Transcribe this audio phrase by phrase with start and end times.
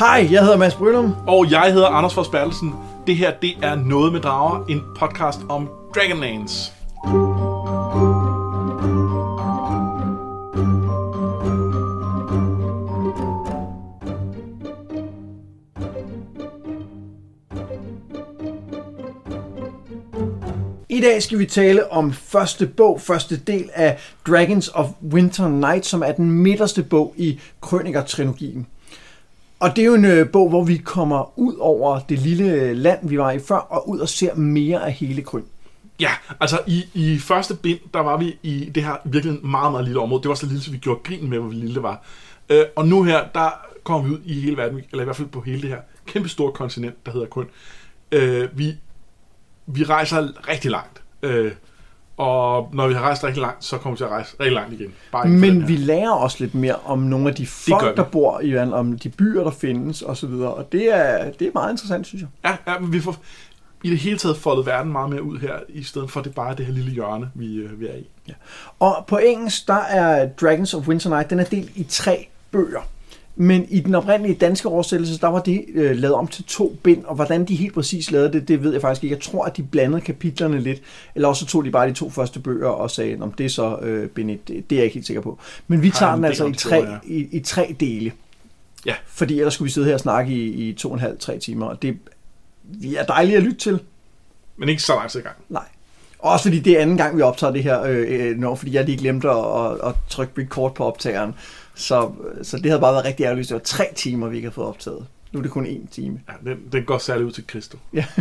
[0.00, 1.14] Hej, jeg hedder Mads Brynum.
[1.26, 2.74] Og jeg hedder Anders Fors Bertelsen.
[3.06, 6.72] Det her, det er Noget med Drager, en podcast om Dragonlance.
[20.88, 25.86] I dag skal vi tale om første bog, første del af Dragons of Winter Night,
[25.86, 28.66] som er den midterste bog i Krøniker-trilogien.
[29.60, 32.76] Og det er jo en øh, bog, hvor vi kommer ud over det lille øh,
[32.76, 35.44] land, vi var i før, og ud og ser mere af hele Krøn.
[36.00, 36.10] Ja,
[36.40, 40.00] altså i, i første bind, der var vi i det her virkelig meget, meget lille
[40.00, 40.22] område.
[40.22, 42.02] Det var så lille, så vi gjorde grin med, hvor lille det var.
[42.48, 43.50] Øh, og nu her, der
[43.84, 46.28] kommer vi ud i hele verden, eller i hvert fald på hele det her kæmpe
[46.28, 47.46] store kontinent, der hedder Krøn.
[48.12, 48.74] Øh, vi,
[49.66, 51.02] vi rejser rigtig langt.
[51.22, 51.52] Øh,
[52.20, 54.72] og når vi har rejst rigtig langt, så kommer vi til at rejse rigtig langt
[54.72, 54.92] igen.
[55.12, 58.52] Bare Men vi lærer også lidt mere om nogle af de folk, der bor i
[58.52, 60.30] verden, om de byer, der findes osv.
[60.30, 62.28] Og det er, det er meget interessant, synes jeg.
[62.44, 63.16] Ja, ja, men vi får
[63.84, 66.54] i det hele taget foldet verden meget mere ud her, i stedet for det bare
[66.54, 68.32] det her lille hjørne, vi, øh, vi er i.
[68.80, 72.80] Og på engelsk, der er Dragons of Winter Night, den er delt i tre bøger.
[73.40, 77.04] Men i den oprindelige danske oversættelse, der var det øh, lavet om til to bind,
[77.04, 79.14] og hvordan de helt præcis lavede det, det ved jeg faktisk ikke.
[79.14, 80.82] Jeg tror, at de blandede kapitlerne lidt,
[81.14, 83.50] eller også så tog de bare de to første bøger og sagde, om det er
[83.50, 85.38] så øh, bind 1, det, er jeg ikke helt sikker på.
[85.66, 88.12] Men vi tager en den altså i tre, i, i tre dele.
[88.86, 88.94] Ja.
[89.06, 91.38] Fordi ellers skulle vi sidde her og snakke i, i to og en halv, tre
[91.38, 91.96] timer, og det
[92.62, 93.80] vi er dejligt at lytte til.
[94.56, 95.36] Men ikke så lang tid i gang.
[95.48, 95.64] Nej.
[96.18, 98.84] Også fordi det er anden gang, vi optager det her, øh, øh, når, fordi jeg
[98.84, 101.34] lige glemte at, at, at trykke record på optageren.
[101.80, 102.10] Så,
[102.42, 104.54] så det havde bare været rigtig ærgerligt, hvis det var tre timer, vi ikke havde
[104.54, 105.06] fået optaget.
[105.32, 106.20] Nu er det kun én time.
[106.28, 107.78] Ja, den, den går særligt ud til Christo.
[107.92, 108.04] Ja.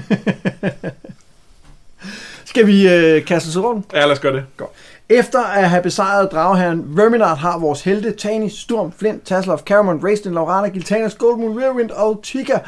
[2.46, 3.86] Skal vi øh, kaste os rundt?
[3.94, 4.46] Ja, lad os gøre det.
[4.58, 4.70] Godt.
[5.10, 10.34] Efter at have besejret dragherren Verminard har vores helte Tanis, Sturm, Flint, Tasselhoff, Caramon, Raistin,
[10.34, 12.60] Laurana, Giltanas, Goldmoon, Rearwind og Tika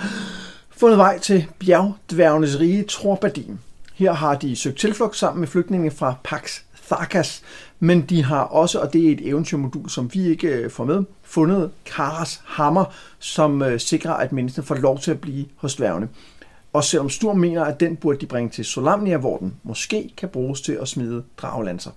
[0.69, 3.59] fundet vej til bjergdværgenes rige Trorbadin.
[3.93, 7.41] Her har de søgt tilflugt sammen med flygtninge fra Pax Tharkas,
[7.83, 11.03] men de har også, og det er et eventyrmodul, som vi ikke øh, får med,
[11.23, 12.85] fundet Karas hammer,
[13.19, 16.09] som øh, sikrer, at menneskene får lov til at blive hos dværgene.
[16.73, 20.29] Og selvom Sturm mener, at den burde de bringe til Solamnia, hvor den måske kan
[20.29, 21.91] bruges til at smide dragelanser.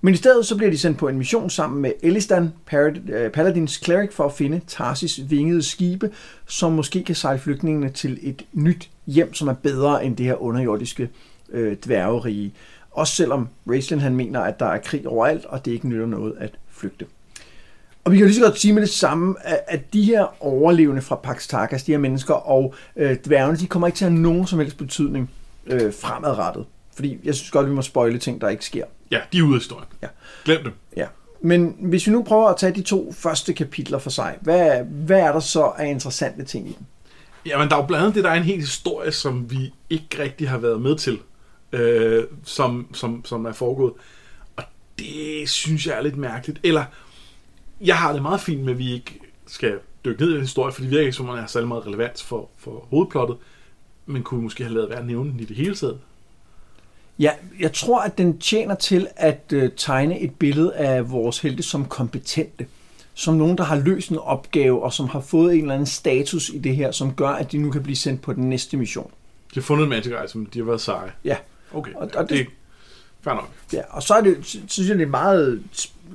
[0.00, 3.80] Men i stedet så bliver de sendt på en mission sammen med Elistan, øh, Paladins
[3.84, 6.10] cleric, for at finde Tarsis vingede skibe,
[6.46, 10.42] som måske kan sejle flygtningene til et nyt hjem, som er bedre end det her
[10.42, 11.08] underjordiske
[11.52, 12.52] øh, dværgerige.
[12.92, 16.34] Også selvom Raistlin han mener, at der er krig overalt, og det ikke nytter noget
[16.38, 17.06] at flygte.
[18.04, 21.02] Og vi kan jo lige så godt sige med det samme, at- de her overlevende
[21.02, 24.20] fra Pax Tarkas, de her mennesker og øh, dværgene, de kommer ikke til at have
[24.22, 25.30] nogen som helst betydning
[25.66, 26.64] øh, fremadrettet.
[26.94, 28.84] Fordi jeg synes godt, vi må spoile ting, der ikke sker.
[29.10, 29.86] Ja, de er ude af historien.
[30.02, 30.06] Ja.
[30.44, 30.72] Glem dem.
[30.96, 31.06] Ja.
[31.40, 35.20] Men hvis vi nu prøver at tage de to første kapitler for sig, hvad, hvad
[35.20, 36.84] er der så af interessante ting i dem?
[37.46, 40.06] Jamen, der er jo blandt andet det, der er en hel historie, som vi ikke
[40.18, 41.18] rigtig har været med til,
[41.72, 43.92] øh, som, som, som er foregået.
[44.56, 44.64] Og
[44.98, 46.60] det synes jeg er lidt mærkeligt.
[46.62, 46.84] Eller,
[47.80, 50.72] jeg har det meget fint med, at vi ikke skal dykke ned i den historie,
[50.72, 53.36] for det virker ikke, som om den er særlig meget relevant for, for hovedplottet.
[54.06, 55.98] Men kunne vi måske have lavet være at nævne den i det hele taget?
[57.18, 61.62] Ja, jeg tror, at den tjener til at øh, tegne et billede af vores helte
[61.62, 62.66] som kompetente.
[63.14, 66.48] Som nogen, der har løst en opgave, og som har fået en eller anden status
[66.48, 69.10] i det her, som gør, at de nu kan blive sendt på den næste mission.
[69.54, 71.12] De har fundet en magic item, de har været seje.
[71.24, 71.36] Ja,
[71.74, 72.46] Okay, Og- og, det, det-
[73.22, 73.48] fair nok.
[73.72, 75.62] Ja, og så er det, sy- synes jeg, det er en meget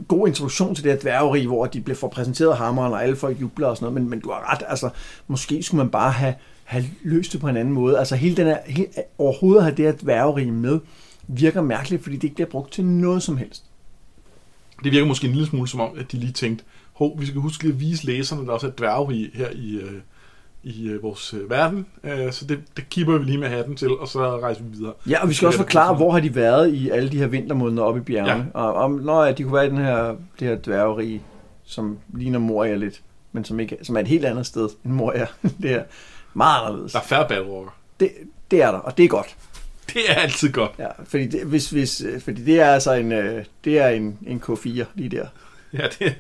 [0.08, 3.42] god introduktion til det her dværgeri, hvor de bliver for præsenteret hammeren, og alle folk
[3.42, 4.90] jubler og sådan noget, men, men du har ret, altså,
[5.28, 8.00] måske skulle man bare have, have løst det på en anden måde.
[8.00, 8.86] Altså, hele den her, he,
[9.18, 10.80] overhovedet at have det her dværgeri med,
[11.28, 13.64] virker mærkeligt, fordi det ikke bliver brugt til noget som helst.
[14.84, 17.42] Det virker måske en lille smule som om, at de lige tænkte, hov, vi skal
[17.42, 19.92] huske lige at vise læserne, der også er dværge her i, øh,
[20.68, 21.86] i øh, vores øh, verden.
[22.04, 24.94] Øh, så det, det kipper vi lige med hatten til, og så rejser vi videre.
[25.10, 27.84] Ja, og vi skal også forklare, hvor har de været i alle de her vintermåneder
[27.84, 28.52] oppe i bjergene.
[28.56, 28.60] Ja.
[28.60, 31.22] Og om, når ja, de kunne være i den her, det her dværgeri,
[31.66, 33.02] som ligner Moria lidt,
[33.32, 35.28] men som, ikke, som er et helt andet sted end Moria.
[35.62, 35.84] det er
[36.34, 36.92] meget anderledes.
[36.92, 37.72] Der er færre badrocker.
[38.00, 38.12] Det,
[38.52, 39.36] det er der, og det er godt.
[39.94, 40.72] Det er altid godt.
[40.80, 44.18] Ja, fordi det, hvis, hvis, øh, fordi det er altså en, øh, det er en,
[44.28, 45.28] en K4 lige der.
[45.74, 46.16] Ja, det,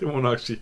[0.00, 0.58] det må man nok sige.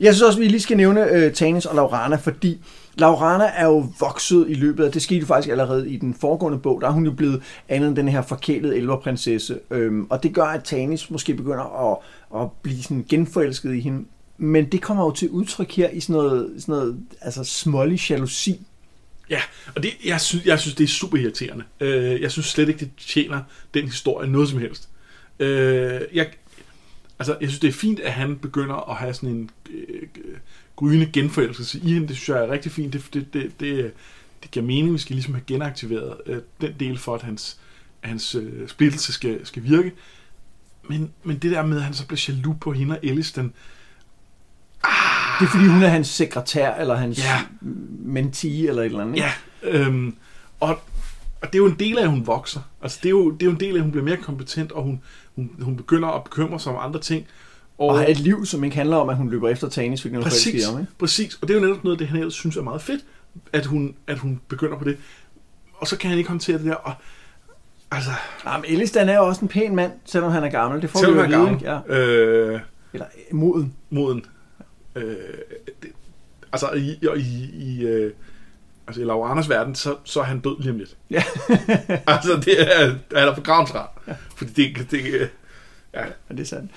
[0.00, 2.60] Jeg synes også, at vi lige skal nævne øh, Tanis og Laurana, fordi
[2.94, 6.58] Laurana er jo vokset i løbet af, det skete jo faktisk allerede i den foregående
[6.58, 10.34] bog, der er hun jo blevet andet end den her forkælede elverprinsesse, øhm, og det
[10.34, 11.98] gør, at Tanis måske begynder at,
[12.42, 14.04] at blive sådan genforelsket i hende,
[14.38, 18.60] men det kommer jo til udtryk her i sådan noget, sådan noget altså smålig jalousi.
[19.30, 19.40] Ja,
[19.76, 21.64] og det, jeg, synes, jeg synes, det er super irriterende.
[21.80, 23.40] Øh, jeg synes slet ikke, det tjener
[23.74, 24.88] den historie noget som helst.
[25.38, 26.26] Øh, jeg,
[27.18, 30.02] altså, jeg synes, det er fint, at han begynder at have sådan en øh,
[30.76, 32.08] gryende genforelskelse i hende.
[32.08, 32.92] Det synes jeg er rigtig fint.
[32.92, 33.92] Det, det, det, det,
[34.42, 37.58] det giver mening, vi skal ligesom have genaktiveret øh, den del for, at hans,
[38.00, 39.92] hans øh, splittelse skal, skal virke.
[40.88, 43.52] Men, men det der med, at han så bliver jaloux på hende og Ellis, den...
[45.40, 47.40] Det er fordi, hun er hans sekretær, eller hans Ja.
[48.04, 49.14] mentee, eller et eller andet.
[49.14, 49.28] ikke?
[49.62, 50.16] Ja, øhm,
[50.60, 50.80] og,
[51.44, 52.60] og det er jo en del af, at hun vokser.
[52.82, 54.72] Altså, det er jo, det er jo en del af, at hun bliver mere kompetent,
[54.72, 55.00] og hun,
[55.34, 57.26] hun, hun begynder at bekymre sig om andre ting.
[57.78, 60.24] Og har et liv, som ikke handler om, at hun løber efter Tanis, hvilket hun
[60.24, 60.92] Præcis, i ham, ikke?
[60.98, 61.38] præcis.
[61.42, 63.04] Og det er jo netop noget, det han ellers synes er meget fedt,
[63.52, 64.96] at hun, at hun begynder på det.
[65.74, 66.92] Og så kan han ikke håndtere det der, og
[67.90, 68.10] altså,
[68.46, 70.82] Jamen, Elistan er jo også en pæn mand, selvom han er gammel.
[70.82, 71.62] Det får selvom vi jo han er gammel?
[71.88, 71.94] Ja.
[72.00, 72.60] øh,
[72.92, 73.74] Eller moden.
[73.90, 74.24] moden,
[74.94, 75.16] øh,
[75.82, 75.90] det,
[76.52, 78.12] altså i, og i, i øh,
[78.86, 80.96] altså i Lauraners verden, så, så er han død lige om lidt.
[81.10, 81.22] Ja.
[82.14, 82.86] altså, det er,
[83.18, 83.86] han er på gravensret.
[84.08, 84.14] Ja.
[84.36, 85.30] Fordi det, det,
[85.94, 86.70] ja, Ja, det er sandt.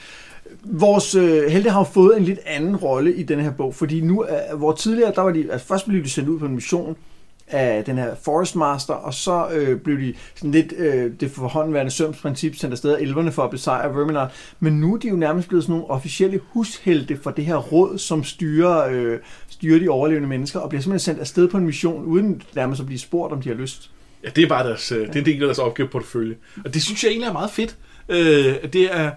[0.63, 4.25] Vores øh, helte har fået en lidt anden rolle i den her bog, fordi nu,
[4.25, 6.98] øh, hvor tidligere, der var de, altså først blev de sendt ud på en mission
[7.47, 12.55] af den her Forestmaster, og så øh, blev de sådan lidt øh, det forhåndværende sømsprincip
[12.55, 14.31] sendt afsted af elverne for at besejre Verminar.
[14.59, 17.97] Men nu er de jo nærmest blevet sådan nogle officielle hushelte for det her råd,
[17.97, 22.05] som styrer, øh, styrer de overlevende mennesker, og bliver simpelthen sendt afsted på en mission,
[22.05, 23.91] uden nærmest at blive spurgt, om de har lyst.
[24.23, 26.35] Ja, det er bare deres, øh, det er en del af deres opgaveportefølje.
[26.65, 27.75] Og det synes jeg egentlig er meget fedt.
[28.09, 29.11] Øh, det er,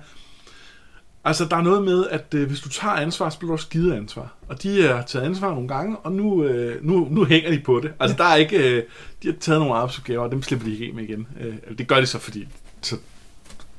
[1.24, 3.68] altså der er noget med, at øh, hvis du tager ansvar, så bliver du også
[3.68, 4.34] givet ansvar.
[4.48, 7.80] Og de har taget ansvar nogle gange, og nu, øh, nu, nu hænger de på
[7.80, 7.92] det.
[8.00, 8.82] Altså der er ikke, øh,
[9.22, 11.26] de har taget nogle arbejdsopgaver, og dem slipper de ikke med igen.
[11.40, 12.48] Øh, det gør de så, fordi
[12.82, 12.96] så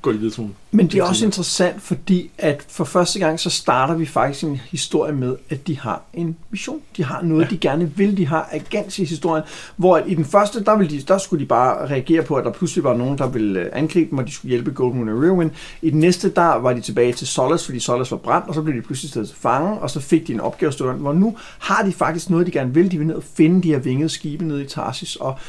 [0.02, 3.40] går de videre til nogle Men det er også interessant, fordi at for første gang,
[3.40, 6.82] så starter vi faktisk en historie med, at de har en mission.
[6.98, 7.50] De har noget, ja.
[7.50, 8.18] De gerne vil.
[8.18, 9.44] De har agens i historien.
[9.76, 12.52] Hvor i den første, der, ville de, der skulle de bare reagere på, at der
[12.52, 15.52] pludselig var nogen, der ville øh, angribe dem, og de skulle hjælpe Goldmoon og Riverwind.
[15.82, 18.62] I den næste, der var de tilbage til Solace, fordi Solace var brændt, og så
[18.62, 21.38] blev de pludselig taget til fange, og så fik de en opgave stående, hvor nu
[21.60, 22.92] har de faktisk noget, de gerne vil.
[22.92, 25.40] De vil ned og finde de her vingede skibe nede i Tarsis, og,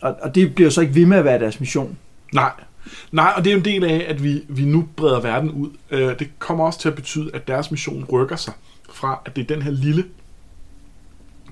[0.00, 1.96] og, og det bliver så ikke ved med at være deres mission.
[2.34, 2.50] Nej.
[3.12, 5.70] Nej, og det er en del af, at vi, vi nu breder verden ud.
[5.90, 8.54] Øh, det kommer også til at betyde, at deres mission rykker sig
[8.90, 10.04] fra, at det er den her lille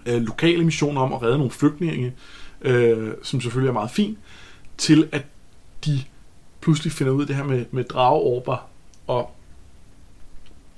[0.07, 2.13] øh, lokale mission om at redde nogle flygtninge,
[2.61, 4.19] øh, som selvfølgelig er meget fin,
[4.79, 5.23] til at
[5.85, 6.03] de
[6.61, 8.69] pludselig finder ud af det her med, med drageorber,
[9.07, 9.37] og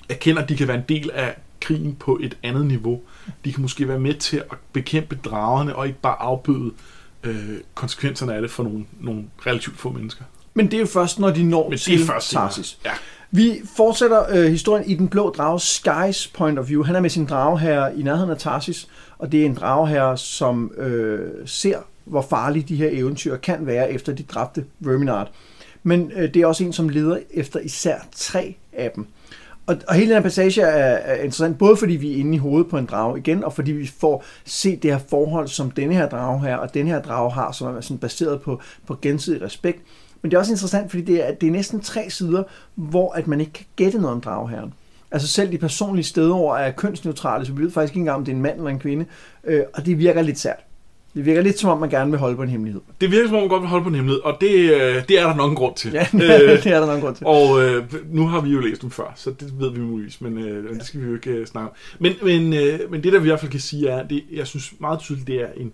[0.08, 3.02] erkender, at de kan være en del af krigen på et andet niveau.
[3.44, 6.72] De kan måske være med til at bekæmpe dragerne, og ikke bare afbøde
[7.25, 10.25] øh, konsekvenserne af det for nogle, nogle relativt få mennesker.
[10.55, 12.31] Men det er jo først, når de når Men til først.
[12.31, 12.79] Tarsis.
[12.85, 12.91] Ja.
[13.31, 16.83] Vi fortsætter øh, historien i den blå drage Skys point of view.
[16.83, 20.73] Han er med sin drageherre i nærheden af Tarsis, og det er en drageherre, som
[20.77, 25.31] øh, ser, hvor farlige de her eventyr kan være, efter de dræbte Verminard.
[25.83, 29.06] Men øh, det er også en, som leder efter især tre af dem.
[29.67, 32.39] Og, og hele den her passage er, er interessant, både fordi vi er inde i
[32.39, 35.95] hovedet på en drage igen, og fordi vi får set det her forhold, som denne
[35.95, 39.43] her drage her og den her drage har, som er sådan baseret på, på gensidig
[39.43, 39.83] respekt.
[40.23, 42.43] Men det er også interessant, fordi det er, det er næsten tre sider,
[42.75, 44.75] hvor at man ikke kan gætte noget om drageherren.
[45.11, 48.32] Altså selv de personlige stedord er kønsneutrale, så vi ved faktisk ikke engang, om det
[48.32, 49.05] er en mand eller en kvinde.
[49.44, 50.59] Øh, og det virker lidt sært.
[51.15, 52.81] Det virker lidt som om, man gerne vil holde på en hemmelighed.
[53.00, 55.19] Det virker som om, man godt vil holde på en hemmelighed, og det, øh, det
[55.19, 55.93] er der nok en grund til.
[55.94, 57.26] Ja, Øh, det er der nok grund til.
[57.26, 60.38] Og øh, nu har vi jo læst dem før, så det ved vi muligvis, men
[60.38, 61.75] øh, det skal vi jo ikke øh, snakke om.
[61.99, 64.47] Men, men, øh, men det, der vi i hvert fald kan sige, er, det, jeg
[64.47, 65.73] synes meget tydeligt, det er en,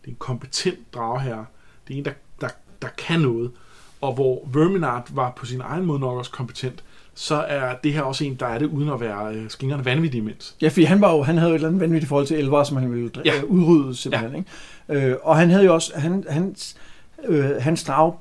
[0.00, 1.46] det er en kompetent dragherre.
[1.88, 2.48] Det er en, der, der,
[2.82, 3.50] der kan noget.
[4.00, 6.82] Og hvor Verminard var på sin egen måde nok også kompetent,
[7.14, 10.18] så er det her også en, der er det, uden at være øh, skingerne vanvittig
[10.18, 10.54] imens.
[10.62, 12.64] Ja, fordi han, var jo, han havde jo et eller andet vanvittigt forhold til elver,
[12.64, 13.34] som han ville Ja.
[13.34, 13.42] ja.
[13.42, 14.46] udrydde simpelthen.
[14.88, 14.94] Ja.
[14.96, 15.06] Ikke?
[15.08, 16.76] Øh, og han havde jo også, han, hans,
[17.24, 18.12] øh, hans drag,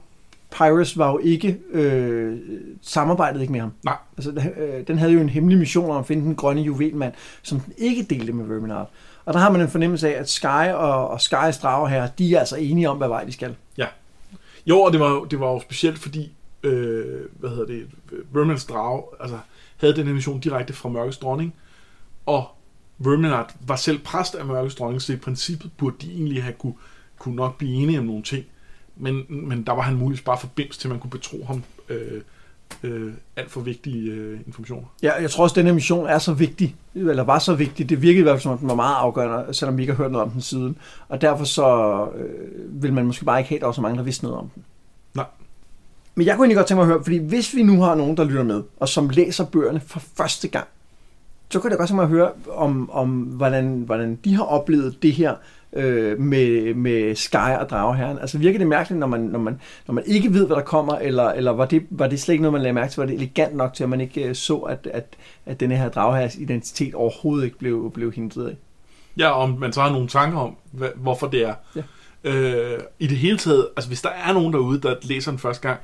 [0.52, 2.38] Pyrus, var jo ikke, øh,
[2.82, 3.72] samarbejdede ikke med ham.
[3.86, 3.96] Nej.
[4.18, 7.14] Altså, øh, den havde jo en hemmelig mission om at finde den grønne juvelmand,
[7.44, 8.90] som den ikke delte med Verminard.
[9.26, 12.36] Og der har man en fornemmelse af, at Sky og, og Skys drager her, de
[12.36, 13.56] er altså enige om, hvad vej de skal.
[14.66, 16.32] Jo, og det var, det var jo specielt, fordi,
[16.64, 17.88] øh, hvad hedder det,
[18.32, 19.40] Verminards drage, altså,
[19.78, 21.56] havde den her mission direkte fra Mørkets Dronning,
[22.26, 22.48] og
[22.98, 26.76] Verminard var selv præst af Mørkets Dronning, så i princippet burde de egentlig have kunne,
[27.20, 28.46] kunne nok blive enige om nogle ting,
[28.96, 31.64] men, men der var han muligvis bare for bims til, at man kunne betro ham
[31.90, 32.22] øh,
[32.84, 34.88] øh, alt for vigtige øh, informationer.
[35.04, 37.90] Ja, jeg tror også, at denne mission er så vigtig, eller var så vigtig.
[37.90, 40.04] Det virkede i hvert fald som, om den var meget afgørende, selvom vi ikke har
[40.04, 40.78] hørt noget om den siden.
[41.10, 43.98] Og derfor så øh, vil man måske bare ikke have, at der var så mange,
[43.98, 44.64] der vidste noget om den.
[45.14, 45.26] Nej.
[46.16, 48.18] Men jeg kunne egentlig godt tænke mig at høre, fordi hvis vi nu har nogen,
[48.18, 50.68] der lytter med, og som læser bøgerne for første gang,
[51.50, 55.04] så kunne jeg godt tænke mig at høre om, om hvordan, hvordan de har oplevet
[55.04, 55.36] det her
[55.74, 58.20] øh, med, med Sky og Drageherren.
[58.20, 60.96] Altså virker det mærkeligt, når man, når man, når man ikke ved, hvad der kommer,
[60.96, 63.00] eller, eller var, det, var det slet ikke noget, man lagde mærke til?
[63.00, 65.06] Var det elegant nok til, at man ikke øh, så, at, at,
[65.46, 68.56] at denne her Drageherres identitet overhovedet ikke blev, blev hindret af?
[69.18, 71.54] Ja, om man så har nogle tanker om, hvad, hvorfor det er.
[71.76, 71.82] Ja.
[72.24, 75.68] Øh, I det hele taget, altså hvis der er nogen derude, der læser den første
[75.68, 75.80] gang,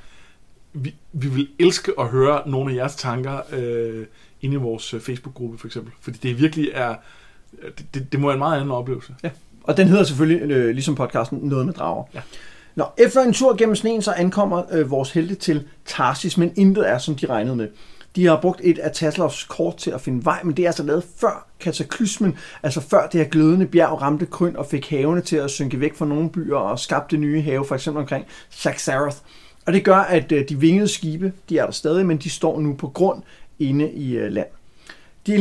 [0.74, 4.06] vi, vi vil elske at høre nogle af jeres tanker øh,
[4.42, 5.94] inde i vores øh, Facebook-gruppe for eksempel.
[6.02, 6.96] Fordi det virkelig er,
[7.78, 9.16] det, det, det må være en meget anden oplevelse.
[9.24, 9.30] Ja.
[9.64, 12.04] Og den hedder selvfølgelig, øh, ligesom podcasten, Noget med drager.
[12.14, 12.22] Ja.
[12.76, 16.90] Nå, efter en tur gennem sneen, så ankommer øh, vores helte til Tarsis, men intet
[16.90, 17.68] er, som de regnede med.
[18.16, 20.84] De har brugt et af Taslovs kort til at finde vej, men det er altså
[20.84, 25.36] lavet før kataklysmen, altså før det her glødende bjerg ramte Kryn og fik havene til
[25.36, 29.18] at synke væk fra nogle byer og skabte nye have, for eksempel omkring Saxarath.
[29.66, 32.60] Og det gør, at øh, de vingede skibe, de er der stadig, men de står
[32.60, 33.24] nu på grund
[33.70, 34.48] inde i øh, land.
[35.28, 35.34] De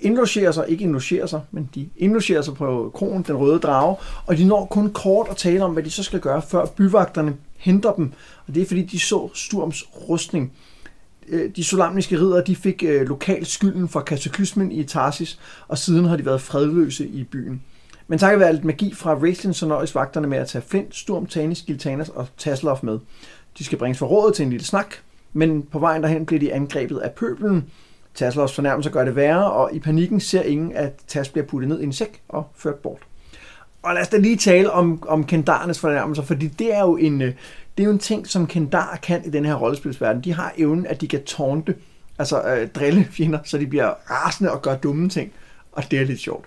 [0.00, 3.96] indlogerer sig, ikke indlogerer sig, men de indlogerer sig på kronen, den røde drage,
[4.26, 7.36] og de når kun kort at tale om, hvad de så skal gøre, før byvagterne
[7.56, 8.12] henter dem.
[8.46, 10.52] Og det er fordi, de så Sturms rustning.
[11.28, 16.04] Øh, de solamniske ridder de fik øh, lokal skylden for kataklysmen i Tarsis, og siden
[16.04, 17.62] har de været fredløse i byen.
[18.08, 21.26] Men takket være lidt magi fra Raistlin, så nøjes vagterne med at tage Flint, Sturm,
[21.26, 22.98] Tanis, Giltanas og Tasselhoff med.
[23.58, 24.94] De skal bringes for rådet til en lille snak,
[25.36, 27.64] men på vejen derhen bliver de angrebet af pøbelen.
[28.14, 31.80] Tasselhoffs fornærmelser gør det værre, og i panikken ser ingen, at Tas bliver puttet ned
[31.80, 32.98] i en sæk og ført bort.
[33.82, 37.22] Og lad os da lige tale om, om kendarernes fornærmelser, fordi det er jo en,
[37.22, 37.32] øh,
[37.76, 40.24] det er jo en ting, som kendar kan i den her rollespilsverden.
[40.24, 41.74] De har evnen, at de kan tårnte,
[42.18, 45.32] altså øh, drille fjender, så de bliver rasende og gør dumme ting.
[45.72, 46.44] Og det er lidt sjovt.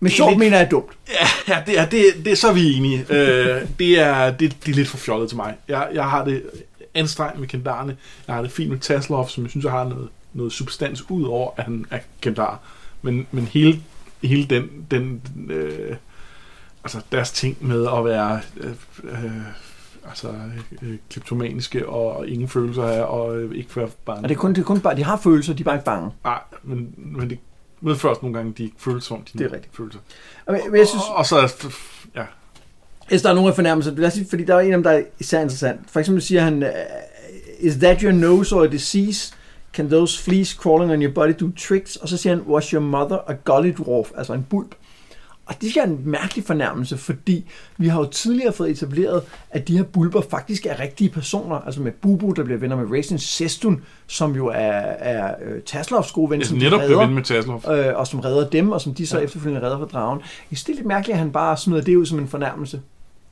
[0.00, 0.38] Men sjovt lidt...
[0.38, 0.90] mener jeg er dumt.
[1.08, 3.06] Ja, ja det, er, det, det er så vi enige.
[3.10, 5.54] øh, det, er, det, det er lidt for fjollet til mig.
[5.68, 6.42] Jeg, jeg har det
[6.94, 7.96] anstrengt med kendarerne.
[8.26, 11.24] Jeg har det fint med Taslov, som jeg synes, jeg har noget, noget substans ud
[11.24, 12.60] over, at han er kendar.
[13.02, 13.82] Men, men hele,
[14.22, 15.96] hele den, den øh,
[16.84, 19.32] altså deres ting med at være øh, øh,
[20.08, 20.34] altså
[20.82, 24.22] øh, kleptomaniske og ingen følelser her, og øh, ikke være bange.
[24.22, 25.84] Og det er kun, det er kun bare, de har følelser, de er bare ikke
[25.84, 26.10] bange.
[26.24, 27.38] Nej, men, men det
[27.80, 29.76] medfører også nogle gange, de ikke føler som de det er rigtigt.
[29.76, 30.00] følelser.
[30.46, 31.66] Men, men jeg synes, og, og, så,
[32.14, 32.24] ja.
[33.12, 34.82] Hvis der er nogen af fornærmelser, lad os sige, fordi der er en af dem,
[34.82, 35.80] der er især interessant.
[35.90, 36.64] For eksempel siger han,
[37.60, 39.34] is that your nose or a disease?
[39.72, 41.96] Can those fleas crawling on your body do tricks?
[41.96, 44.10] Og så siger han, was your mother a gully dwarf?
[44.16, 44.74] Altså en bulb.
[45.46, 47.44] Og det er en mærkelig fornærmelse, fordi
[47.76, 51.56] vi har jo tidligere fået etableret, at de her bulber faktisk er rigtige personer.
[51.56, 56.12] Altså med Bubu, der bliver venner med Racing Sestun, som jo er, er uh, Taslovs
[56.12, 57.62] gode ven, ja, som netop redder, ven med Taslov.
[57.70, 59.24] Øh, og som redder dem, og som de så ja.
[59.24, 60.18] efterfølgende redder fra dragen.
[60.18, 62.80] Jeg synes, det er lidt mærkeligt, at han bare smider det ud som en fornærmelse.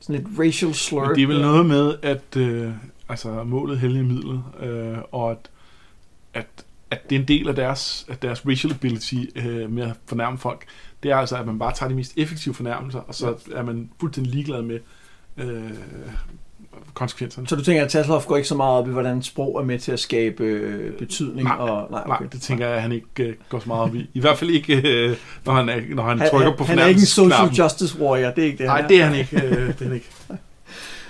[0.01, 1.05] Sådan et racial slur.
[1.05, 2.71] Men det er vel noget med, at øh,
[3.09, 5.49] altså, målet hellige midlet, øh, og at,
[6.33, 6.47] at,
[6.91, 10.37] at det er en del af deres, af deres racial ability øh, med at fornærme
[10.37, 10.65] folk.
[11.03, 13.89] Det er altså, at man bare tager de mest effektive fornærmelser, og så er man
[13.99, 14.79] fuldstændig ligeglad med
[15.37, 15.71] øh,
[16.93, 17.47] konsekvenserne.
[17.47, 19.79] Så du tænker, at Tasselhoff går ikke så meget op i, hvordan sprog er med
[19.79, 21.47] til at skabe øh, betydning?
[21.47, 22.09] Nej, og, nej, okay.
[22.09, 24.09] nej, det tænker jeg, at han ikke øh, går så meget op i.
[24.13, 26.85] I hvert fald ikke, øh, når han, er, når han, han trykker på Han er
[26.85, 29.35] ikke en social justice warrior, det er ikke det, Nej, det er han ikke.
[29.35, 30.09] Øh, det er han ikke.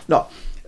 [0.08, 0.20] Nå,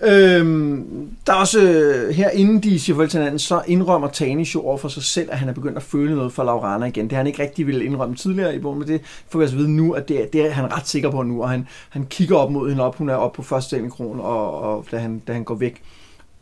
[0.06, 4.56] Øhm, der er også øh, her, inden de siger farvel til hinanden, så indrømmer Tanis
[4.56, 7.04] jo over for sig selv, at han er begyndt at føle noget for Laurana igen.
[7.04, 9.58] Det har han ikke rigtig ville indrømme tidligere i bogen, men det får vi altså
[9.58, 12.06] vide nu, at det er, det er han ret sikker på nu, og han, han
[12.06, 14.98] kigger op mod hende op, hun er oppe på første del kron, og, og da,
[14.98, 15.82] han, da han går væk.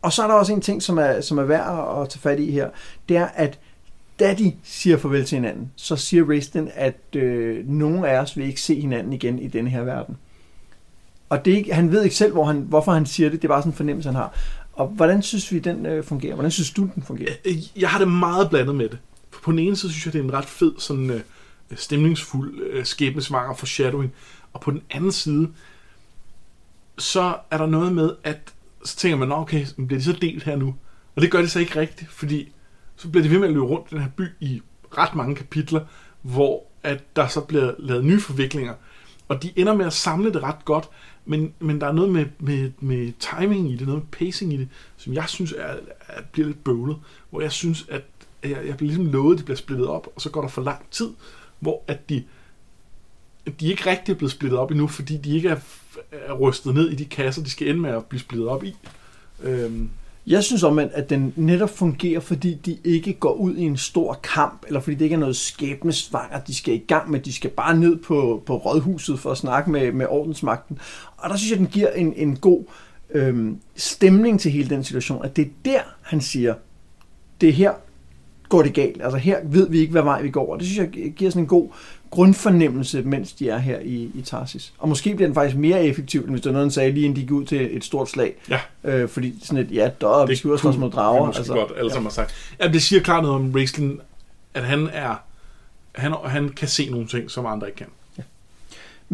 [0.02, 2.40] Og så er der også en ting, som er, som er værd at tage fat
[2.40, 2.68] i her,
[3.08, 3.58] det er, at
[4.20, 8.46] da de siger farvel til hinanden, så siger Raistlin, at øh, nogen af os vil
[8.46, 10.16] ikke se hinanden igen i denne her verden.
[11.32, 13.42] Og det er ikke, han ved ikke selv, hvor han, hvorfor han siger det.
[13.42, 14.34] Det er bare sådan en fornemmelse, han har.
[14.72, 16.34] Og hvordan synes vi, den øh, fungerer?
[16.34, 17.32] Hvordan synes du, den fungerer?
[17.44, 18.98] Øh, øh, jeg har det meget blandet med det.
[19.42, 21.20] På den ene side synes jeg, det er en ret fed, sådan øh,
[21.70, 24.12] øh stemningsfuld, øh, skæbnesvanger foreshadowing.
[24.52, 25.48] Og på den anden side,
[26.98, 28.52] så er der noget med, at
[28.84, 30.74] så tænker man, okay, bliver det så delt her nu?
[31.16, 32.52] Og det gør det så ikke rigtigt, fordi
[32.96, 34.62] så bliver det ved med at løbe rundt den her by i
[34.98, 35.80] ret mange kapitler,
[36.22, 38.74] hvor at der så bliver lavet nye forviklinger.
[39.28, 40.88] Og de ender med at samle det ret godt,
[41.24, 44.56] men, men der er noget med, med, med timing i det, noget med pacing i
[44.56, 45.76] det, som jeg synes er,
[46.08, 46.96] er, bliver lidt bøvlet.
[47.30, 48.02] Hvor jeg synes, at
[48.42, 50.62] jeg, jeg bliver ligesom lovet, at de bliver splittet op, og så går der for
[50.62, 51.10] lang tid,
[51.58, 52.24] hvor at de,
[53.60, 55.60] de ikke rigtig er blevet splittet op endnu, fordi de ikke er,
[56.12, 58.76] er rystet ned i de kasser, de skal ende med at blive splittet op i.
[59.42, 59.90] Øhm,
[60.26, 64.20] jeg synes om, at den netop fungerer, fordi de ikke går ud i en stor
[64.22, 67.20] kamp, eller fordi det ikke er noget skæbnesvanger, de skal i gang med.
[67.20, 70.78] De skal bare ned på, på rådhuset for at snakke med, med ordensmagten.
[71.16, 72.64] Og der synes jeg, den giver en, en god
[73.10, 76.54] øhm, stemning til hele den situation, at det er der, han siger,
[77.40, 77.72] det er her,
[78.52, 79.02] går det galt.
[79.02, 81.42] Altså her ved vi ikke, hvad vej vi går, og det synes jeg giver sådan
[81.42, 81.68] en god
[82.10, 84.72] grundfornemmelse, mens de er her i, i Tarsis.
[84.78, 87.04] Og måske bliver den faktisk mere effektiv, end hvis der er noget, han sagde, lige
[87.04, 88.34] inden de gik ud til et stort slag.
[88.50, 88.58] Ja.
[88.84, 90.06] Øh, fordi sådan et, ja, der
[90.44, 91.26] ud og slås mod drager.
[91.26, 91.92] Det altså, godt, alle ja.
[91.92, 92.34] sammen har sagt.
[92.60, 94.00] Ja, det siger klart noget om Raistlin,
[94.54, 95.14] at han er,
[95.92, 97.86] han, han kan se nogle ting, som andre ikke kan.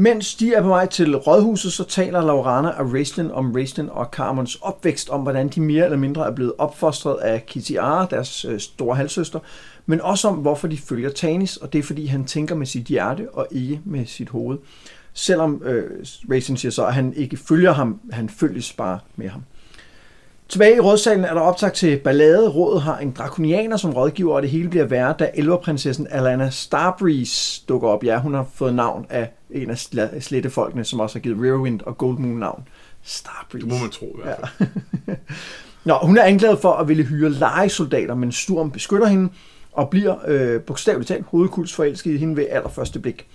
[0.01, 4.09] Mens de er på vej til rådhuset, så taler Laurana og Raistlin om Raistlin og
[4.13, 8.61] Carmons opvækst, om hvordan de mere eller mindre er blevet opfostret af Kitiara, deres øh,
[8.61, 9.39] store halvsøster,
[9.87, 12.85] men også om, hvorfor de følger Tanis, og det er, fordi han tænker med sit
[12.87, 14.59] hjerte og ikke med sit hoved.
[15.13, 15.91] Selvom øh,
[16.31, 19.43] Raistlin siger så, at han ikke følger ham, han følges bare med ham.
[20.49, 22.49] Tilbage i rådsalen er der optag til ballade.
[22.49, 27.63] Rådet har en drakonianer som rådgiver, og det hele bliver værre, da elverprinsessen Alana Starbreeze
[27.69, 28.05] dukker op.
[28.05, 29.79] Ja, hun har fået navn af en af
[30.21, 32.69] slettefolkene, som også har givet Riverwind og Goldmoon navn.
[33.03, 33.67] Starbreeze.
[33.67, 34.69] Det må man tro i hvert fald.
[35.09, 35.15] Ja.
[35.89, 39.29] Nå, hun er anklaget for at ville hyre legesoldater, men Sturm beskytter hende
[39.73, 43.27] og bliver øh, bogstaveligt talt hovedkuls forelsket i hende ved allerførste blik.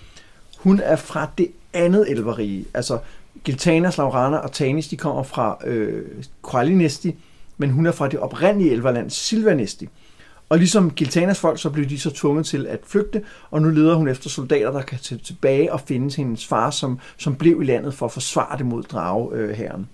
[0.57, 2.97] Hun er fra det andet elverige, altså
[3.43, 6.03] Giltanas, Laurana og Tanis, de kommer fra øh,
[6.51, 7.15] Qualinesti,
[7.57, 9.89] men hun er fra det oprindelige elverland Silvanesti.
[10.49, 13.21] Og ligesom Giltanas folk, så blev de så tvunget til at flygte,
[13.51, 16.99] og nu leder hun efter soldater, der kan tage tilbage og finde hendes far, som,
[17.17, 19.81] som blev i landet for at forsvare det mod drageherren.
[19.81, 19.87] Øh,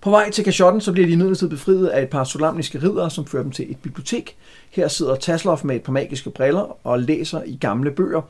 [0.00, 3.26] på vej til Kashotten, så bliver de imidlertid befriet af et par solamniske ridere, som
[3.26, 4.36] fører dem til et bibliotek.
[4.70, 8.22] Her sidder Taslov med et par magiske briller og læser i gamle bøger.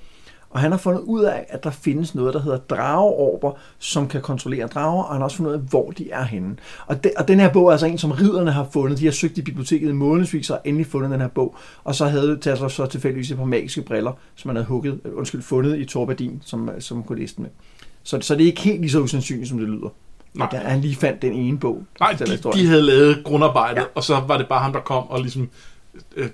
[0.57, 4.23] Og han har fundet ud af, at der findes noget, der hedder drageorber, som kan
[4.23, 6.57] kontrollere drager, og han har også fundet ud af, hvor de er henne.
[6.87, 8.99] Og, de, og den her bog er altså en, som riderne har fundet.
[8.99, 11.57] De har søgt i biblioteket i månedsvis og endelig fundet den her bog.
[11.85, 15.43] Og så havde Taslov så tilfældigvis et par magiske briller, som han havde hugget, undskyld,
[15.43, 17.51] fundet i Torbadin, som, som kunne læse med.
[18.03, 19.89] Så, så det er ikke helt lige så usandsynligt, som det lyder.
[20.35, 20.49] Nej.
[20.51, 21.85] Der, han lige fandt den ene bog.
[22.01, 23.87] Nej, de, de havde lavet grundarbejdet, ja.
[23.95, 25.49] og så var det bare ham, der kom og ligesom
[26.17, 26.29] øh,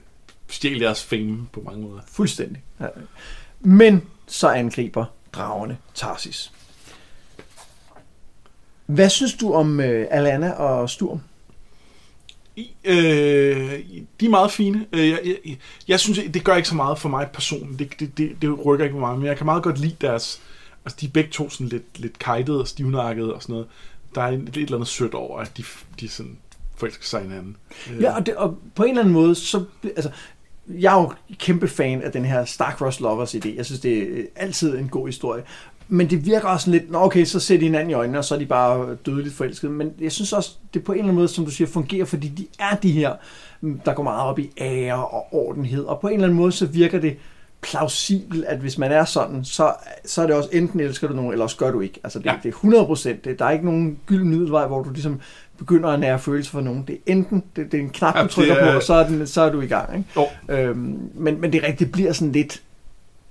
[0.48, 2.00] stjæl deres fame på mange måder.
[2.06, 2.62] Fuldstændig.
[2.80, 2.86] Ja.
[3.60, 6.52] Men så angriber dragerne Tarsis.
[8.86, 11.20] Hvad synes du om øh, Alana og Sturm?
[12.56, 12.94] I, øh,
[14.20, 14.86] de er meget fine.
[14.92, 15.56] Øh, jeg, jeg,
[15.88, 17.78] jeg synes, det gør ikke så meget for mig personligt.
[17.78, 20.40] Det, det, det, det rykker ikke mig, men jeg kan meget godt lide deres...
[20.84, 23.68] Altså, de er begge to sådan lidt, lidt kajtede og stivnakkede og sådan noget
[24.14, 25.64] der er et, et eller andet sødt over, at de,
[26.00, 26.38] de sådan
[26.76, 27.56] forelsker sig hinanden.
[28.00, 30.10] Ja, og, det, og på en eller anden måde, så, altså,
[30.68, 33.56] jeg er jo kæmpe fan af den her Starcross Lovers idé.
[33.56, 35.42] Jeg synes, det er øh, altid en god historie.
[35.88, 38.34] Men det virker også lidt, nå okay, så ser de hinanden i øjnene, og så
[38.34, 39.72] er de bare dødeligt forelskede.
[39.72, 42.28] Men jeg synes også, det på en eller anden måde, som du siger, fungerer, fordi
[42.28, 43.14] de er de her,
[43.60, 45.84] mm, der går meget op i ære og ordenhed.
[45.84, 47.16] Og på en eller anden måde, så virker det
[47.62, 51.32] plausibelt, at hvis man er sådan, så, så er det også enten elsker du nogen,
[51.32, 52.00] eller også gør du ikke.
[52.04, 52.34] Altså det, ja.
[52.42, 53.24] det er 100 procent.
[53.38, 55.20] Der er ikke nogen gylden middelvej, hvor du ligesom
[55.58, 56.84] begynder at nære følelse for nogen.
[56.86, 58.70] Det er enten, det, det er en knap, du trykker er...
[58.70, 59.96] på, og så er, den, så er du i gang.
[59.96, 60.08] Ikke?
[60.16, 60.54] Jo.
[60.54, 62.62] Øhm, men, men det rigtigt bliver sådan lidt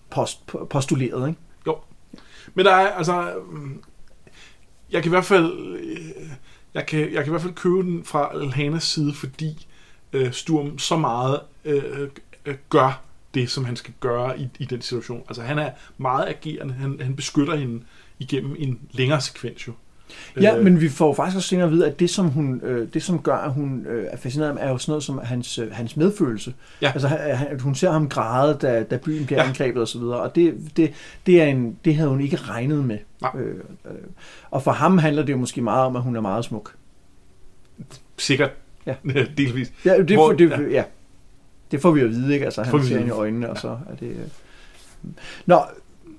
[0.09, 1.27] post, postuleret.
[1.27, 1.39] Ikke?
[1.67, 1.77] Jo.
[2.53, 3.31] Men der er altså...
[4.91, 5.77] Jeg kan i hvert fald...
[6.73, 9.67] Jeg kan, jeg kan i hvert fald købe den fra Alhanas side, fordi
[10.13, 12.09] øh, Sturm så meget øh,
[12.45, 13.01] øh, gør
[13.33, 15.23] det, som han skal gøre i, i den situation.
[15.27, 17.83] Altså han er meget agerende, han, han beskytter hende
[18.19, 19.73] igennem en længere sekvens jo.
[20.41, 22.87] Ja, øh, men vi får faktisk også senere at vide, at det, som, hun, øh,
[22.93, 25.57] det, som gør, at hun øh, er fascineret af, er jo sådan noget som hans,
[25.59, 26.53] øh, hans medfølelse.
[26.81, 26.91] Ja.
[26.91, 29.47] Altså, han, hun ser ham græde, da, da byen bliver ja.
[29.47, 30.93] angrebet osv., og, og det, det,
[31.25, 32.97] det, er en, det havde hun ikke regnet med.
[33.35, 33.91] Øh, øh,
[34.51, 36.75] og for ham handler det jo måske meget om, at hun er meget smuk.
[38.17, 38.51] Sikkert.
[38.85, 38.95] Ja.
[39.37, 39.73] Delvis.
[39.85, 40.61] Ja, det, Hvor, det, ja.
[40.61, 40.83] ja.
[41.71, 42.45] Det får vi at vide, ikke?
[42.45, 44.07] Altså, han ser hende i øjnene, og så er det...
[44.07, 45.11] Øh...
[45.45, 45.61] Nå,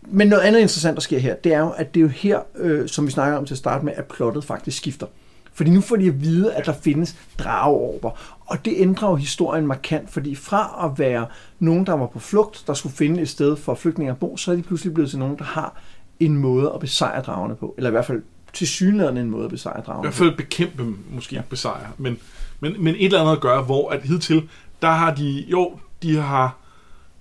[0.02, 2.40] men noget andet interessant, der sker her, det er jo, at det er jo her,
[2.56, 5.06] øh, som vi snakker om til at starte med, at plottet faktisk skifter.
[5.54, 8.10] Fordi nu får de at vide, at der findes drageorber.
[8.46, 11.26] Og det ændrer jo historien markant, fordi fra at være
[11.58, 14.52] nogen, der var på flugt, der skulle finde et sted for flygtninge at bo, så
[14.52, 15.80] er de pludselig blevet til nogen, der har
[16.20, 17.74] en måde at besejre dragerne på.
[17.76, 20.02] Eller i hvert fald til synligheden en måde at besejre dragerne.
[20.02, 21.42] I hvert fald bekæmpe dem, måske ja.
[21.50, 21.88] besejre.
[21.98, 22.18] Men,
[22.60, 24.48] men, men et eller andet at gøre, hvor at hidtil,
[24.82, 26.56] der har de, jo, de har,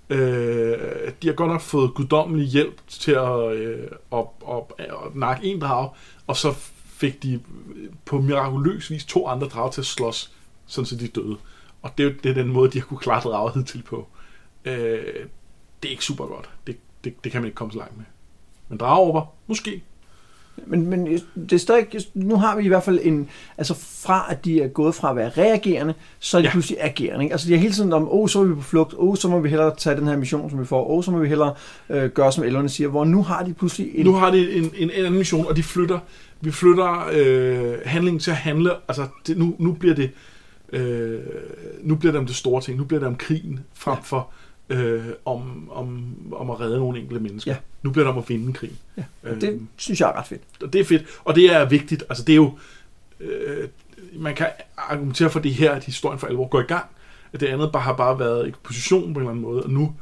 [0.10, 5.48] øh, de har godt nok fået guddommelig hjælp til at, øh, at, at, at nakke
[5.48, 5.90] en drag,
[6.28, 6.54] og så
[6.86, 7.42] fik de
[8.06, 10.34] på mirakuløs vis to andre drag til at slås,
[10.66, 11.38] sådan så de døde.
[11.82, 14.08] Og det er, det er den måde, de har kunne klare draget til på.
[14.66, 15.26] Øh,
[15.84, 16.50] det er ikke super godt.
[16.68, 18.06] Det, det, det kan man ikke komme så langt med.
[18.70, 19.84] Men drageover, måske.
[20.66, 24.46] Men, men det er stadig, nu har vi i hvert fald en, altså fra at
[24.46, 26.52] de er gået fra at være reagerende, så er de ja.
[26.52, 27.24] pludselig agerende.
[27.26, 27.34] Ikke?
[27.34, 29.16] Altså de er hele tiden om, åh, oh, så er vi på flugt, åh, oh,
[29.18, 31.20] så må vi hellere tage den her mission, som vi får, åh, oh, så må
[31.20, 31.54] vi hellere
[31.90, 34.06] øh, gøre, som elverne siger, hvor nu har de pludselig en...
[34.06, 36.00] Nu har de en, en, en anden mission, og de flytter,
[36.42, 40.12] vi flytter øh, handlingen til at handle, altså det, nu, nu bliver det
[40.74, 41.20] Øh,
[41.82, 42.78] nu bliver det om det store ting.
[42.78, 44.02] Nu bliver det om krigen, frem Ja.
[44.04, 44.30] for
[44.72, 47.52] øh, om, om, om at redde nogle enkelte mennesker.
[47.52, 47.58] Ja.
[47.84, 48.78] Nu bliver det om at vinde krigen.
[48.98, 50.42] Ja, Øh, det synes jeg er ret fedt.
[50.64, 52.04] og det er fedt, og det er vigtigt.
[52.10, 52.58] Altså, det er jo...
[53.20, 53.68] Øh,
[54.14, 56.86] man kan argumentere for det her, at historien for alvor går i gang.
[57.34, 59.94] At det andet bare har bare været eksposition på en eller anden måde, og nu...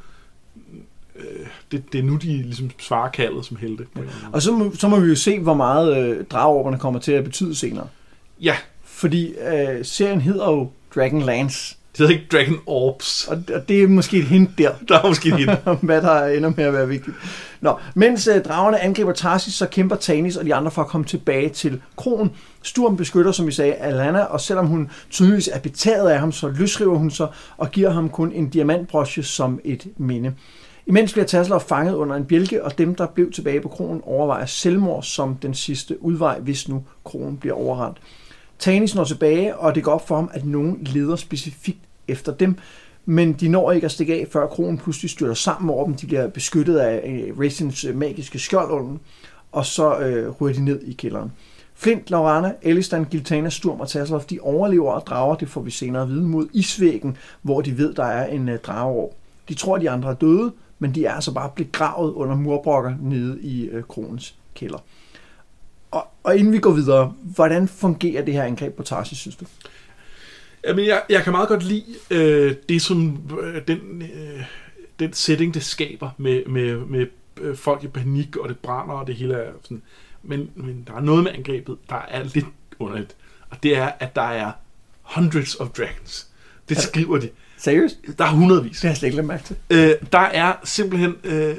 [1.16, 3.86] Øh, det, det er nu, de ligesom svarer kaldet som helte.
[3.96, 4.08] måde.
[4.32, 7.24] Og så må, så må vi jo se, hvor meget øh, dragorkerne kommer til at
[7.24, 7.88] betyde senere.
[8.42, 13.28] Ja, Fordi øh, serien hedder jo Dragonlance, det hedder ikke Dragon Orbs.
[13.28, 16.26] og, og det er måske et hint der, Der er måske en om hvad der
[16.26, 17.16] ender med at være vigtigt.
[17.62, 21.06] Nå, mens øh, dragerne angriber Tarsis, så kæmper Tanis og de andre for at komme
[21.06, 22.32] tilbage til kronen.
[22.64, 26.48] Sturm beskytter, som vi sagde, Alana, og selvom hun tydeligvis er betaget af ham, så
[26.48, 30.34] løsriver hun sig og giver ham kun en diamantbrosje som et minde.
[30.86, 34.46] Imens bliver Tasselhoff fanget under en bjælke, og dem, der blev tilbage på kronen, overvejer
[34.46, 37.98] selvmord som den sidste udvej, hvis nu kronen bliver overrendt.
[38.60, 42.58] Tanis når tilbage, og det går op for ham, at nogen leder specifikt efter dem,
[43.06, 45.94] men de når ikke at stikke af, før kronen pludselig styrter sammen over dem.
[45.94, 49.00] De bliver beskyttet af øh, Racins øh, magiske skjold under dem,
[49.52, 51.32] og så øh, ryger de ned i kælderen.
[51.76, 56.02] Flint, Laurana, Elistan, Giltana, Sturm og Tasselhoff, de overlever og drager, det får vi senere
[56.02, 59.16] at vide, mod isvæggen, hvor de ved, der er en øh, drageår.
[59.50, 62.94] De tror, at de andre er døde, men de er altså bare begravet under murbrokker
[63.02, 64.78] nede i øh, kronens kælder.
[65.92, 69.46] Og, og inden vi går videre, hvordan fungerer det her angreb på Tarsis, synes du?
[70.68, 74.44] Jamen, jeg, jeg kan meget godt lide øh, det, som øh, den, øh,
[75.00, 77.08] den setting, det skaber med, med, med
[77.42, 79.82] øh, folk i panik, og det brænder, og det hele er sådan.
[80.24, 82.46] Men, men der er noget med angrebet, der er lidt
[82.80, 83.16] underligt.
[83.50, 84.52] Og det er, at der er
[85.02, 86.28] hundreds of dragons.
[86.70, 86.82] Det Ja.
[86.82, 87.30] skriver de.
[87.58, 87.98] Seriøst?
[88.18, 88.72] Der er hundredvis.
[88.72, 89.56] Det har jeg slet ikke mærke til.
[89.70, 91.58] Øh, der er simpelthen øh,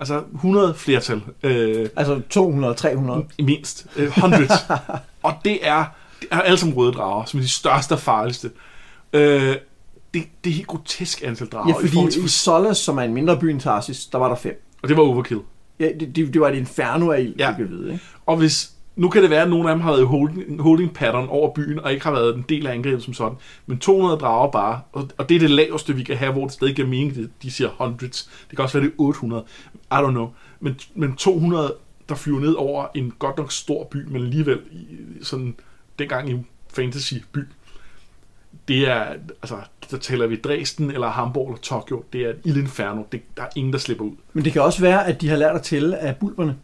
[0.00, 1.22] altså 100 flertal.
[1.42, 3.24] Øh, Altså 200, 300.
[3.38, 3.86] i mindst.
[3.96, 4.50] Øh, hundreds.
[5.22, 5.84] og det er,
[6.20, 8.50] det er alle sammen røde drager, som er de største og farligste.
[9.12, 9.56] Øh,
[10.14, 11.68] det, det er helt grotesk antal drager.
[11.80, 14.28] Ja, i fordi til, i Solas, som er en mindre by end Tarsis, der var
[14.28, 14.62] der fem.
[14.82, 15.40] og det var overkill.
[15.80, 17.54] Ja, det, det, det var et inferno af ild, Ja.
[17.58, 18.04] vi vide, ikke?
[18.26, 20.94] Og hvis, nu kan det være, at nogle af dem har været i holding, holding
[20.94, 23.38] pattern over byen, og ikke har været en del af angrebet som sådan.
[23.66, 26.52] Men 200 drager bare, og, og det er det laveste, vi kan have, hvor det
[26.52, 28.30] stadig giver mening, de, de siger hundreds.
[28.50, 29.44] Det kan også være, det er 800.
[29.92, 30.30] I don't know.
[30.60, 31.74] Men, men 200,
[32.08, 34.86] der flyver ned over en godt nok stor by, men alligevel i,
[35.22, 35.54] sådan,
[35.98, 36.36] dengang i
[36.74, 37.40] fantasy by.
[38.68, 39.04] Det er,
[39.42, 39.56] altså,
[39.90, 42.04] der taler vi Dresden, eller Hamburg, eller Tokyo.
[42.12, 43.02] Det er et ildinferno.
[43.12, 44.12] Det, der er ingen, der slipper ud.
[44.32, 46.56] Men det kan også være, at de har lært at tælle af bulberne.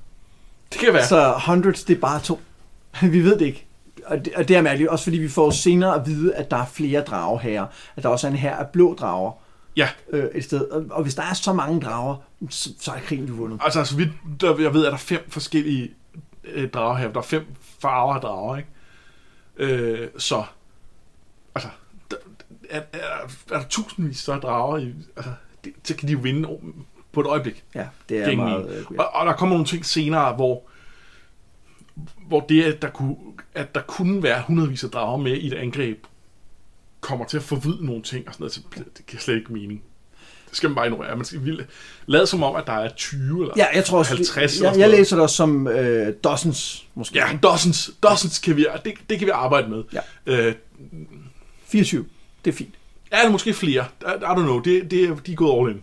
[0.72, 1.06] Det kan være.
[1.06, 2.40] Så hundreds, det er bare to.
[3.12, 3.66] vi ved det ikke.
[4.06, 6.56] Og det, og det er mærkeligt, også fordi vi får senere at vide, at der
[6.56, 7.66] er flere drageherrer.
[7.96, 9.32] At der også er en her af blå drager
[9.76, 10.60] Ja, øh, et sted.
[10.60, 12.16] Og, og hvis der er så mange drager,
[12.50, 13.60] så, så er krigen jo vundet.
[13.64, 15.90] Altså, så vidt der, jeg ved, at der er fem forskellige
[16.44, 17.12] øh, drager her.
[17.12, 17.46] Der er fem
[17.80, 18.68] farver af drager, ikke?
[19.56, 20.44] Øh, så,
[21.54, 21.68] altså,
[22.10, 22.16] der,
[22.70, 22.98] er, er,
[23.50, 25.32] er der tusindvis af drager, i, altså,
[25.64, 26.48] det, så kan de jo vinde
[27.12, 27.64] på et øjeblik.
[27.74, 28.70] Ja, det er Gæng meget...
[28.70, 29.02] Øh, ja.
[29.02, 30.62] Og, og der kommer nogle ting senere, hvor,
[32.28, 33.16] hvor det, at der, kunne,
[33.54, 36.04] at der kunne være hundredvis af drager med i et angreb,
[37.00, 38.52] kommer til at forvride nogle ting og sådan noget.
[38.52, 38.60] Så
[38.98, 39.82] det giver slet ikke mening.
[40.48, 41.16] Det skal man bare ignorere.
[41.16, 41.64] Man skal vildt-
[42.06, 44.78] lade som om, at der er 20 eller Ja, jeg tror også, 50 eller jeg,
[44.78, 44.98] jeg noget.
[44.98, 47.18] læser det også som øh, dozens, måske.
[47.18, 49.84] Ja, dozens, dozens kan vi, det, det kan vi arbejde med.
[49.92, 50.00] Ja.
[50.26, 50.54] Øh,
[51.66, 52.04] 24,
[52.44, 52.74] det er fint.
[53.10, 53.84] er der måske flere?
[54.00, 54.58] I, I don't know.
[54.60, 55.82] Det, det, de er gået all in.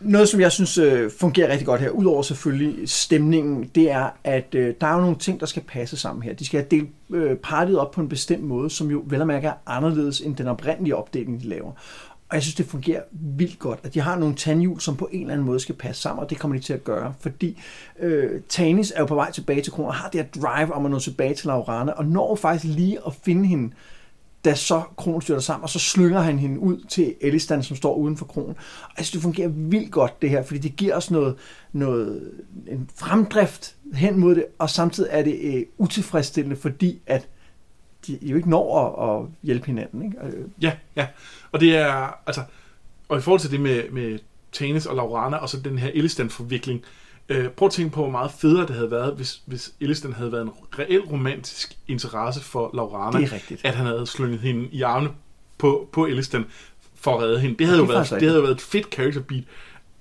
[0.00, 4.54] Noget, som jeg synes øh, fungerer rigtig godt her, udover selvfølgelig stemningen, det er, at
[4.54, 6.32] øh, der er jo nogle ting, der skal passe sammen her.
[6.32, 9.26] De skal have delt øh, partiet op på en bestemt måde, som jo vel og
[9.26, 11.72] mærke er anderledes end den oprindelige opdeling, de laver.
[12.28, 15.20] Og jeg synes, det fungerer vildt godt, at de har nogle tandhjul, som på en
[15.20, 17.60] eller anden måde skal passe sammen, og det kommer de til at gøre, fordi
[18.00, 20.84] øh, Tanis er jo på vej tilbage til kronen, og har det her drive om
[20.84, 23.72] at nå tilbage til Laurana, og når faktisk lige at finde hende,
[24.44, 27.94] da så kronen styrter sammen, og så slynger han hende ud til Elistan, som står
[27.94, 28.56] uden for kronen.
[28.96, 31.36] Altså, det fungerer vildt godt, det her, fordi det giver os noget,
[31.72, 32.32] noget
[32.66, 37.28] en fremdrift hen mod det, og samtidig er det øh, utilfredsstillende, fordi at
[38.06, 40.04] de jo ikke når at, at hjælpe hinanden.
[40.04, 40.16] Ikke?
[40.26, 41.06] Øh, Ja, ja.
[41.52, 42.42] Og det er, altså,
[43.08, 44.18] og i forhold til det med, med
[44.52, 46.99] Tanis og Laurana, og så den her Elistan-forvikling, øh,
[47.56, 50.42] prøv at tænke på, hvor meget federe det havde været, hvis, hvis Elistan havde været
[50.42, 53.18] en reel romantisk interesse for Laurana.
[53.18, 53.64] Det er rigtigt.
[53.64, 55.10] At han havde slynget hende i armene
[55.58, 56.44] på, på Elistan
[56.94, 57.58] for at redde hende.
[57.58, 59.44] Det havde, det jo, været, det havde jo været et fedt character beat.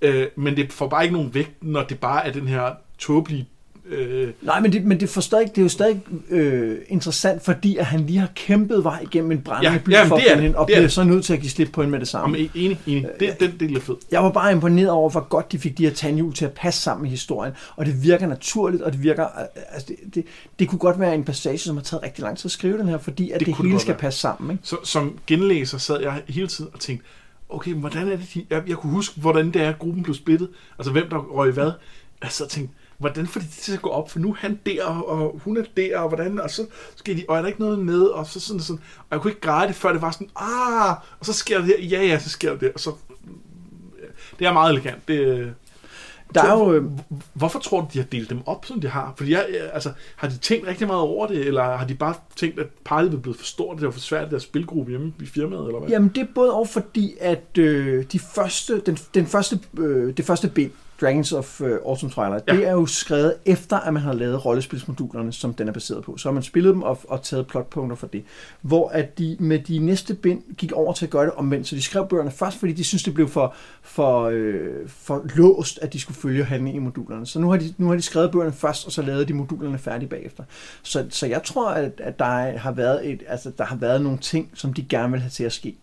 [0.01, 3.47] Øh, men det får bare ikke nogen vægt, når det bare er den her tåbelige
[3.91, 7.77] Øh, Nej, men det, men det, for stadig, det er jo stadig øh, interessant, fordi
[7.77, 10.41] at han lige har kæmpet vej igennem en brændende Ja, by jamen, for at finde
[10.43, 12.07] hende, og Det er bliver så nødt til at give slip på hende med det
[12.07, 12.37] samme.
[12.37, 13.07] om, enig, enig.
[13.19, 13.95] Det, den del er fed.
[14.11, 16.81] Jeg var bare imponeret over, hvor godt de fik de her tandhjul til at passe
[16.81, 17.53] sammen i historien.
[17.75, 19.25] Og det virker naturligt, og det virker...
[19.71, 20.25] Altså det, det,
[20.59, 22.87] det kunne godt være en passage, som har taget rigtig lang tid at skrive den
[22.87, 23.97] her, fordi at Det det, hele skal være.
[23.99, 24.51] passe sammen.
[24.51, 24.63] Ikke?
[24.67, 27.05] Så, som genlæser sad jeg hele tiden og tænkte,
[27.49, 30.15] okay, hvordan er det, de, jeg, jeg kunne huske, hvordan det er, at gruppen blev
[30.15, 30.49] splittet.
[30.79, 31.71] Altså, hvem der røg hvad.
[32.23, 34.11] Jeg sad og tænkte, hvordan får de det til at gå op?
[34.11, 37.25] For nu er han der, og hun er der, og hvordan, og så skal de,
[37.27, 39.67] og er der ikke noget med, og så sådan, sådan, og jeg kunne ikke græde
[39.67, 42.51] det, før det var sådan, ah, og så sker det her, ja, ja, så sker
[42.51, 42.91] det der, og så,
[44.39, 45.07] det er meget elegant.
[45.07, 45.53] Det,
[46.33, 46.73] Der er jo...
[46.73, 46.83] øh,
[47.33, 49.13] Hvorfor tror du, de har delt dem op, som de har?
[49.17, 52.59] Fordi jeg, altså, har de tænkt rigtig meget over det, eller har de bare tænkt,
[52.59, 55.65] at parlet er blevet for stort, det var for svært, der spilgruppe hjemme i firmaet,
[55.67, 55.89] eller hvad?
[55.89, 60.25] Jamen det er både og fordi, at øh, de første, den, den første, øh, det
[60.25, 62.53] første bind, Dragons of øh, Autumn Twilight, Ja.
[62.53, 62.59] ja.
[62.59, 66.17] det er jo skrevet efter, at man har lavet rollespilsmodulerne, som den er baseret på.
[66.17, 68.23] Så har man spillet dem og, og taget plotpunkter for det.
[68.61, 71.67] Hvor at de med de næste bind gik over til at gøre det omvendt.
[71.67, 75.79] Så de skrev bøgerne først, fordi de synes det blev for, for, øh, for låst,
[75.81, 77.25] at de skulle følge handling i modulerne.
[77.27, 79.77] Så nu har, de, nu har de skrevet bøgerne først, og så lavede de modulerne
[79.77, 80.43] færdige bagefter.
[80.83, 84.01] Så, så jeg tror, at, at der er- har været et, altså, der har været
[84.01, 85.75] nogle ting, som de gerne vil have til at ske.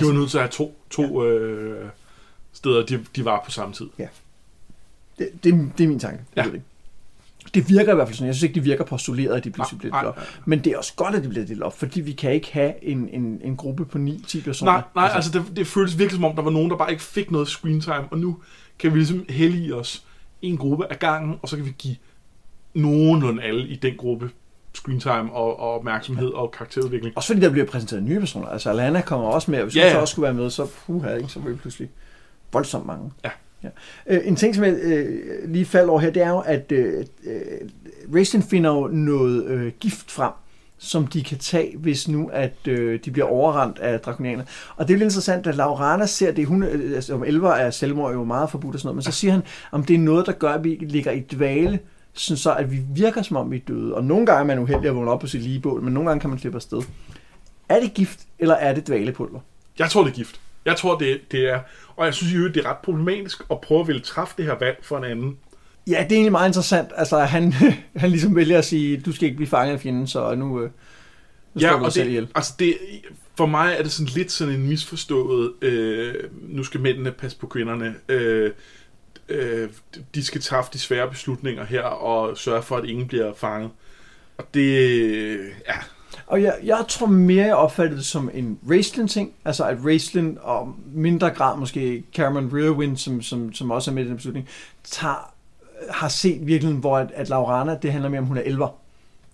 [0.00, 1.88] De var nødt til at have to, to øh,
[2.52, 3.86] steder, de, de var på samme tid.
[5.18, 6.22] Det, det, det er min tanke.
[6.36, 6.44] Ja.
[6.44, 6.50] Ja.
[6.50, 6.62] Det.
[7.54, 8.26] det virker i hvert fald sådan.
[8.26, 10.20] Jeg synes ikke, det virker postuleret, at de bliver delt op.
[10.44, 12.84] Men det er også godt, at de bliver delt op, fordi vi kan ikke have
[12.84, 14.72] en, en, en gruppe på 9-10 personer.
[14.72, 17.02] Nej, nej, altså det, det føltes virkelig som om, der var nogen, der bare ikke
[17.02, 18.36] fik noget screen time, og nu
[18.78, 20.04] kan vi ligesom hellige os
[20.42, 21.96] en gruppe af gangen, og så kan vi give
[22.74, 24.30] nogenlunde alle i den gruppe
[24.74, 27.16] screen time og, og opmærksomhed og karakterudvikling.
[27.16, 28.46] Også fordi der bliver præsenteret nye personer.
[28.48, 30.66] Altså Alana kommer også med, og hvis Ja, hun så også skulle være med, så
[30.86, 31.88] puha, ikke, så var vi pludselig
[32.52, 33.12] voldsomt mange.
[33.24, 33.30] Ja
[33.66, 34.16] ja.
[34.16, 37.04] Øh, en ting, som jeg øh, lige faldt over her, det er jo, at øh,
[37.26, 37.40] øh
[38.14, 40.32] Racing finder jo noget øh, gift frem,
[40.78, 44.44] som de kan tage, hvis nu at øh, de bliver overrendt af drakonianer.
[44.76, 47.70] Og det er lidt interessant, at Laurana ser det, hun, øh, altså, om elver er
[47.70, 50.26] selvmord jo meget forbudt og sådan noget, men så siger han, om det er noget,
[50.26, 51.78] der gør, at vi ligger i dvale,
[52.12, 53.94] sådan så at vi virker som om vi er døde.
[53.94, 56.20] Og nogle gange er man uheldig at vågne op på sit ligebål, men nogle gange
[56.20, 56.82] kan man slippe afsted.
[57.68, 59.40] Er det gift, eller er det dvalepulver?
[59.78, 60.40] Jeg tror, det er gift.
[60.66, 61.60] Jeg tror, det, det er...
[61.96, 64.54] Og jeg synes jo, det er ret problematisk at prøve at ville træffe det her
[64.60, 65.38] valg for en anden.
[65.86, 66.88] Ja, det er egentlig meget interessant.
[66.96, 67.52] Altså, han,
[67.96, 70.70] han ligesom vælger at sige, du skal ikke blive fanget af fjenden, så nu, øh,
[71.54, 72.22] nu Ja, og selv ihjel.
[72.22, 72.78] det, altså det,
[73.36, 77.46] for mig er det sådan lidt sådan en misforstået, øh, nu skal mændene passe på
[77.46, 78.50] kvinderne, øh,
[79.28, 79.68] øh,
[80.14, 83.70] de skal træffe de svære beslutninger her, og sørge for, at ingen bliver fanget.
[84.38, 85.74] Og det, ja,
[86.26, 89.32] Og jeg, jeg tror mere, jeg opfattede det som en Raistlin-ting.
[89.44, 94.04] Altså at Raistlin, og mindre grad måske Cameron Rearwind, som, som, som også er med
[94.04, 94.48] i den beslutning,
[94.84, 95.34] tager,
[95.90, 98.68] har set virkelig, hvor at, at Laurana, det handler mere om, hun er elver.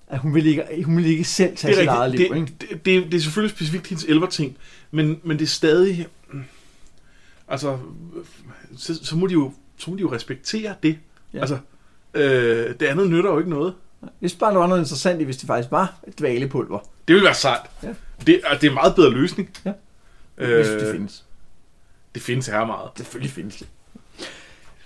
[0.09, 2.21] At hun vil ikke, hun vil ikke selv tage det sit eget liv.
[2.21, 2.37] rigtigt.
[2.37, 2.55] Ikke?
[2.61, 4.57] det, det, det, det er selvfølgelig specifikt hendes elver ting,
[4.91, 6.07] men, men det er stadig,
[7.49, 7.79] altså,
[8.77, 10.99] så, så, må de jo, så må de jo respektere det.
[11.35, 11.41] Ja.
[11.41, 11.59] Altså,
[12.15, 13.75] øh, det andet nytter jo ikke noget.
[14.03, 16.79] Jeg synes bare, der var noget interessant i, hvis det faktisk var et dvalepulver.
[17.09, 17.61] Det vil være sejt.
[17.83, 17.89] Ja.
[18.27, 19.51] Det, er- det er en meget bedre løsning.
[19.65, 19.73] Ja.
[20.39, 21.25] Øh, Hvis det findes.
[22.15, 22.91] det findes her meget.
[22.97, 23.69] Selvfølgelig findes det.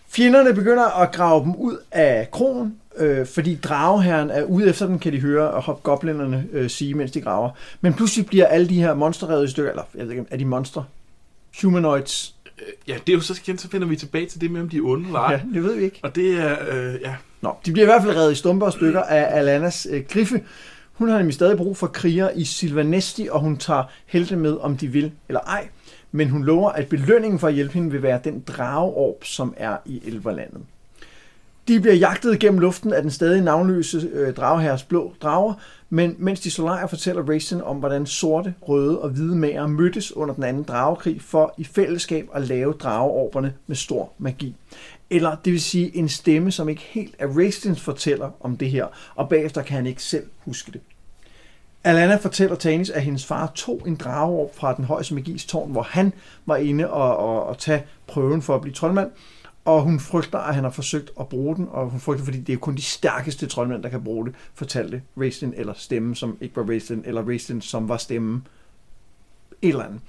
[0.09, 4.99] Fjenderne begynder at grave dem ud af krogen, øh, fordi drageherren er ude efter dem,
[4.99, 7.51] kan de høre, og hobgoblinerne øh, sige, mens de graver.
[7.81, 10.37] Men pludselig bliver alle de her monster revet i stykker, eller jeg ved ikke, er
[10.37, 10.85] de monstre?
[11.63, 12.35] Humanoids?
[12.59, 14.69] Øh, Ja, det er jo så igen, så finder vi tilbage til det med, om
[14.69, 15.33] de er onde eller ej.
[15.33, 16.01] Ja, det ved vi ikke.
[16.03, 17.15] Og det er, øh, ja,
[17.47, 20.41] Nå, de bliver i hvert fald revet i stumper og stykker af Alanas øh, griffe.
[20.93, 24.77] Hun har nemlig stadig brug for kriger i Silvanesti, og hun tager helte med, om
[24.77, 25.69] de vil eller ej.
[26.13, 29.77] Men hun lover, at belønningen for at hjælpe hende vil være den drageorb, som er
[29.85, 30.61] i Elverlandet.
[31.69, 35.55] De bliver jagtet gennem luften af den stadig navnløse øh, drageherres blå drager,
[35.91, 40.35] men mens de slår fortæller Racen om, hvordan sorte, røde og hvide mager mødtes under
[40.35, 44.57] den anden dragekrig for i fællesskab at lave drageorberne med stor magi.
[45.11, 48.87] Eller det vil sige en stemme, som ikke helt er Racings fortæller om det her,
[49.15, 50.81] og bagefter kan han ikke selv huske det.
[51.85, 55.83] Alana fortæller Tanis, at hendes far tog en drageorb fra den højeste magis tårn, hvor
[55.83, 56.13] han
[56.47, 59.11] var inde og, og, og tage prøven for at blive troldmand.
[59.65, 62.53] Og hun frygter, at han har forsøgt at bruge den, og hun frygter, fordi det
[62.53, 66.57] er kun de stærkeste troldmænd, der kan bruge det, fortalte Raistlin, eller stemmen, som ikke
[66.57, 68.47] var Raistlin, eller Raistlin, som var stemmen.
[69.63, 70.01] Et eller andet.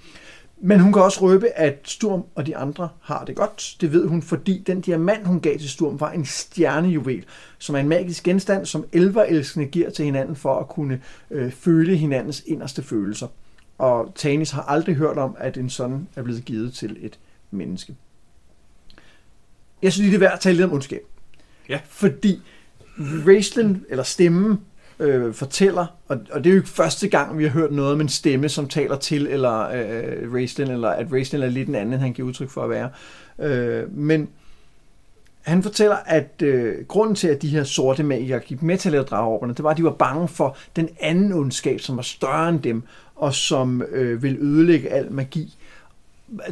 [0.60, 3.78] Men hun kan også røbe, at Sturm og de andre har det godt.
[3.82, 7.26] Det ved hun, fordi den diamant, hun gav til Sturm, var en stjernejuvel,
[7.58, 11.98] som er en magisk genstand, som elverelskende giver til hinanden for at kunne øh, føle
[11.98, 13.28] hinandens inderste følelser.
[13.78, 17.20] Og Tanis har aldrig hørt om, at en sådan er blevet givet til et
[17.52, 17.96] menneske.
[19.82, 21.02] Jeg synes lige, det er værd at tale lidt om ondskab.
[21.70, 21.80] Ja.
[21.86, 22.42] Fordi
[23.00, 24.60] Raistlin, eller stemmen,
[25.00, 28.02] øh, fortæller, og, og det er jo ikke første gang, vi har hørt noget om
[28.02, 31.94] en stemme, som taler til, eller øh, Raistlin, eller at Raistlin er lidt en anden,
[31.94, 32.90] end han giver udtryk for at være.
[33.40, 34.30] Øh, men
[35.42, 38.92] han fortæller, at øh, grunden til, at de her sorte magikere gik med til at
[38.92, 42.50] lave drageorberne, det var, at de var bange for den anden ondskab, som var større
[42.50, 42.84] end dem,
[43.16, 45.58] og som øh, vil ødelægge al magi.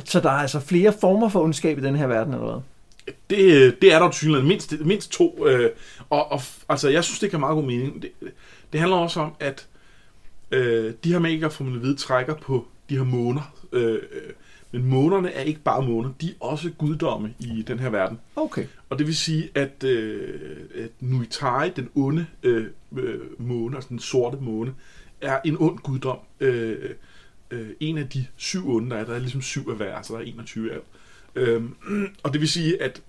[0.05, 2.61] Så der er altså flere former for ondskab i den her verden, eller?
[3.29, 5.47] Det, det er der tydeligt mindst, mindst to.
[5.47, 5.69] Øh,
[6.09, 8.01] og, og altså, jeg synes, det kan meget god mening.
[8.01, 8.11] Det,
[8.73, 9.67] det handler også om, at
[10.51, 13.55] øh, de her magikere, får man vide, trækker på de her måner.
[13.71, 13.99] Øh,
[14.71, 18.19] men månerne er ikke bare måner, de er også guddomme i den her verden.
[18.35, 18.65] Okay.
[18.89, 20.39] Og det vil sige, at, øh,
[20.75, 24.73] at Nuitari, den onde øh, øh, måne, altså den sorte måne,
[25.21, 26.17] er en ond guddom.
[26.39, 26.89] Øh,
[27.51, 30.13] øh, en af de syv onde, der er, der er ligesom syv af hver, så
[30.13, 30.77] der er 21 af
[31.35, 31.63] øh,
[32.23, 33.01] Og det vil sige, at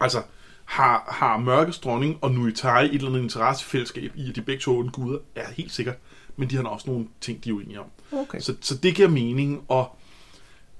[0.00, 0.22] altså,
[0.64, 4.78] har, har Mørkets dronning og Nuitari et eller andet interessefællesskab i, at de begge to
[4.78, 5.96] onde guder, er helt sikkert.
[6.36, 7.86] Men de har også nogle ting, de er uenige om.
[8.12, 8.40] Okay.
[8.40, 9.96] Så, så det giver mening, og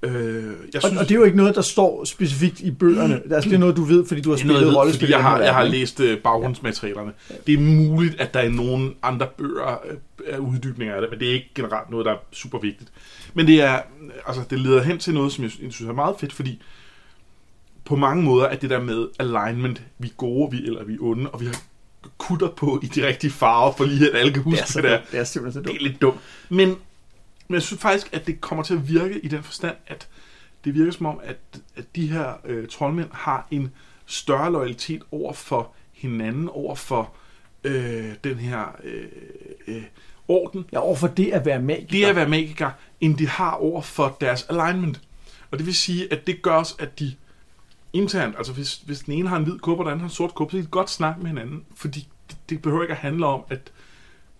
[0.03, 3.13] Øh, jeg synes, og, og det er jo ikke noget, der står specifikt i bøgerne.
[3.13, 5.09] Er, altså, det er noget, du ved, fordi du har spillet rollespil.
[5.09, 7.11] Jeg har, jeg har læst uh, baggrundsmaterialerne.
[7.29, 7.35] Ja.
[7.47, 11.19] Det er muligt, at der er nogle andre bøger af uh, uddybninger af det, men
[11.19, 12.91] det er ikke generelt noget, der er super vigtigt.
[13.33, 13.79] Men det er,
[14.27, 16.61] altså, det leder hen til noget, som jeg synes er meget fedt, fordi
[17.85, 20.97] på mange måder er det der med alignment, vi er gode, vi, eller vi er
[21.01, 21.55] onde, og vi har
[22.17, 24.99] kutter på i de rigtige farver, for lige at alle kan huske det, det der.
[25.11, 25.79] Det er simpelthen så dumt.
[25.79, 26.17] Det er lidt dumt.
[26.49, 26.75] Men
[27.51, 30.07] men jeg synes faktisk, at det kommer til at virke i den forstand, at
[30.65, 31.37] det virker som om, at,
[31.75, 33.71] at de her øh, troldmænd har en
[34.05, 37.13] større loyalitet over for hinanden, over for
[37.63, 39.05] øh, den her øh,
[39.67, 39.83] øh,
[40.27, 40.65] orden.
[40.71, 41.87] Ja, over for det at være magiker.
[41.91, 45.01] Det at være magiker, end de har over for deres alignment.
[45.51, 47.13] Og det vil sige, at det gør også, at de
[47.93, 50.13] internt, altså hvis, hvis den ene har en hvid kåbe, og den anden har en
[50.13, 52.99] sort kåbe, så kan de godt snakke med hinanden, fordi det, det behøver ikke at
[52.99, 53.71] handle om, at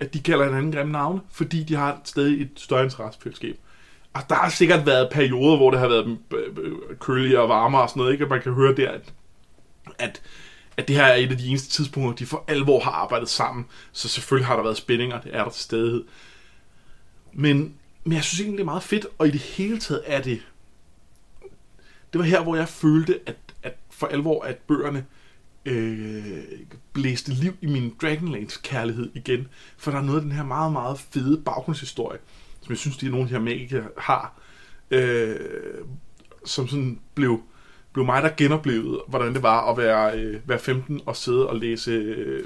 [0.01, 3.57] at de kalder hinanden grimme navne, fordi de har stadig et større interessefællesskab.
[4.13, 7.81] Og der har sikkert været perioder, hvor det har været øh, øh, køligere og varmere
[7.81, 8.25] og sådan noget, ikke?
[8.25, 9.13] Og man kan høre der, at,
[9.99, 10.21] at,
[10.77, 13.65] at det her er et af de eneste tidspunkter, de for alvor har arbejdet sammen.
[13.91, 16.03] Så selvfølgelig har der været spændinger, det er der til stadighed.
[17.33, 20.21] Men, men jeg synes egentlig, det er meget fedt, og i det hele taget er
[20.21, 20.41] det...
[22.13, 25.05] Det var her, hvor jeg følte, at, at for alvor, at bøgerne
[25.65, 26.43] øh,
[26.93, 29.47] blæste liv i min Dragonlance kærlighed igen.
[29.77, 32.19] For der er noget af den her meget, meget fede baggrundshistorie,
[32.61, 34.33] som jeg synes, de er nogle af de her magikere har,
[34.91, 35.35] øh,
[36.45, 37.41] som sådan blev,
[37.93, 41.55] blev mig, der genoplevede, hvordan det var at være, øh, være 15 og sidde og
[41.55, 42.43] læse øh,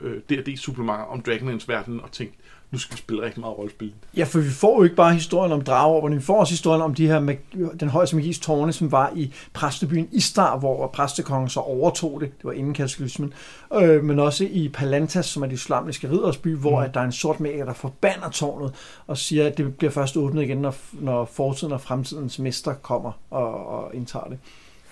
[0.00, 2.38] øh, D&D-supplementer om Dragonlance verden og tænke,
[2.70, 3.92] nu skal vi spille rigtig meget rollespil.
[4.16, 6.94] Ja, for vi får jo ikke bare historien om drager, vi får også historien om
[6.94, 11.60] de her mag- den højeste magis tårne, som var i præstebyen Istar, hvor præstekongen så
[11.60, 12.32] overtog det.
[12.38, 13.32] Det var inden kataklysmen.
[13.74, 16.84] Øh, men også i Palantas, som er det islamiske riddersby, hvor mm.
[16.84, 18.74] at der er en sort magiker, der forbander tårnet
[19.06, 23.12] og siger, at det bliver først åbnet igen, når, når fortiden og fremtidens mester kommer
[23.30, 24.38] og, og indtager det.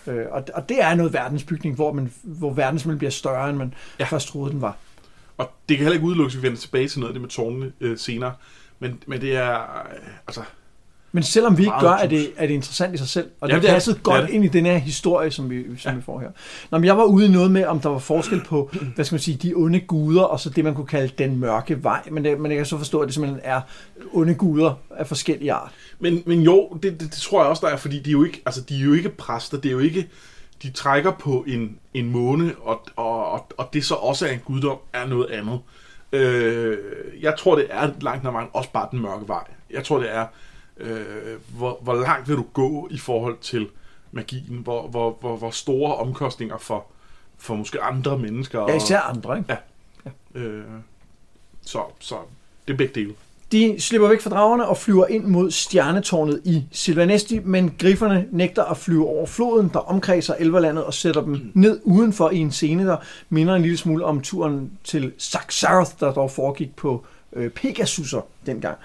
[0.06, 3.74] Øh, og, og det er noget verdensbygning, hvor, man, hvor verdensmøllen bliver større, end man
[4.00, 4.04] ja.
[4.04, 4.76] først troede, den var.
[5.38, 7.28] Og det kan heller ikke udelukkes, at vi vender tilbage til noget af det med
[7.28, 8.32] tårnene øh, senere.
[8.78, 10.40] Men, men det er, øh, altså...
[11.12, 13.30] Men selvom vi ikke gør, er det, er det interessant i sig selv.
[13.40, 14.34] Og det, det passet godt det det.
[14.34, 15.96] ind i den her historie, som vi, som ja.
[15.96, 16.28] vi får her.
[16.70, 19.14] Nå, men jeg var ude i noget med, om der var forskel på, hvad skal
[19.14, 22.02] man sige, de onde guder, og så det, man kunne kalde den mørke vej.
[22.10, 23.60] Men, det, men jeg kan så forstå, at det simpelthen er
[24.12, 25.72] onde guder af forskellige art.
[25.98, 28.24] Men, men jo, det, det, det, tror jeg også, der er, fordi de er jo
[28.24, 30.08] ikke, altså, de er jo ikke præster, det er jo ikke
[30.62, 34.40] de trækker på en, en måne, og, og, og, og det så også er en
[34.44, 35.60] guddom, er noget andet.
[36.12, 36.78] Øh,
[37.20, 39.44] jeg tror, det er langt vejen også bare den mørke vej.
[39.70, 40.26] Jeg tror, det er,
[40.76, 43.68] øh, hvor, hvor langt vil du gå i forhold til
[44.12, 44.58] magien?
[44.58, 46.86] Hvor, hvor, hvor, hvor store omkostninger for,
[47.38, 48.60] for måske andre mennesker?
[48.68, 49.52] Ja, især andre, ikke?
[49.52, 49.58] Ja.
[50.34, 50.40] ja.
[50.40, 50.64] Øh,
[51.62, 52.16] så, så
[52.66, 53.14] det er begge dele.
[53.54, 58.64] De slipper væk fra dragerne og flyver ind mod stjernetårnet i Silvanesti, men grifferne nægter
[58.64, 62.86] at flyve over floden, der omkredser elverlandet og sætter dem ned udenfor i en scene,
[62.86, 62.96] der
[63.28, 68.78] minder en lille smule om turen til Saxarath, der dog foregik på øh, Pegasusser dengang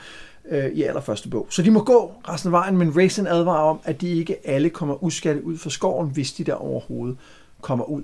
[0.49, 1.47] øh, i allerførste bog.
[1.49, 4.69] Så de må gå resten af vejen, men Raisin advarer om, at de ikke alle
[4.69, 7.17] kommer uskatte ud fra skoven, hvis de der overhovedet
[7.61, 8.03] kommer ud.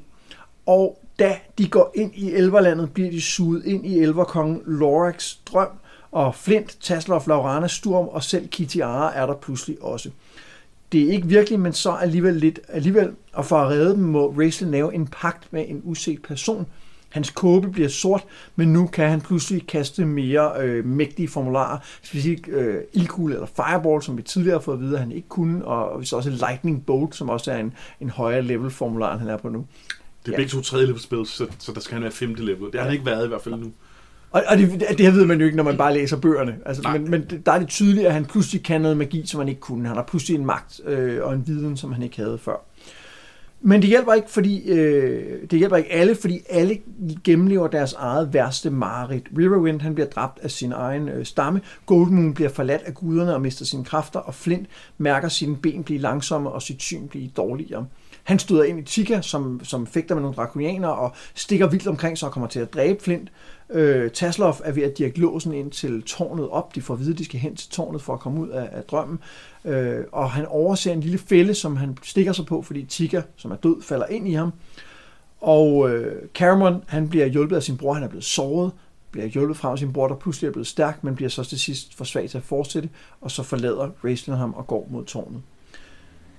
[0.66, 5.70] Og da de går ind i elverlandet, bliver de suget ind i elverkongen Lorax drøm,
[6.16, 10.10] og Flint, Tasloff, Laurana, Sturm og selv Kitiara er der pludselig også.
[10.92, 14.34] Det er ikke virkelig, men så alligevel lidt alligevel, og for at redde dem må
[14.40, 16.66] Racel lave en pagt med en uset person.
[17.10, 18.24] Hans kåbe bliver sort,
[18.56, 24.02] men nu kan han pludselig kaste mere øh, mægtige formularer, specifikt øh, ildkugle eller fireball,
[24.04, 26.30] som vi tidligere har fået at vide, at han ikke kunne, og, og så også
[26.30, 29.66] lightning bolt, som også er en, en højere level formular, end han er på nu.
[30.26, 30.38] Det er Ja.
[30.38, 32.72] begge to tredje level spil, så, så der skal han være femte level.
[32.72, 33.72] Det har han ikke været i hvert fald nu.
[34.36, 36.56] Og, og det, det her ved man jo ikke, når man bare læser bøgerne.
[36.66, 36.98] Altså, Nej.
[36.98, 39.62] men, men der er det tydeligt, at han pludselig kan noget magi, som han ikke
[39.62, 39.88] kunne.
[39.88, 42.66] Han har pludselig en magt øh, og en viden, som han ikke havde før.
[43.62, 46.78] Men det hjælper ikke, fordi øh, det hjælper ikke alle, fordi alle
[47.24, 49.28] gennemlever deres eget værste mareridt.
[49.38, 51.62] Riverwind han bliver dræbt af sin egen øh, stamme.
[51.86, 54.68] Goldmoon bliver forladt af guderne og mister sine kræfter, og Flint
[54.98, 57.86] mærker sine ben blive langsomme og sit syn blive dårligere.
[58.26, 62.18] Han støder ind i Tika, som, som fægter med nogle drakonianer og stikker vildt omkring
[62.18, 63.32] sig og kommer til at dræbe Flint.
[63.70, 66.76] Øh, Tasloff er ved at dirke låsen ind til tårnet op.
[66.76, 68.70] De får at vide, at de skal hen til tårnet for at komme ud af,
[68.72, 69.20] af drømmen.
[69.66, 73.52] Øh, og han overser en lille fælde, som han stikker sig på, fordi Tika, som
[73.52, 74.54] er død, falder ind i ham.
[75.42, 77.94] Og øh, Cameron, han bliver hjulpet af sin bror.
[77.94, 78.72] Han er blevet såret,
[79.12, 81.60] bliver hjulpet frem af sin bror, der pludselig er blevet stærk, men bliver så til
[81.60, 82.90] sidst for svag til at fortsætte.
[83.22, 85.42] Og så forlader Raistlin ham og går mod tårnet.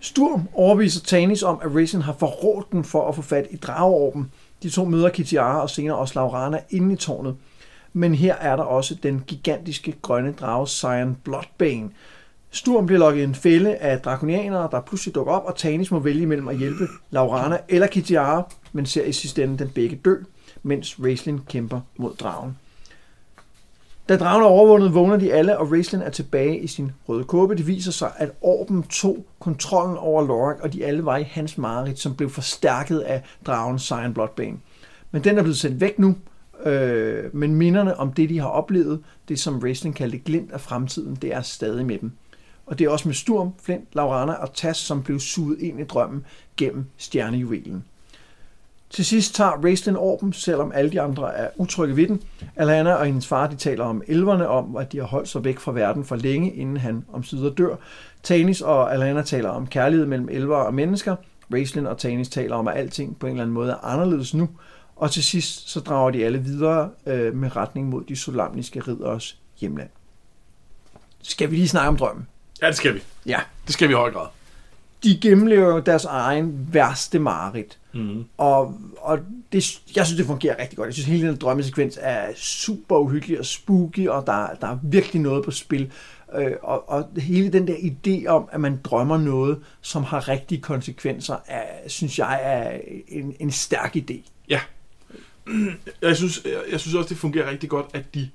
[0.06, 4.30] Sturm overbeviser Tanis om, at Raisin har forrådt dem for at få fat i drageorben.
[4.62, 7.36] De to møder Kitiara og senere også Laurana inde i tårnet.
[7.92, 11.90] Men her er der også den gigantiske grønne drage Cyan Bloodbane.
[12.50, 15.98] Sturm bliver lokket i en fælde af drakonianere, der pludselig dukker op, og Tanis må
[15.98, 18.42] vælge mellem at hjælpe Laurana eller Kitiara,
[18.72, 20.14] men ser i sidste ende den begge dø,
[20.62, 22.56] mens Raislin kæmper mod dragen.
[24.08, 27.54] Da dragen er overvundet, vågner de alle, og Raistlin er tilbage i sin røde kåbe.
[27.54, 31.58] Det viser sig, at Orben tog kontrollen over Lorak, og de alle var i hans
[31.58, 34.56] mareridt, som blev forstærket af dragen Cyan Bloodbane.
[35.10, 36.16] Men den er blevet sendt væk nu,
[36.64, 41.14] øh, men minderne om det, de har oplevet, det som Raistlin kaldte glimt af fremtiden,
[41.14, 42.12] det er stadig med dem.
[42.66, 45.84] Og det er også med Sturm, Flint, Laurana og Tas, som blev suget ind i
[45.84, 46.24] drømmen
[46.56, 47.84] gennem stjernejuvelen.
[48.90, 52.22] Til sidst tager Raislin Orben, selvom alle de andre er utrygge ved den.
[52.56, 55.58] Alana og hendes far de taler om elverne, om at de har holdt sig væk
[55.58, 57.76] fra verden for længe, inden han omsider dør.
[58.22, 61.16] Tanis og Alana taler om kærlighed mellem elver og mennesker.
[61.52, 64.48] Raislin og Tanis taler om, at alting på en eller anden måde er anderledes nu.
[64.96, 69.38] Og til sidst så drager de alle videre øh, med retning mod de solamniske ridderes
[69.60, 69.88] hjemland.
[71.22, 72.26] Skal vi lige snakke om drømmen?
[72.62, 73.02] Ja, det skal vi.
[73.26, 73.40] Ja.
[73.66, 74.26] Det skal vi i høj grad.
[75.02, 77.78] De gennemlever deres egen værste mareridt.
[77.96, 78.24] Mm.
[78.36, 79.18] Og, og
[79.52, 80.86] det, jeg synes, det fungerer rigtig godt.
[80.86, 85.22] Jeg synes, hele den drømmesekvens er super uhyggelig og spooky, og der, der er virkelig
[85.22, 85.92] noget på spil.
[86.34, 90.60] Øh, og, og hele den der idé om, at man drømmer noget, som har rigtige
[90.60, 94.30] konsekvenser, er, synes jeg er en, en stærk idé.
[94.48, 94.60] Ja.
[96.02, 98.28] Jeg synes, jeg, jeg synes også, det fungerer rigtig godt, at de,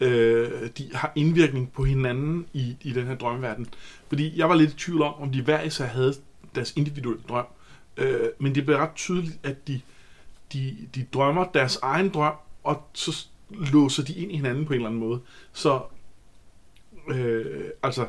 [0.00, 3.66] øh, de har indvirkning på hinanden i, i den her drømmeverden.
[4.08, 6.14] Fordi jeg var lidt i tvivl om, om de hver især havde
[6.54, 7.46] deres individuelle drøm.
[7.96, 9.80] Øh, men det blev ret tydeligt, at de,
[10.52, 12.34] de, de drømmer deres egen drøm,
[12.64, 15.20] og så låser de ind i hinanden på en eller anden måde.
[15.52, 15.80] Så,
[17.08, 18.06] øh, altså,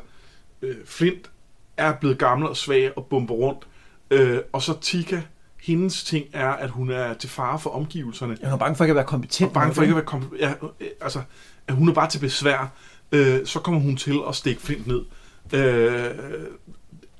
[0.62, 1.30] øh, Flint
[1.76, 3.66] er blevet gammel og svag og bomber rundt,
[4.10, 5.22] øh, og så Tika,
[5.62, 8.36] hendes ting er, at hun er til fare for omgivelserne.
[8.40, 9.48] Jeg er bange for ikke at være kompetent.
[9.48, 11.22] Og bange for ikke at være kom- ja, øh, altså,
[11.68, 12.72] at hun er bare til besvær.
[13.12, 15.04] Øh, så kommer hun til at stikke Flint ned.
[15.52, 16.10] Øh,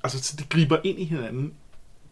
[0.03, 1.53] altså, så det griber ind i hinanden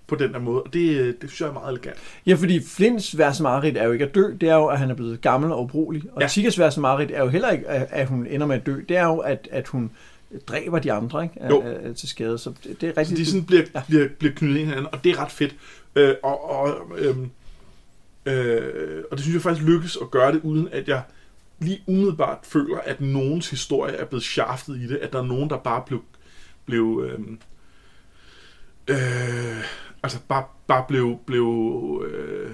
[0.08, 1.98] på den der måde, og det, øh, det synes jeg er meget elegant.
[2.26, 4.90] Ja, fordi Flints værste mareridt er jo ikke at dø, det er jo, at han
[4.90, 6.04] er blevet gammel og ubrugelig.
[6.12, 6.28] Og Ja.
[6.28, 8.76] Tikas værste mareridt er jo heller ikke, at, at hun ender med at dø.
[8.90, 9.92] Det er jo, at, at hun
[10.48, 11.36] dræber de andre ikke?
[11.50, 11.62] Jo.
[11.62, 12.38] er, er til skade.
[12.38, 13.18] Så det, det er Så rigtig...
[13.18, 13.82] de sådan bliver, Ja.
[13.88, 15.56] bliver, bliver knyttet ind hinanden, og det er ret fedt.
[15.96, 17.30] Øh, og, og, øhm,
[18.26, 21.02] øh, og det synes jeg faktisk lykkes at gøre det, uden at jeg
[21.60, 25.50] lige umiddelbart føler, at nogens historie er blevet shaftet i det, at der er nogen,
[25.50, 26.02] der bare blev,
[26.66, 27.40] blev øhm,
[28.88, 29.64] øh,
[30.08, 32.52] altså bare, bare blev, blev øh,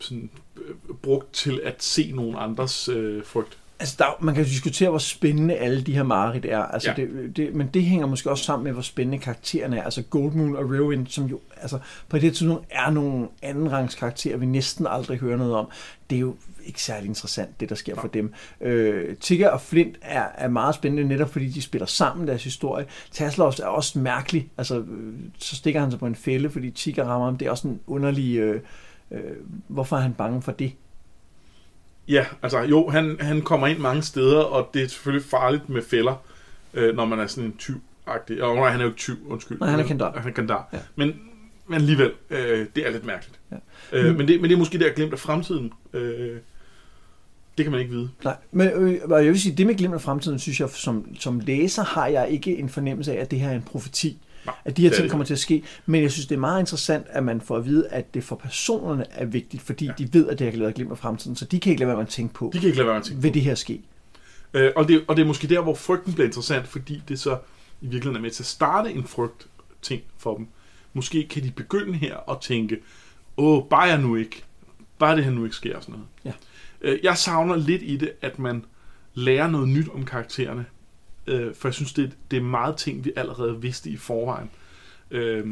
[0.00, 3.58] sådan, øh, brugt til at se nogen andres øh, frygt.
[3.80, 6.58] Altså, der, man kan diskutere, hvor spændende alle de her mareridt er.
[6.58, 7.02] Altså, Ja.
[7.02, 9.82] det, det, men det hænger måske også sammen med, hvor spændende karaktererne er.
[9.82, 14.46] Altså Goldmoon og Riverwind, som jo altså, på det tidspunkt er nogle andenrangs karakterer, vi
[14.46, 15.66] næsten aldrig hører noget om.
[16.10, 16.36] Det er jo
[16.66, 18.32] ikke særlig interessant, det der sker for dem.
[18.60, 22.86] Øh, Tigger og Flint er, er meget spændende, netop fordi de spiller sammen deres historie.
[23.10, 24.50] Taslovs er også mærkelig.
[24.58, 27.38] Altså, øh, så stikker han sig på en fælde, fordi Tigger rammer ham.
[27.38, 28.36] Det er også en underlig...
[28.36, 28.60] Øh,
[29.10, 29.20] øh,
[29.68, 30.72] hvorfor er han bange for det?
[32.08, 35.82] Ja, altså jo, han, han kommer ind mange steder, og det er selvfølgelig farligt med
[35.82, 36.24] fælder,
[36.74, 38.42] øh, når man er sådan en tyv-agtig.
[38.42, 39.58] Og nej, han er jo ikke tyv, undskyld.
[39.58, 40.18] Nej, han er kandar.
[40.18, 40.68] Han er kandar.
[40.72, 40.78] Ja.
[40.96, 41.20] Men,
[41.66, 43.40] men alligevel, øh, det er lidt mærkeligt.
[43.50, 43.56] Ja.
[43.92, 45.72] Øh, men, det, men det er måske der glemt af fremtiden.
[45.92, 46.36] Øh,
[47.58, 48.10] det kan man ikke vide.
[48.24, 51.40] Nej, men øh, jeg vil sige, det med glimt af fremtiden, synes jeg, som, som
[51.40, 54.18] læser har jeg ikke en fornemmelse af, at det her er en profeti.
[54.46, 55.62] Nej, At de her er ting det kommer til at ske.
[55.86, 58.36] Men jeg synes, det er meget interessant, at man får at vide, at det for
[58.36, 59.92] personerne er vigtigt, fordi ja.
[59.98, 61.96] de ved, at det har lavet glimt af fremtiden, så de kan ikke lade være
[61.96, 63.54] med at tænke på, De kan ikke lade være med at tænke vil det her
[63.54, 63.80] ske.
[64.54, 67.38] Øh, og, det, og det er måske der, hvor frygten bliver interessant, fordi det så
[67.80, 69.46] i virkeligheden er med til at starte en frygt
[69.82, 70.46] ting for dem.
[70.92, 72.78] Måske kan de begynde her og tænke,
[73.36, 74.42] åh, bare jeg nu ikke.
[74.98, 76.06] Bare det her nu ikke sker og sådan noget.
[76.24, 76.32] Ja.
[76.84, 78.64] Øh, jeg savner lidt i det, at man
[79.14, 80.66] lærer noget nyt om karaktererne.
[81.26, 84.50] Øh, for jeg synes, det, det er meget ting, vi allerede vidste i forvejen.
[85.10, 85.46] Øh,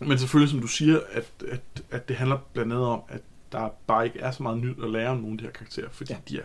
[0.00, 3.20] men selvfølgelig, som du siger, at, at, at det handler blandt andet om, at
[3.52, 5.88] der bare ikke er så meget nyt at lære om nogle af de her karakterer,
[5.90, 6.18] fordi Ja.
[6.28, 6.44] de er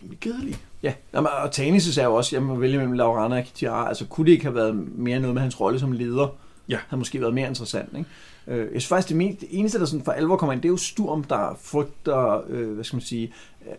[0.00, 0.58] rimelig kedelige.
[0.82, 3.88] Ja, Nå, men, og Tanis er jo også, jeg må vælge mellem Laurana og Kitiara.
[3.88, 6.28] Altså, kunne det ikke have været mere noget med hans rolle som leder?
[6.68, 6.78] Ja.
[6.88, 8.10] Havde måske været mere interessant, ikke?
[8.50, 10.68] Øh, jeg synes faktisk, det, mest, det eneste, der sådan for alvor kommer ind, det
[10.68, 13.32] er jo Sturm, der frygter, øh, hvad skal man sige,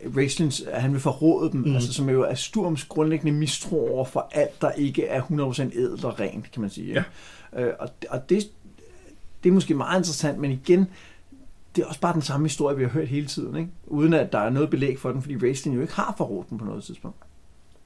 [0.04, 1.76] øh, Raistlins, at han vil forråde dem, mm.
[1.76, 6.06] Altså som jo er Sturms grundlæggende mistro over for alt, der ikke er 100% ædelt
[6.06, 6.88] og rent, kan man sige.
[6.88, 7.04] ikke?
[7.56, 8.50] Øh, og og det,
[9.44, 10.88] det er måske meget interessant, men igen,
[11.76, 13.70] det er også bare den samme historie, vi har hørt hele tiden, ikke?
[13.88, 16.58] uden at der er noget belæg for den, fordi Raistlin jo ikke har forrådt den
[16.58, 17.18] på noget tidspunkt.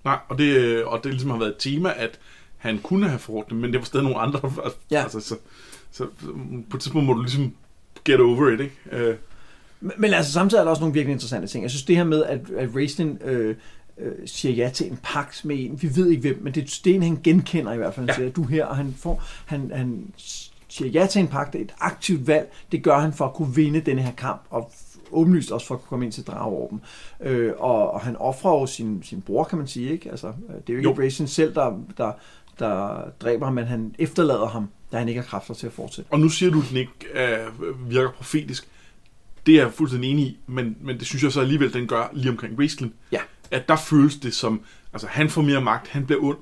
[0.04, 2.20] Nej, og det, øh, og det ligesom har været et tema, at
[2.58, 4.40] han kunne have forrådt dem, men det var stadig nogle andre.
[4.92, 5.04] Ja.
[5.04, 5.36] Altså, så,
[5.98, 6.08] så,
[6.70, 7.54] på et tidspunkt må du ligesom
[8.06, 8.76] get over it, ikke?
[8.91, 9.16] Øh,
[9.82, 11.62] Men, men altså samtidig er der også nogle virkelig interessante ting.
[11.64, 13.56] Jeg synes det her med, at, at Raistlin øh,
[13.98, 16.91] øh, siger ja til en pagt med en, vi ved ikke hvem, men det, det
[16.91, 18.10] er en, han genkender i hvert fald.
[18.10, 18.24] Han Ja.
[18.24, 20.08] siger, du er her, og han, får, han, han
[20.68, 23.80] siger ja til en pagt, et aktivt valg, det gør han for at kunne vinde
[23.80, 24.72] denne her kamp, og
[25.12, 26.82] åbenlyst også for at kunne komme ind til Drageorben.
[27.22, 30.10] Øh, og, og han offrer jo sin, sin bror, kan man sige, ikke?
[30.12, 30.96] Altså, øh, det er jo ikke Jo.
[31.00, 32.12] Raistlin selv, der, der,
[32.60, 36.12] der dræber ham, men han efterlader ham, da han ikke har kræfter til at fortsætte.
[36.12, 38.68] og nu siger du, at den ikke øh, virker profetisk.
[39.45, 42.10] Det er jeg fuldstændig enig i, men, men det synes jeg så alligevel, den gør
[42.14, 42.93] lige omkring Raistlin.
[43.12, 43.20] Ja.
[43.51, 44.62] At der føles det som,
[44.93, 46.38] altså han får mere magt, han bliver ond.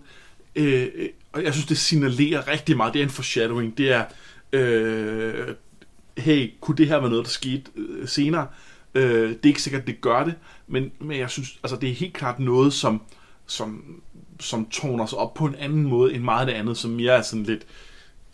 [0.55, 2.93] Øh, øh, og jeg synes, det signalerer rigtig meget.
[2.93, 3.77] Det er en foreshadowing.
[3.77, 4.05] Det er,
[4.53, 5.55] øh,
[6.17, 8.47] hey, kunne det her være noget, der skete øh, senere?
[8.95, 10.35] Øh, det er ikke sikkert, det gør det,
[10.67, 13.01] men, men jeg synes, altså det er helt klart noget, som,
[13.45, 14.01] som,
[14.43, 17.13] som toner sig op på en anden måde end meget af det andet, som mere
[17.13, 17.61] er sådan lidt,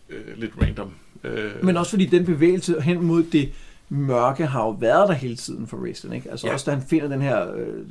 [0.09, 0.91] øh, lidt random.
[1.23, 3.49] Øh, Men også fordi den bevægelse hen mod det
[3.89, 6.31] mørke har jo været der hele tiden for Raistlin, ikke?
[6.31, 6.51] Altså ja.
[6.51, 6.53] Ja.
[6.53, 7.83] også da han finder den her øh,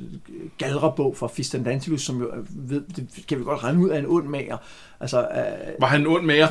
[0.57, 4.05] galrebog fra Fistandantilus, som jo er- ved, det kan vi godt regne ud af en
[4.07, 4.57] ond mager.
[4.99, 6.47] Altså, øh, Var han en ond mager?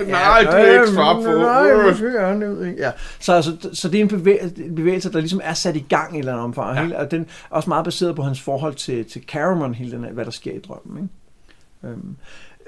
[0.00, 1.20] Øh, nej, det er ikke svar på.
[1.22, 1.84] Nej, Øh.
[1.86, 2.82] måske er han ikke?
[2.82, 2.92] Ja.
[3.20, 6.16] Så, altså, så det er en bevægelse, bevægelse, der ligesom er sat i gang i
[6.16, 6.76] et eller andet omfang.
[6.76, 6.84] Ja.
[6.96, 7.00] Ja.
[7.04, 10.12] Og den er også meget baseret på hans forhold til, til Caramon, hele den her,
[10.12, 10.96] hvad der sker i drømmen.
[11.02, 11.94] Ikke?
[11.94, 12.16] Øhm,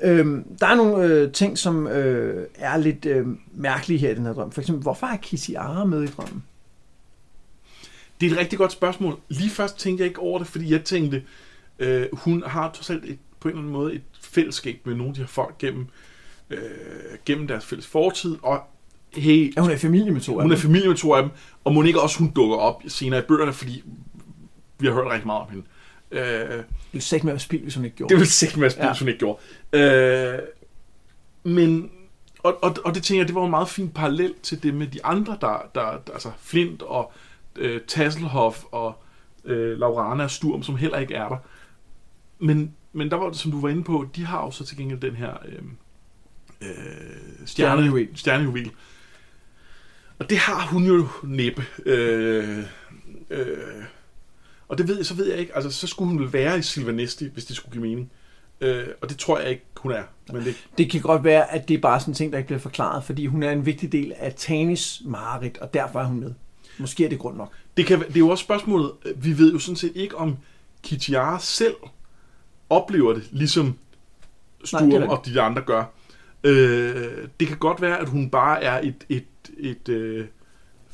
[0.03, 4.27] øhm, der er nogle øh, ting, som øh, er lidt øh, mærkelige her i den
[4.27, 4.53] her drøm.
[4.53, 6.43] For eksempel, hvorfor er Kitiara med i drømmen?
[8.21, 9.19] Det er et rigtig godt spørgsmål.
[9.29, 11.23] Lige først tænkte jeg ikke over det, fordi jeg tænkte,
[11.79, 15.09] øh, hun har trods alt et, på en eller anden måde et fællesskab med nogle
[15.09, 15.87] af de her folk gennem,
[16.51, 16.59] øh,
[17.27, 18.61] gennem deres fælles fortid, og
[19.15, 20.63] hey, Ja, hun er familie med to af hun er dem.
[20.63, 21.31] familie med to af dem,
[21.65, 23.85] og må ikke også hun dukker op senere i bøgerne, fordi
[24.79, 25.63] vi har hørt rigtig meget om hende.
[25.63, 25.80] Øh,
[26.11, 28.87] Det ville med at spille, hvis hun ikke gjorde det vil sikkert med at spille,
[28.87, 28.93] Ja.
[28.93, 28.99] ja.
[28.99, 29.39] hun ikke gjorde.
[30.35, 30.39] Øh,
[31.55, 31.91] men,
[32.39, 34.87] og, og, og det tænker jeg, det var en meget fin parallel til det med
[34.87, 37.13] de andre, der, der, der altså Flint og
[37.57, 39.03] øh, Tasselhoff og
[39.45, 41.37] øh, Laurana Sturm, som heller ikke er der.
[42.39, 45.01] Men, men der var, som du var inde på, de har jo så til gengæld
[45.01, 45.59] den her øh,
[46.61, 48.09] øh, stjerne, Stjernejuvel.
[48.15, 48.71] stjernejuvel.
[50.19, 51.65] Og det har hun jo næppe.
[51.87, 52.59] Øh,
[53.31, 53.59] øh,
[54.71, 55.55] og det ved jeg, så ved jeg ikke.
[55.55, 58.11] Altså, så skulle hun vel være i Silvanesti, hvis det skulle give mening.
[58.61, 60.03] Øh, og det tror jeg ikke, hun er.
[60.33, 62.47] Men det, Det kan godt være, at det er bare sådan en ting, der ikke
[62.47, 66.21] bliver forklaret, fordi hun er en vigtig del af Tanis mareridt, og derfor er hun
[66.21, 66.33] med.
[66.79, 67.53] Måske er det grund nok.
[67.77, 70.37] det, kan, det er jo også spørgsmålet, vi ved jo sådan set ikke, om
[70.83, 71.75] Kitiara selv
[72.71, 73.79] oplever det, ligesom
[74.64, 75.85] Sturm Nej, og de andre gør.
[76.45, 79.25] Øh, det kan godt være, at hun bare er et, et,
[79.59, 80.27] et uh,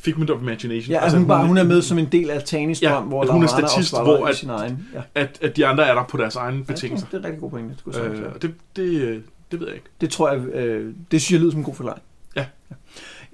[0.07, 0.93] figment of imagination.
[0.93, 3.27] Ja, altså, hun, bare, hun er med som en del af Tanis Ja, drøm, hvor
[3.27, 4.89] hun er statist, hvor at- sin egen.
[4.95, 5.01] Ja.
[5.15, 7.07] at, at de andre er der på deres egne Ja, betingelser.
[7.07, 7.69] det er en rigtig god pointe.
[7.71, 9.87] Det, skulle Øh, det, det, øh, det ved jeg ikke.
[10.01, 12.03] det tror jeg, øh, det synes jeg lyder som en god forklaring.
[12.37, 12.45] Ja.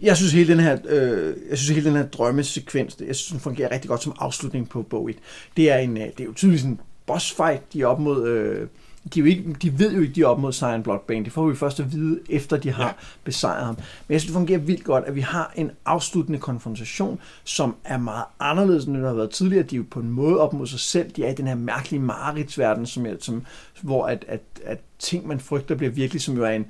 [0.02, 3.30] Jeg synes hele den her, øh, jeg synes hele den her drømmesekvens, det- jeg synes
[3.32, 5.16] den fungerer rigtig godt som afslutning på bog 1.
[5.56, 8.28] Det er en, øh, det er jo tydeligvis en boss fight, de er op mod,
[8.28, 8.68] øh,
[9.14, 11.24] de, er jo ikke, de ved jo ikke, de er op mod Cyan Bloodbane.
[11.24, 12.92] Det får vi først at vide, efter de har Ja.
[13.24, 13.74] besejret ham.
[13.74, 17.98] Men jeg synes, det fungerer vildt godt, at vi har en afsluttende konfrontation, som er
[17.98, 19.62] meget anderledes, end det har været tidligere.
[19.62, 21.10] De er jo på en måde op mod sig selv.
[21.10, 23.44] De er i den her mærkelige mareridtsverden, som, jeg- som,
[23.80, 26.66] hvor at, at, at ting, man frygter, bliver virkelig, som jo er en,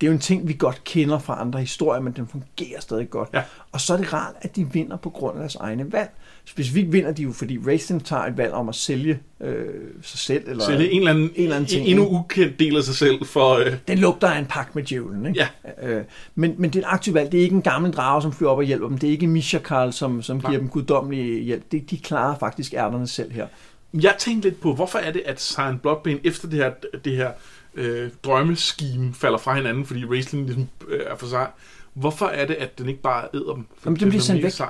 [0.00, 3.10] det er jo en ting, vi godt kender fra andre historier, men den fungerer stadig
[3.10, 3.28] godt.
[3.32, 3.42] Ja.
[3.72, 6.10] Og så er det rart, at de vinder på grund af deres egne valg.
[6.46, 9.64] Specifikt vinder de jo, fordi Racing tager et valg om at sælge øh,
[10.02, 10.48] sig selv.
[10.48, 13.24] Eller, er en eller anden, en eller anden ting, endnu ukendt del af sig selv
[13.24, 13.54] for...
[13.54, 15.48] Øh, Den lugter af en pakke med djævlen, ikke?
[15.82, 15.88] Ja.
[15.88, 17.32] Øh, men, men det er et aktivt valg.
[17.32, 18.98] Det er ikke en gammel drage, som flyver op og hjælper dem.
[18.98, 20.50] Det er ikke Misha Karl, som, som Nej.
[20.50, 21.72] giver dem guddommelig hjælp.
[21.72, 23.46] Det, de klarer faktisk ærterne selv her.
[23.94, 26.70] Jeg tænkte lidt på, hvorfor er det, at Cyan Bloodbane efter det her,
[27.04, 27.30] det her
[27.74, 31.46] øh, drømmeskime falder fra hinanden, fordi Raistlin ligesom øh, er for sig.
[31.94, 33.66] hvorfor er det, at den ikke bare æder dem?
[33.84, 34.64] Jamen, den bliver er sendt mega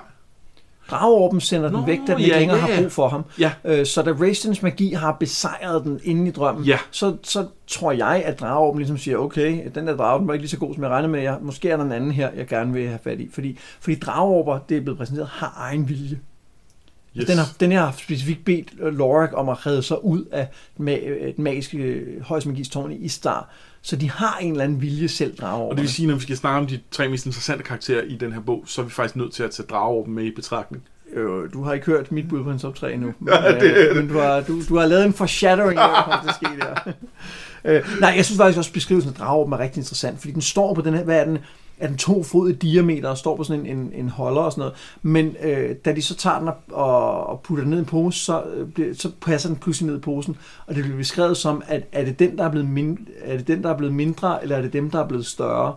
[0.87, 0.91] væk.
[0.91, 0.99] sej.
[0.99, 3.24] Drageorben sender den Nå, væk, da den ja, ikke længere ja, har brug for ham.
[3.39, 3.53] Ja.
[3.64, 6.78] Øh, så da Rastins magi har besejret den inde i drømmen, Ja.
[6.91, 10.43] så, så tror jeg, at Drageorben ligesom siger, okay, den der drage, den var ikke
[10.43, 11.20] lige så god, som jeg regnede med.
[11.20, 13.28] Jeg, måske er der en anden her, jeg gerne vil have fat i.
[13.32, 16.18] Fordi, fordi Drageorber, det er blevet præsenteret, har egen vilje.
[17.16, 17.26] Yes.
[17.26, 20.49] Den, har, den her har specifikt bedt øh, Lorak om at redde sig ud af
[20.78, 23.49] den ma- øh, den magiske øh, højst magis tårn i Istar.
[23.87, 25.74] Så de har en eller anden vilje selv, Og Drageorber.
[25.74, 28.32] det vil sige, når vi skal snakke om de tre mest interessante karakterer i den
[28.32, 30.82] her bog, så er vi faktisk nødt til at tage Drageorben med i betragtning.
[31.12, 33.07] Øh, du har ikke hørt mit bud på en top 3 endnu.
[33.20, 35.89] Men, Ja, det er øh, men du, har, du, du har lavet en foreshadowing af,
[35.89, 36.93] hvad der kommer til at ske der.
[37.64, 40.43] øh, nej, jeg synes faktisk også, at beskrivelsen af Drageorben er rigtig interessant, fordi den
[40.43, 41.39] står på den her, hvad er den,
[41.79, 44.53] er den to fod i diameter og står på sådan en, en, en holder og
[44.53, 44.75] sådan noget.
[45.03, 47.87] Men øh, da de så tager den op og, og putter den ned i en
[47.87, 48.43] pose, så,
[48.79, 50.37] øh, så passer den pludselig ned i posen.
[50.66, 53.47] Og det bliver beskrevet som, at er det, den, der er, blevet mind, er det
[53.47, 55.75] den, der er blevet mindre, eller er det dem, der er blevet større?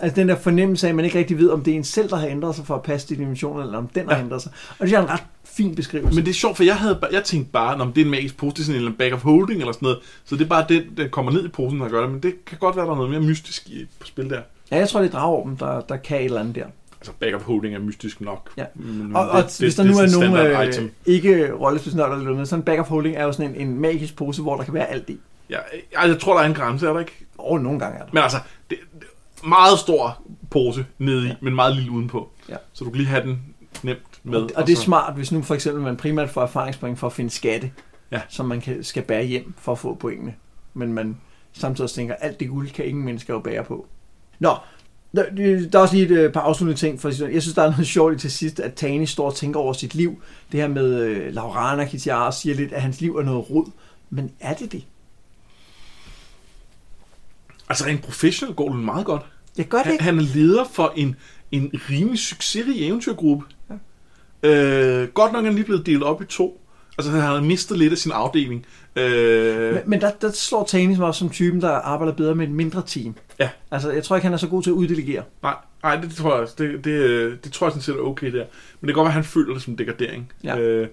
[0.00, 2.08] Altså den der fornemmelse af, at man ikke rigtig ved, om det er en selv,
[2.10, 4.22] der har ændret sig for at passe de dimensioner, eller om den har Ja.
[4.22, 4.52] ændret sig.
[4.78, 6.14] Og det er en ret fin beskrivelse.
[6.16, 8.36] Men det er sjovt, for jeg, havde, jeg tænkte bare, om det er en magisk
[8.36, 9.98] pose, det er sådan en eller bag of holding eller sådan noget.
[10.24, 12.10] Så det er bare det, der kommer ned i posen, der gør det.
[12.10, 14.40] Men det kan godt være, der er noget mere mystisk i på spil der.
[14.70, 16.64] Ja, jeg tror, det er Drageorben, der, der kan et eller andet der.
[17.00, 18.50] Altså, of holding er mystisk nok.
[18.56, 18.64] Ja.
[18.74, 20.92] Men, Og, og det, hvis der nu er, sådan nogen øh, item.
[21.06, 24.16] ikke rollespilsnørder eller noget, så en back of holding er jo sådan en, en magisk
[24.16, 25.18] pose, hvor der kan være alt i.
[25.50, 25.58] Ja,
[25.92, 27.26] jeg, jeg tror, der er en grænse, er der ikke?
[27.38, 28.10] Og nogle gange er der.
[28.12, 28.38] Men altså,
[28.70, 29.06] det, det
[29.48, 31.34] meget stor pose nede i, Ja.
[31.40, 32.28] men meget lille udenpå.
[32.48, 32.56] Ja.
[32.72, 33.42] Så du kan lige have den
[33.82, 34.38] nemt med.
[34.38, 37.06] Og, og det er så- smart, hvis nu for eksempel man primært får erfaringspoint for
[37.06, 37.70] at finde skatte,
[38.12, 38.20] Ja.
[38.28, 40.34] som man kan, skal bære hjem for at få pointene.
[40.74, 41.16] Men man
[41.52, 43.86] samtidig tænker, alt det guld kan ingen mennesker jo bære på.
[44.40, 44.56] Nå,
[45.16, 45.24] der,
[45.72, 47.00] der er også lige et øh, par afsluttende ting.
[47.00, 49.72] For jeg synes, der er noget sjovt til sidst, at Tani står og tænker over
[49.72, 50.22] sit liv.
[50.52, 53.70] Det her med øh, Laurana Kitiara siger lidt, at hans liv er noget rod.
[54.10, 54.84] Men er det det?
[57.68, 59.22] Altså, rent professionelt går det meget godt.
[59.56, 60.04] Jeg gør det Han, ikke.
[60.04, 61.16] han er leder for en,
[61.52, 63.44] en rimelig succesrig eventyrgruppe.
[63.70, 63.74] Ja.
[64.48, 66.59] Øh, godt nok er han lige blevet delt op i to.
[67.00, 68.66] Altså, han har mistet lidt af sin afdeling.
[68.96, 72.46] Øh, Men, men der, der slår Tani som også som typen, der arbejder bedre med
[72.46, 73.14] et mindre team.
[73.38, 73.48] Ja.
[73.70, 75.22] Altså, jeg tror ikke, han er så god til at uddelegere.
[75.42, 76.54] nej, nej, det tror jeg også.
[76.58, 78.44] Det, det, det tror jeg sådan set er okay der.
[78.80, 80.32] Men det kan godt være, at han føler det som degradering.
[80.44, 80.58] Ja.
[80.58, 80.88] Øh,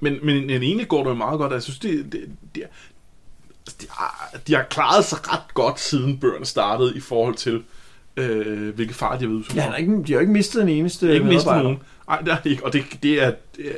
[0.00, 1.52] men, men, men egentlig går det jo meget godt.
[1.52, 2.20] Jeg synes, det, det,
[2.54, 2.62] det,
[3.80, 7.62] de, har, de har klaret sig ret godt, siden bøgerne startede, i forhold til,
[8.20, 10.68] øh, hvilke far de har været Ja, han er ikke, de har ikke mistet en
[10.68, 11.62] eneste ikke mistet medarbejder.
[11.62, 11.78] nogen.
[12.08, 12.64] Nej, det er det ikke.
[12.64, 13.72] Og det, det, er, det er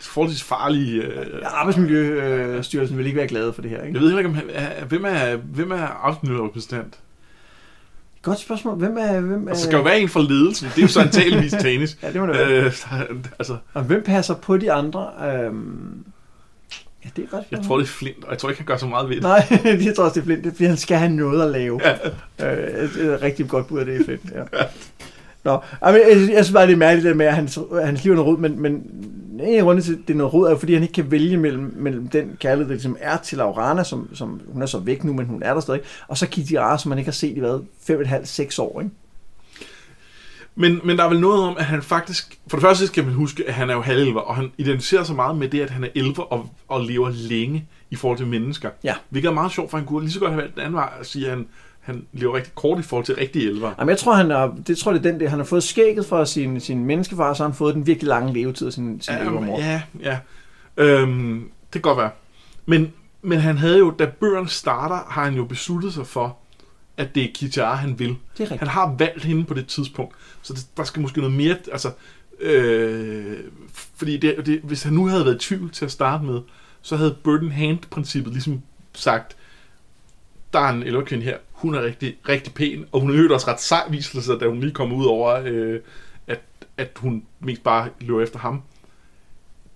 [0.00, 1.02] forholdsvis farlige...
[1.02, 3.94] Øh, Ja, Arbejdsmiljøstyrelsen vil ikke være glade for det her, ikke?
[3.94, 6.98] jeg ved ikke, om han, er, hvem er, hvem er arbejdsmiljørepræsentant?
[8.22, 8.76] Godt spørgsmål.
[8.76, 9.20] Hvem er...
[9.20, 10.68] Hvem er Altså, skal jo være en fra ledelsen.
[10.68, 11.98] Det er jo så antageligvis tennis.
[12.02, 12.64] Ja, det må det være.
[12.64, 12.86] Øh, så-
[13.38, 15.08] altså, Og hvem passer på de andre?
[15.32, 16.04] Øhm...
[17.04, 18.76] Ja, det er godt jeg tror, det er Flint, og jeg tror ikke, han gør
[18.76, 19.22] så meget ved det.
[19.22, 19.46] Nej,
[19.86, 20.44] jeg tror også, det er flint.
[20.44, 21.80] Det fordi han skal have noget at lave.
[21.84, 21.92] Ja.
[22.52, 24.32] Øh, det er rigtig godt bud, at det er flint.
[24.34, 24.64] Ja.
[25.44, 28.04] Nå, ej, men jeg, jeg synes bare, det er mærkeligt det med, at hans, hans
[28.04, 28.72] liv er noget rod, men, men
[29.40, 31.36] en af til, at det er noget rod, er jo, fordi han ikke kan vælge
[31.36, 35.04] mellem, mellem den kærlighed, der ligesom er til Laurana, som, som hun er så væk
[35.04, 37.40] nu, men hun er der stadig, og så Kitiara, som man ikke har set i
[37.40, 38.94] hvad, fem og et halvt, seks år, ikke?
[40.54, 42.38] Men, men der er vel noget om, at han faktisk...
[42.46, 45.16] For det første skal man huske, at han er jo halvelver, og han identificerer sig
[45.16, 48.70] meget med det, at han er elver og, og lever længe i forhold til mennesker.
[48.84, 48.94] Ja.
[49.08, 50.92] Hvilket er meget sjovt, for han kunne lige så godt have valgt den anden vej
[51.00, 51.46] og sige, at han,
[51.80, 53.72] han lever rigtig kort i forhold til rigtige elver.
[53.78, 56.06] Jamen, jeg tror, han er, det tror det er den der, han har fået skægget
[56.06, 59.14] fra sin, sin menneskefar, så har han fået den virkelig lange levetid af sin, sin
[59.14, 59.58] Ja, elvermor.
[59.58, 60.18] ja, ja.
[60.76, 62.10] Øhm, det kan godt være.
[62.66, 62.92] Men,
[63.22, 66.36] men han havde jo, da bøgerne starter, har han jo besluttet sig for,
[66.96, 68.16] at det er Kitara, han vil.
[68.58, 71.92] Han har valgt hende på det tidspunkt, så det, der skal måske noget mere, altså,
[72.40, 73.38] øh,
[73.72, 76.40] fordi det, det, hvis han nu havde været i tvivl til at starte med,
[76.82, 78.62] så havde Burden Hand-princippet ligesom
[78.92, 79.36] sagt,
[80.52, 83.60] der er en elverkvinde her, hun er rigtig, rigtig pæn, og hun øvrigt også ret
[83.60, 85.80] sej, viser sig, da hun lige kom ud over, øh,
[86.26, 86.40] at,
[86.76, 88.62] at hun mest bare løber efter ham.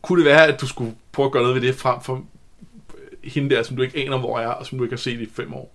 [0.02, 2.24] Kunne det være, at du skulle prøve at gøre noget ved det frem for
[3.34, 5.28] hende der, som du ikke aner, hvor er, og som du ikke har set i
[5.34, 5.72] fem år?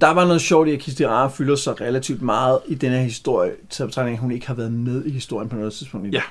[0.00, 3.52] Der var noget sjovt i, at Kistira fylder sig relativt meget i den her historie,
[3.70, 6.12] til betragtning, at hun ikke har været med i historien på noget tidspunkt.
[6.14, 6.22] Ja.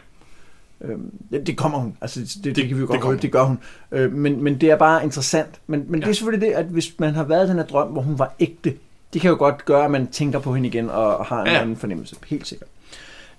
[0.81, 1.97] Øhm, ja, det kommer hun.
[2.01, 3.59] Altså, det, det, det, kan vi jo godt det, det gør hun.
[3.91, 5.49] Øh, men, men det er bare interessant.
[5.67, 5.95] Men, men ja.
[5.99, 6.09] det Ja.
[6.09, 8.35] er selvfølgelig det, at hvis man har været i den her drøm, hvor hun var
[8.39, 8.73] ægte,
[9.13, 11.53] det kan jo godt gøre, at man tænker på hende igen og, har en Ja.
[11.53, 11.61] ja.
[11.61, 12.15] anden fornemmelse.
[12.27, 12.69] Helt sikkert.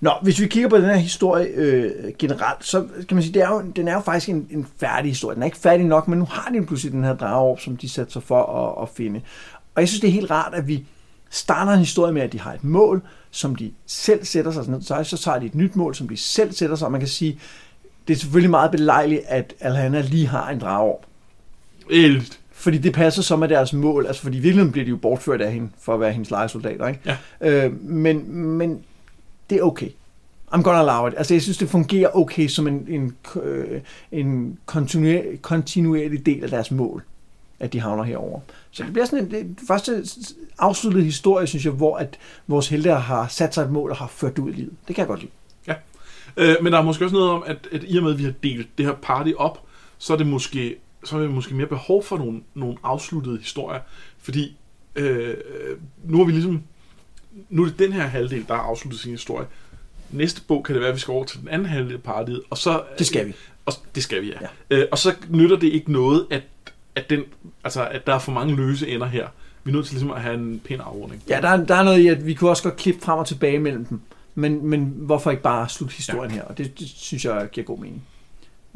[0.01, 3.41] Nå, hvis vi kigger på den her historie øh, generelt, så kan man sige, det
[3.41, 5.35] er jo, den er jo faktisk en, en færdig historie.
[5.35, 7.89] Den er ikke færdig nok, men nu har de pludselig den her drageorb, som de
[7.89, 9.21] sætter sig for at, at finde.
[9.75, 10.85] Og jeg synes, det er helt rart, at vi
[11.29, 14.81] starter en historie med, at de har et mål, som de selv sætter sig ned
[14.81, 17.07] til, så tager de et nyt mål, som de selv sætter sig, og man kan
[17.07, 17.39] sige,
[18.07, 21.05] det er selvfølgelig meget belejligt, at Alhana lige har en drageorb.
[21.91, 22.39] Helt.
[22.51, 24.05] Fordi det passer så med deres mål.
[24.05, 26.87] Altså, fordi i virkeligheden bliver de jo bortført af hende, for at være hendes lejesoldater,
[26.87, 26.99] ikke?
[27.05, 27.17] Ja.
[27.65, 28.83] Øh, men, men
[29.49, 29.89] det er okay.
[30.53, 31.13] I'm gonna allow it.
[31.17, 33.81] Altså, jeg synes, det fungerer okay som en, en, øh,
[34.11, 37.03] en kontinuer, kontinuerlig del af deres mål,
[37.59, 38.39] at de havner herover.
[38.71, 40.05] Så det bliver sådan en det første
[40.59, 42.17] afsluttede historie, synes jeg, hvor at
[42.47, 44.73] vores helte har sat sig et mål og har ført det ud i livet.
[44.87, 45.31] Det kan jeg godt lide.
[46.37, 48.23] Øh, men der er måske også noget om, at, at i og med, at vi
[48.23, 49.63] har delt det her party op,
[49.97, 53.79] så er det måske, så er det måske mere behov for nogle, nogle afsluttede historier.
[54.17, 54.57] Fordi
[54.95, 56.63] øh, øh nu har vi ligesom,
[57.49, 59.47] nu er det den her halvdel, der har afsluttet sin historie.
[60.11, 62.41] Næste bog kan det være, at vi skal over til den anden halvdel af partiet,
[62.49, 62.83] og så...
[62.97, 63.33] Det skal vi.
[63.65, 64.37] Og, det skal vi, ja.
[64.41, 64.47] Ja.
[64.69, 64.81] ja.
[64.81, 66.43] Øh, og så nytter det ikke noget, at,
[66.95, 67.23] at, den,
[67.63, 69.27] altså, at der er for mange løse ender her.
[69.63, 71.23] Vi er nødt til ligesom at have en pæn afrunding.
[71.29, 73.27] Ja, der er, der er noget i, at vi kunne også godt klippe frem og
[73.27, 74.01] tilbage mellem dem.
[74.35, 76.35] Men, men hvorfor ikke bare slutte historien ja.
[76.35, 76.43] her?
[76.43, 78.03] Og det, det synes jeg giver god mening.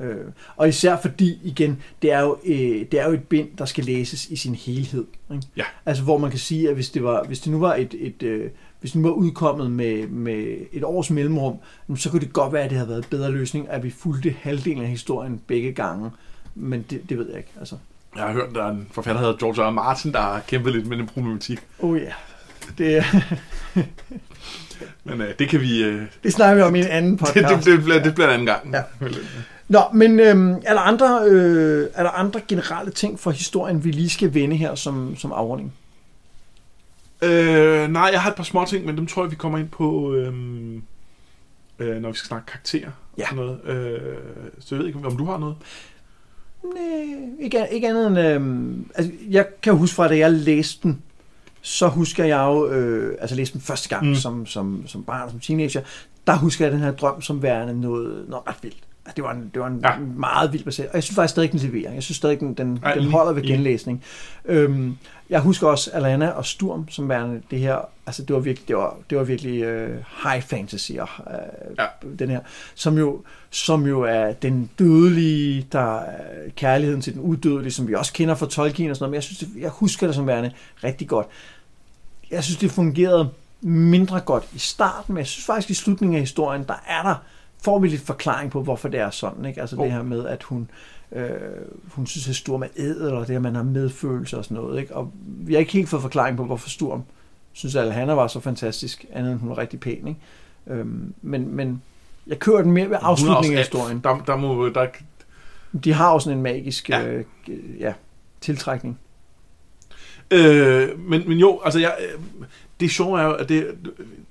[0.01, 0.15] Øh,
[0.55, 2.55] og især fordi, igen, det er, jo, øh,
[2.91, 5.05] det er jo et bind, der skal læses i sin helhed.
[5.33, 5.43] Ikke?
[5.57, 5.63] Ja.
[5.85, 8.23] Altså hvor man kan sige, at hvis det, var, hvis det nu var et, et
[8.23, 8.49] øh,
[8.79, 11.55] hvis det nu var udkommet med, med et års mellemrum,
[11.95, 14.35] så kunne det godt være, at det havde været en bedre løsning, at vi fulgte
[14.41, 16.09] halvdelen af historien begge gange.
[16.55, 17.49] Men det, det ved jeg ikke.
[17.59, 17.75] Altså.
[18.15, 19.71] Jeg har hørt, at der er en forfatter, der hedder George R.
[19.71, 21.59] Martin, der har kæmpet lidt med den problematik.
[21.79, 22.11] Oh ja.
[22.77, 23.35] Det, er-
[25.03, 25.83] Men øh, det kan vi...
[25.83, 27.65] Øh, det snakker vi om i en anden det, podcast.
[27.65, 28.73] det, det, bliver, det bliver en anden gang.
[28.73, 28.81] Ja.
[29.71, 33.91] Nå, men øhm, er, der andre, øh, er der andre generelle ting for historien, vi
[33.91, 35.73] lige skal vende her som, som afrunding?
[37.21, 39.69] Øh, nej, jeg har et par små ting, men dem tror jeg, vi kommer ind
[39.69, 40.33] på, øh,
[41.79, 42.89] øh, når vi skal snakke karakterer.
[43.17, 43.23] Ja.
[43.23, 43.59] Og sådan noget.
[43.65, 44.17] Øh,
[44.59, 45.55] så jeg ved ikke, om du har noget.
[46.63, 48.19] Nej, ikke, ikke andet end...
[48.19, 51.01] Øhm, altså, jeg kan huske fra, da jeg læste den,
[51.61, 54.15] så husker jeg jo, øh, altså læste den første gang Mm.
[54.15, 55.81] som, som, som barn, som teenager,
[56.27, 58.83] der husker jeg den her drøm som værende noget, noget ret vildt.
[59.15, 59.91] Det var en, det var en Ja.
[59.93, 59.99] ja.
[59.99, 60.89] meget vild baseret.
[60.89, 61.93] Og jeg synes faktisk stadig, den leverer.
[61.93, 64.03] Jeg synes stadig, den, den, Ja, den holder ved genlæsning.
[64.45, 64.97] Øhm,
[65.29, 68.75] jeg husker også Alana og Sturm som værende det her, altså det var virkelig, det
[68.75, 71.33] var, det var virkelig øh, high fantasy, og, øh,
[71.77, 71.83] Ja.
[71.83, 71.87] ja.
[72.19, 72.39] den her,
[72.75, 77.93] som jo, som jo er den dødelige, der er kærligheden til den udødelige, som vi
[77.95, 80.27] også kender fra Tolkien og sådan noget, men jeg, synes, det, jeg husker det som
[80.27, 80.51] værende
[80.83, 81.27] rigtig godt.
[82.31, 83.29] Jeg synes, det fungerede
[83.61, 87.15] mindre godt i starten, men jeg synes faktisk, i slutningen af historien, der er der,
[87.61, 89.45] får vi lidt forklaring på, hvorfor det er sådan.
[89.45, 89.61] Ikke?
[89.61, 89.83] Altså Oh.
[89.83, 90.69] det her med, at hun,
[91.11, 91.29] øh,
[91.87, 94.81] hun synes, at Sturm er ædel, eller det, at man har medfølelse og sådan noget.
[94.81, 94.95] Ikke?
[94.95, 97.03] Og vi har ikke helt fået forklaring på, hvorfor Sturm
[97.53, 100.07] synes, at Alhanna var så fantastisk, andet end hun var rigtig pæn.
[100.07, 100.19] Ikke?
[100.67, 101.81] Øhm, men, men
[102.27, 103.99] jeg kører den mere ved er afslutningen af historien.
[104.03, 104.87] Der, der må, der,
[105.83, 107.07] De har jo sådan en magisk Ja.
[107.07, 107.25] Øh,
[107.79, 107.93] ja,
[108.41, 108.99] tiltrækning.
[110.31, 111.95] øh, men, men jo, altså jeg,
[112.81, 113.67] det sjove er jo, at det,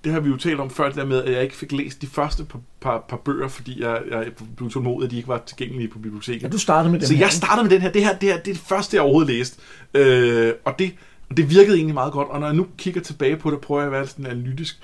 [0.04, 2.02] det har vi jo talt om før, det der med, at jeg ikke fik læst
[2.02, 4.26] de første par, par, par bøger, fordi jeg, jeg
[4.56, 6.42] blev tålmodig, at de ikke var tilgængelige på biblioteket.
[6.42, 7.20] Ja, du startede med den Så her.
[7.20, 7.92] jeg startede med den her.
[7.92, 9.60] Det her, det her det er det første, jeg overhovedet læste.
[9.94, 10.94] Øh, og det,
[11.36, 12.28] det virkede egentlig meget godt.
[12.28, 14.80] Og når jeg nu kigger tilbage på det, prøver jeg at være sådan analytisk.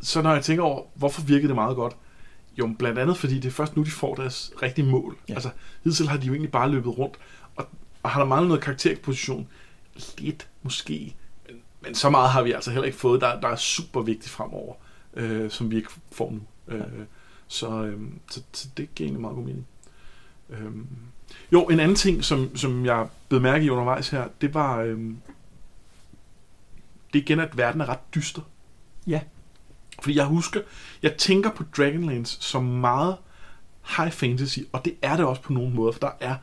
[0.00, 1.96] Så når jeg tænker over, hvorfor virkede det meget godt?
[2.58, 5.16] Jo, blandt andet fordi det er først nu, de får deres rigtige mål.
[5.28, 5.34] Ja.
[5.34, 5.48] Altså,
[5.84, 7.16] hidtil har de jo egentlig bare løbet rundt.
[7.56, 7.68] Og,
[8.02, 9.48] og har der manglet noget karakterposition?
[10.18, 11.14] Lidt, måske.
[11.82, 14.74] Men, så meget har vi altså heller ikke fået, der, der er super vigtigt fremover,
[15.14, 16.40] øh, som vi ikke får nu.
[16.68, 16.82] Øh,
[17.48, 19.66] så, øh, så, så det giver egentlig meget god mening.
[20.50, 20.72] Øh,
[21.52, 25.18] jo, en anden ting, som, som jeg blev mærke i undervejs her, det var, øhm,
[27.12, 28.42] det er igen, at verden er ret dyster.
[29.06, 29.20] Ja.
[30.02, 30.60] Fordi jeg husker,
[31.02, 33.16] jeg tænker på Dragonlance som meget
[33.96, 36.36] high fantasy, og det er det også på nogle måder, for der er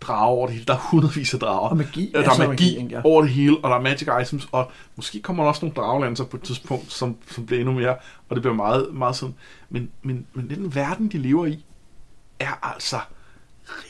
[0.00, 0.66] drager over det hele.
[0.66, 1.68] Der er hundredvis af drager.
[1.68, 2.10] Og magi.
[2.14, 2.88] Der Altså er magi ikke?
[2.90, 3.00] Ja.
[3.04, 6.24] over det hele, og der er magic items, og måske kommer der også nogle draglanser
[6.24, 7.96] på et tidspunkt, som, som bliver endnu mere,
[8.28, 9.34] og det bliver meget, meget sådan.
[9.70, 11.64] Men, men, men den verden, de lever i,
[12.38, 13.00] er altså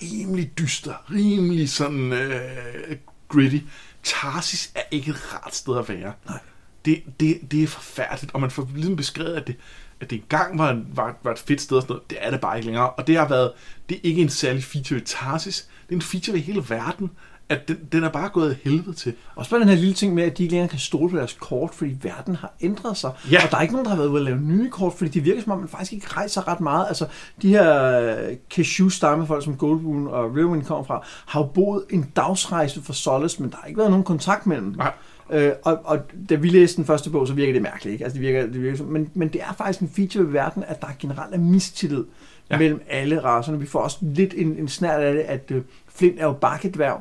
[0.02, 2.96] rimelig dyster, rimelig sådan øh,
[3.28, 3.58] gritty.
[4.02, 6.12] Tarsis er ikke et rart sted at være.
[6.28, 6.38] Nej.
[6.84, 9.56] Det, det, det er forfærdeligt, og man får ligesom beskrevet, at det,
[10.00, 12.10] at det engang var, var, var et fedt sted og sådan noget.
[12.10, 12.90] Det er det bare ikke længere.
[12.90, 13.52] Og det har været,
[13.88, 15.68] det er ikke en særlig feature i Tarsis.
[15.88, 17.10] Det er en feature i hele verden,
[17.48, 19.14] at den, den er bare gået af helvede til.
[19.36, 21.36] Også bare den her lille ting med, at de ikke længere kan stole på deres
[21.40, 23.12] kort, fordi verden har ændret sig.
[23.30, 23.44] Ja.
[23.44, 25.24] Og der er ikke nogen, der har været ude at lave nye kort, fordi det
[25.24, 26.86] virker som om, man faktisk ikke rejser ret meget.
[26.88, 27.06] Altså,
[27.42, 32.82] de her cashew stammefolk, som Goldboon og Riverwind kommer fra, har jo boet en dagsrejse
[32.82, 34.76] for Solace, men der har ikke været nogen kontakt mellem dem.
[34.76, 34.92] Nej.
[35.30, 35.98] Øh, og, og
[36.30, 37.92] da vi læste den første bog, så virker det mærkeligt.
[37.92, 38.04] Ikke?
[38.04, 40.80] Altså, det virker, det virker, men, men det er faktisk en feature ved verden, at
[40.80, 42.04] der generelt er mistillid
[42.50, 42.58] Ja.
[42.58, 43.58] mellem alle racerne.
[43.60, 47.00] Vi får også lidt en, en snært af det, at øh, Flint er jo bakkedværg.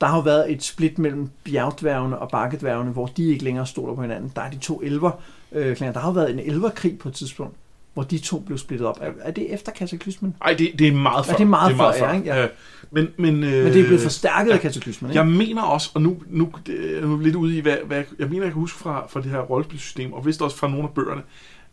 [0.00, 3.94] Der har jo været et split mellem bjergdværgene og bakkedværgene, hvor de ikke længere stoler
[3.94, 4.32] på hinanden.
[4.36, 5.10] Der er de to elver.
[5.52, 7.54] Øh, der har jo været en elverkrig på et tidspunkt,
[7.94, 8.98] hvor de to blev splittet op.
[9.00, 10.34] Er, er det efter kataklysmen?
[10.42, 11.32] Ej, det, det er meget før.
[11.32, 12.34] Ja, det er meget før, ja, ikke?
[12.34, 12.46] Ja.
[12.92, 15.20] Øh, Men, men, øh, Men det er blevet forstærket af kataklysmen, ikke?
[15.20, 18.28] Jeg mener også, og nu, nu, det- nu er lidt ude i, hvad, hvad jeg
[18.28, 20.94] mener, jeg kan huske fra, fra det her rollespilsystem, og vist også fra nogle af
[20.94, 21.22] bøgerne,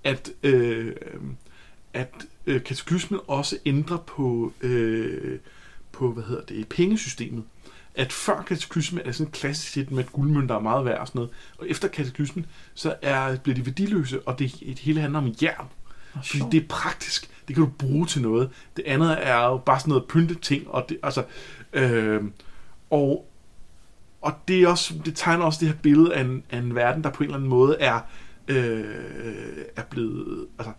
[0.03, 0.93] at, øh,
[1.93, 2.13] at
[2.47, 5.39] øh, kataklysmen også ændrer på, øh,
[5.91, 7.43] på, hvad hedder det, pengesystemet.
[7.95, 11.19] At før kataklysmen er sådan klassisk set med, at guldmønter er meget værd og sådan
[11.19, 15.33] noget, og efter kataklysmen, så er, bliver de værdiløse, og det, det hele handler om
[15.41, 15.65] jern.
[16.25, 17.29] Fordi det er praktisk.
[17.47, 18.49] Det kan du bruge til noget.
[18.77, 20.67] Det andet er jo bare sådan noget pyntet ting.
[20.67, 21.23] Og det, altså,
[21.73, 22.23] øh,
[22.89, 23.29] og,
[24.21, 27.03] og det, er også, det tegner også det her billede af en, af en verden,
[27.03, 27.99] der på en eller anden måde er,
[28.47, 28.85] øh,
[29.75, 30.47] er blevet...
[30.59, 30.73] Altså,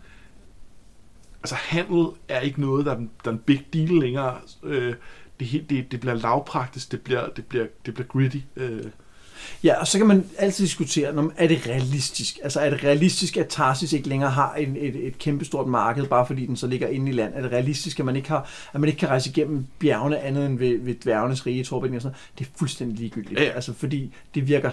[1.42, 4.38] altså handel er ikke noget, der er, der er en big deal længere.
[4.62, 4.94] Øh,
[5.40, 8.38] det, det, det bliver lavpraktisk, det bliver, det bliver, det bliver gritty.
[8.56, 8.84] Øh.
[9.64, 12.38] Ja, og så kan man altid diskutere, om er det realistisk?
[12.42, 16.26] Altså er det realistisk, at Tarsis ikke længere har en, et, et kæmpestort marked, bare
[16.26, 17.34] fordi den så ligger inde i land?
[17.34, 20.46] Er det realistisk, at man ikke, har, at man ikke kan rejse igennem bjergene andet
[20.46, 22.38] end ved, ved dværgenes rige, Torben og sådan noget?
[22.38, 23.40] Det er fuldstændig ligegyldigt.
[23.40, 23.44] Ja.
[23.44, 24.70] Altså fordi det virker,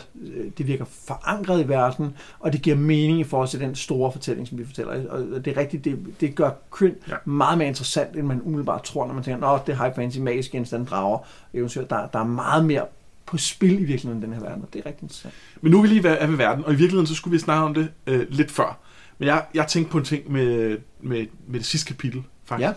[0.57, 4.47] det virker forankret i verden, og det giver mening i forhold til den store fortælling,
[4.47, 5.09] som vi fortæller.
[5.09, 6.51] Og det er rigtigt, det, det gør
[6.81, 6.87] Ja.
[7.07, 7.15] ja.
[7.25, 10.17] meget mere interessant, end man umiddelbart tror, når man tænker, nå, det er high fantasy,
[10.19, 11.19] magisk genstand, drager,
[11.53, 11.85] eventyr.
[11.85, 12.85] Der, der er meget mere
[13.25, 15.33] på spil i virkeligheden i den her verden, og det er rigtig interessant.
[15.61, 17.63] Men nu er vi lige er ved verden, og i virkeligheden så skulle vi snakke
[17.63, 18.79] om det øh, lidt før.
[19.17, 22.67] Men jeg, jeg tænkte på en ting med, med, med det sidste kapitel, faktisk.
[22.67, 22.73] Ja.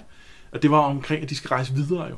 [0.53, 2.17] Og det var omkring, at de skal rejse videre jo.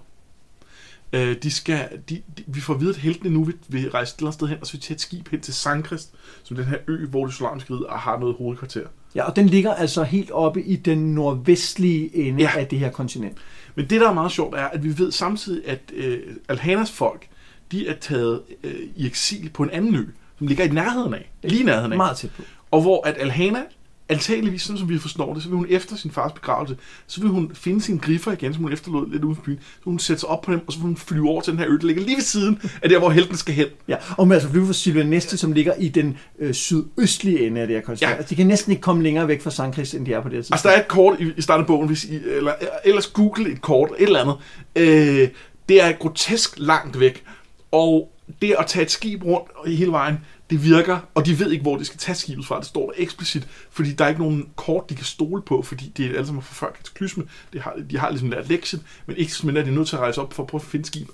[1.12, 4.14] Øh, de skal, de, de, vi får at vide, at heltene nu vil, vil rejse
[4.14, 6.14] et eller andet sted hen, og så vil vi tage et skib hen til Sankrist,
[6.42, 8.86] som den her ø, hvor det solarmiske rige og har noget hovedkvarter.
[9.14, 12.50] Ja, og den ligger altså helt oppe i den nordvestlige ende ja.
[12.56, 13.38] af det her kontinent.
[13.74, 17.28] Men det, der er meget sjovt, er, at vi ved samtidig, at øh, Alhanas folk,
[17.72, 20.04] de er taget øh, i eksil på en anden ø,
[20.38, 21.30] som ligger i nærheden af.
[21.42, 21.96] Lige i nærheden af.
[21.96, 22.42] Meget tæt på.
[22.70, 23.62] Og hvor at Alhana,
[24.08, 27.30] antageligvis, sådan som vi forstår det, så vil hun efter sin fars begravelse, så vil
[27.30, 29.58] hun finde sine griffer igen, som hun efterlod lidt uden for byen.
[29.60, 31.52] Så vil hun sætte sig op på dem, og så vil hun flyve over til
[31.52, 33.66] den her ø, der ligger lige ved siden af der, hvor helten skal hen.
[33.88, 37.60] Ja, og med altså flyve fra Silva Næste, som ligger i den øh, sydøstlige ende
[37.60, 37.96] af det her.
[38.00, 38.08] Ja.
[38.08, 38.14] Ja.
[38.16, 40.28] Altså, de kan næsten ikke komme længere væk fra Sankt Christ, end de er på
[40.28, 40.54] det her tidspunkt.
[40.54, 42.52] Altså, der er et kort i, i starten af bogen, hvis I, eller
[42.84, 44.36] ellers google et kort, et eller andet.
[44.76, 45.28] Øh,
[45.68, 47.24] det er grotesk langt væk,
[47.72, 48.12] og
[48.42, 50.18] det at tage et skib rundt i hele vejen,
[50.50, 52.58] det virker, og de ved ikke, hvor de skal tage skibet fra.
[52.58, 55.92] Det står der eksplicit, fordi der er ikke nogen kort, de kan stole på, fordi
[55.96, 57.24] det er alle sammen fra før kataklysme.
[57.52, 60.02] Det har, de har ligesom lært lektien, men ikke som er de nødt til at
[60.02, 61.08] rejse op for at prøve at finde skib.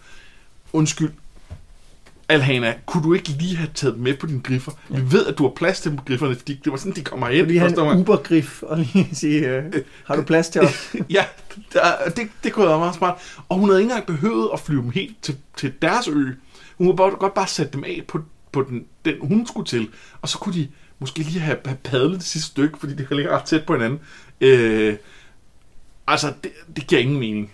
[0.73, 1.11] Undskyld,
[2.29, 4.73] Alhana, kunne du ikke lige have taget med på dine griffer?
[4.91, 4.97] Ja.
[4.97, 7.29] Vi ved, at du har plads til grifferne, fordi det var sådan, de kommer.
[7.29, 8.01] Lige have Forstår en mig?
[8.01, 9.65] Uber-grif og lige sige, øh,
[10.05, 10.95] har du plads til os?
[11.11, 11.25] Ja,
[11.73, 11.81] der,
[12.17, 13.19] det, det kunne være meget smart.
[13.49, 16.33] Og hun havde ikke engang behøvet at flyve dem helt til, til deres ø.
[16.79, 18.21] Hun kunne bare, godt bare sætte dem af på,
[18.53, 19.89] på den, den, hun skulle til.
[20.23, 20.69] Og så kunne de
[20.99, 24.01] måske lige have, have padlet det sidste stykke, fordi det ligger ret tæt på hinanden.
[24.41, 24.97] Øh,
[26.07, 27.53] altså, det, det giver ingen mening.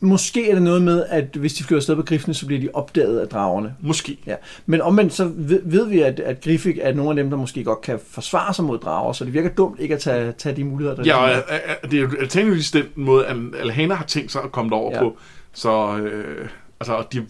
[0.00, 2.68] Måske er det noget med, at hvis de flyver afsted på griffene, så bliver de
[2.74, 3.74] opdaget af dragerne.
[3.80, 4.18] Måske.
[4.26, 4.34] Ja.
[4.66, 7.64] Men omvendt så ved, ved vi, at, at Griffik er nogle af dem, der måske
[7.64, 10.64] godt kan forsvare sig mod drager, så det virker dumt ikke at tage, tage de
[10.64, 11.36] muligheder, der Ja, og øh,
[11.84, 14.92] øh, det er jo alternativis den måde, at Alhana har tænkt sig at komme derover.
[14.92, 15.00] Ja.
[15.00, 15.16] på.
[15.52, 16.48] Så, øh,
[16.80, 17.26] altså, de,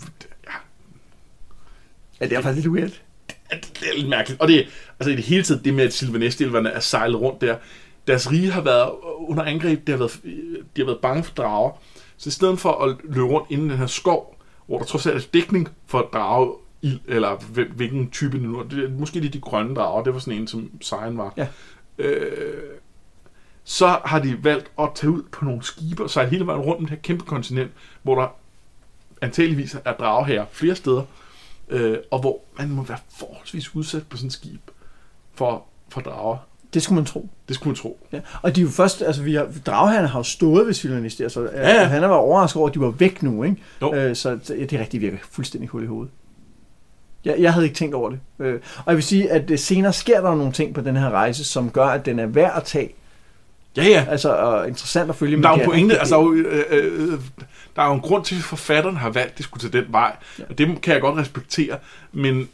[2.23, 3.01] ja, det er faktisk lidt weird.
[3.51, 4.41] at det er lidt mærkeligt.
[4.41, 4.67] Og det,
[5.01, 7.57] altså i det hele taget, det med, at Sylvanestilverne er sejlet rundt der,
[8.07, 10.21] deres rige har været under angreb, det har været,
[10.77, 11.71] de har været bange for drager.
[12.17, 15.17] Så i stedet for at løbe rundt inden den her skov, hvor der trods alt
[15.25, 16.55] er dækning for drage,
[17.09, 20.15] eller hvil- hvilken type det nu er, det måske det er de grønne drager, det
[20.15, 21.35] var sådan en, som Sejren var.
[21.37, 21.47] Ja.
[21.99, 22.63] Øh,
[23.65, 26.79] så har de valgt at tage ud på nogle skibe og sejle hele vejen rundt
[26.79, 27.71] om det her kæmpe kontinent,
[28.03, 28.37] hvor der
[29.21, 31.03] antageligvis er drageherrer flere steder,
[31.73, 34.61] øh, og hvor man må være forholdsvis udsat på sådan et skib
[35.35, 36.37] for, for drager.
[36.75, 37.29] Det skulle man tro.
[37.49, 38.07] Det skulle man tro.
[38.13, 38.21] Ja.
[38.43, 41.29] Og de er jo først, altså vi har, dragherrerne har jo stået ved Sylvanis der,
[41.29, 41.85] så Ja, ja.
[41.85, 43.57] han var overrasket over, at de var væk nu, ikke?
[43.83, 43.95] Jo.
[43.95, 46.13] Øh, så ja, det rigtig virker fuldstændig hul i hovedet.
[47.25, 48.21] Jeg, jeg havde ikke tænkt over det.
[48.39, 51.11] Øh, og jeg vil sige, at øh, senere sker der nogle ting på den her
[51.11, 52.95] rejse, som gør, at den er værd at tage.
[53.77, 54.07] Ja, ja.
[54.11, 55.37] Altså, og interessant at følge.
[55.37, 57.19] Men der er jo pointe, altså, der er jo, øh, øh,
[57.77, 59.93] der er jo en grund til, at forfatteren har valgt, at det skulle tage den
[59.93, 60.17] vej.
[60.39, 60.43] Ja.
[60.45, 60.49] Ja.
[60.51, 61.77] Og det kan jeg godt respektere,
[62.13, 62.49] men,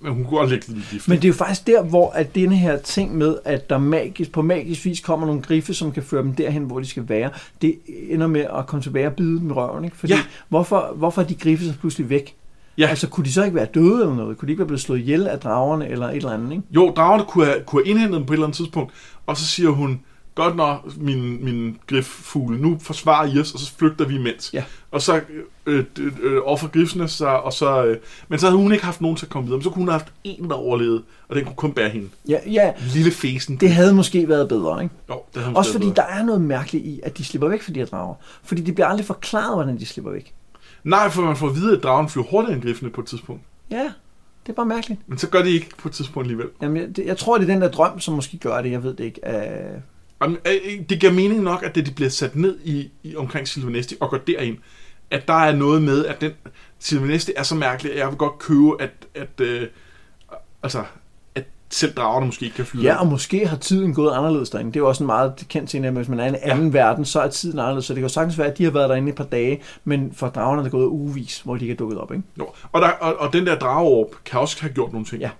[0.00, 1.08] men hun kunne godt lægge lidt gift.
[1.08, 4.32] Men det er jo faktisk der, hvor at denne her ting med, at der magisk,
[4.32, 7.30] på magisk vis kommer nogle griffe, som kan føre dem derhen, hvor de skal være,
[7.62, 7.78] det
[8.08, 9.84] ender med at komme tilbage og bide dem i røven.
[9.84, 9.96] Ikke?
[9.96, 10.20] Fordi Ja.
[10.48, 12.34] hvorfor, hvorfor er de griffe så pludselig væk?
[12.78, 12.86] Ja.
[12.86, 14.38] Altså, kunne de så ikke være døde eller noget?
[14.38, 16.50] Kunne de ikke være blevet slået ihjel af dragerne eller et eller andet?
[16.52, 16.62] Ikke?
[16.70, 18.92] Jo, dragerne kunne have, kunne have indhentet dem på et eller andet tidspunkt,
[19.26, 20.00] og så siger hun,
[20.34, 24.50] godt når min, min griffugle, nu forsvarer I os, og så flygter vi imens.
[24.54, 24.64] Ja.
[24.90, 25.20] Og så
[25.66, 25.84] øh,
[26.22, 27.96] øh, offer grifsene sig, og så, øh,
[28.28, 29.88] men så havde hun ikke haft nogen til at komme videre, men så kunne hun
[29.88, 32.08] have haft en, der overlevede, og den kunne kun bære hende.
[32.28, 33.56] Ja, ja, Lille fesen.
[33.56, 34.94] det havde måske været bedre, ikke?
[35.10, 35.94] Jo, det havde Også fordi bedre.
[35.96, 38.14] der er noget mærkeligt i, at de slipper væk fra de her drager.
[38.44, 40.34] Fordi det bliver aldrig forklaret, hvordan de slipper væk.
[40.88, 43.42] Nej, for man får at vide, at dragen flyver hurtigere end grifene på et tidspunkt.
[43.70, 43.92] Ja,
[44.46, 45.00] det er bare mærkeligt.
[45.06, 46.48] Men så gør de ikke på et tidspunkt alligevel.
[46.62, 48.70] Jamen, jeg, det, jeg tror, det er den der drøm, som måske gør det.
[48.70, 49.20] Jeg ved det ikke.
[49.26, 49.80] Uh,
[50.22, 53.48] Jamen, øh, Det giver mening nok, at det de bliver sat ned i, i omkring
[53.48, 54.58] Silvanesti og går derind,
[55.10, 56.32] at der er noget med, at den
[56.78, 59.68] Silvanesti er så mærkelig, at jeg vil godt købe, at, at, øh,
[60.62, 60.84] altså,
[61.70, 62.84] selv dragerne måske ikke kan flyve.
[62.84, 64.72] ja, og måske har tiden gået anderledes derinde.
[64.72, 66.66] Det er jo også en meget kendt ting, at hvis man er i en anden
[66.72, 66.78] ja.
[66.78, 67.84] verden, så er tiden anderledes.
[67.84, 70.12] Så det kan jo sagtens være, at de har været derinde et par dage, men
[70.14, 72.12] for dragerne er det gået ugevis, hvor de ikke er dukket op.
[72.12, 72.24] Ikke?
[72.38, 72.48] Jo.
[72.72, 75.22] Og, der, og, og den der drageorb kan også have gjort nogle ting.
[75.22, 75.30] Ja.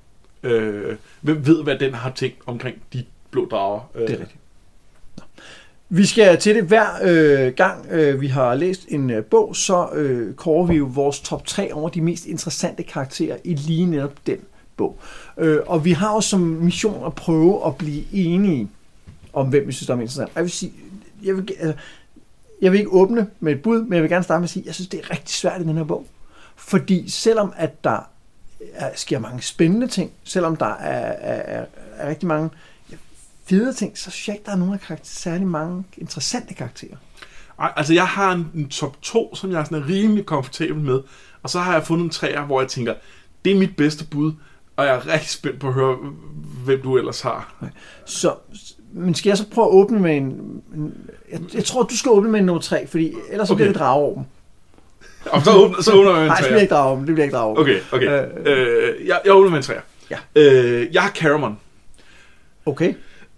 [0.42, 3.80] Øh, hvem ved, hvad den har tænkt omkring de blå drager?
[3.94, 4.40] Øh, Det er rigtigt.
[5.18, 5.24] Nå.
[5.88, 9.88] Vi skal til det hver øh, gang, øh, vi har læst en øh, bog, så
[9.94, 14.12] øh, kårer vi jo vores top 3 over de mest interessante karakterer i lige netop
[14.26, 14.38] den
[14.78, 14.98] bog.
[15.36, 18.68] Øh, og vi har jo som mission at prøve at blive enige
[19.32, 20.36] om, hvem vi synes, der er mest interessant.
[20.36, 20.72] Jeg vil sige,
[21.22, 21.82] jeg vil, altså,
[22.62, 24.62] jeg vil ikke åbne med et bud, men jeg vil gerne starte med at sige,
[24.62, 26.06] at jeg synes, det er rigtig svært i den her bog.
[26.56, 28.08] Fordi selvom at der
[28.74, 31.64] er, sker mange spændende ting, selvom der er, er, er,
[31.96, 32.50] er rigtig mange
[33.44, 36.96] fede ting, så synes jeg ikke, der er nogen af karakter, særlig mange interessante karakterer.
[37.60, 41.00] Ej, altså, jeg har en, en top 2, som jeg er sådan rimelig komfortabel med.
[41.42, 42.94] Og så har jeg fundet en træer, hvor jeg tænker,
[43.44, 44.32] det er mit bedste bud.
[44.78, 45.96] Og jeg er rigtig spændt på at høre,
[46.64, 47.64] hvem du ellers har.
[48.04, 48.34] Så,
[48.92, 50.62] men skal jeg så prøve at åbne med en...
[51.32, 53.58] jeg, jeg tror, du skal åbne med en nummer 3, fordi ellers så Okay.
[53.58, 54.26] bliver det drageorben.
[55.32, 57.06] Og så åbner, så åbner jeg en Nej, det bliver ikke drageorben.
[57.06, 57.62] Det bliver ikke drageorben.
[57.62, 58.26] Okay, okay.
[58.46, 58.88] Øh.
[58.98, 59.80] Øh, jeg, jeg åbner med en træer.
[60.10, 60.18] Ja.
[60.34, 61.58] Øh, jeg har Caramon.
[62.66, 62.94] Okay.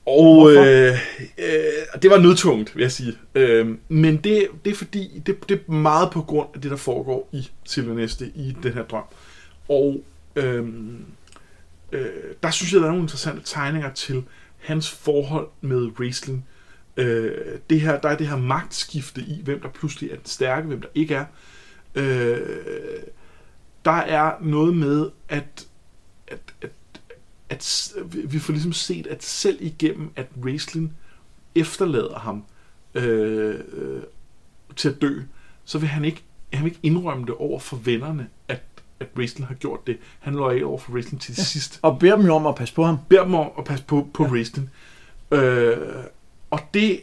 [0.07, 0.93] Og øh,
[1.39, 3.13] øh, det var nødtungt, vil jeg sige.
[3.35, 6.77] Øh, men det, det er fordi, det, det er meget på grund af det, der
[6.77, 9.05] foregår i Silvaneste i den her drøm.
[9.69, 10.01] Og
[10.37, 10.65] øh,
[11.93, 14.25] øh, der synes jeg, der er nogle interessante tegninger til
[14.59, 16.47] hans forhold med wrestling.
[16.97, 20.67] Øh, det her, der er det her magtskifte i, hvem der pludselig er den stærke,
[20.67, 21.25] hvem der ikke er.
[21.95, 23.03] Øh,
[23.85, 25.67] der er noget med, at,
[26.29, 26.71] at, at
[27.49, 30.97] at vi- får ligesom set, at selv igennem, at wrestling
[31.55, 32.45] efterlader ham
[32.95, 34.03] øh, øh,
[34.77, 35.21] til at dø,
[35.65, 36.23] så vil han ikke,
[36.53, 38.63] han vil ikke indrømme det over for vennerne, at,
[39.01, 39.99] at Raistlin har gjort det.
[40.19, 41.43] Han lå af over for Raistlin til ja.
[41.43, 41.79] sidst.
[41.83, 42.99] Og beder dem jo om at passe på ham.
[43.09, 44.31] Beder dem om at passe på, på ja.
[44.31, 44.71] Raistlin.
[45.31, 45.77] Øh,
[46.51, 47.01] og det,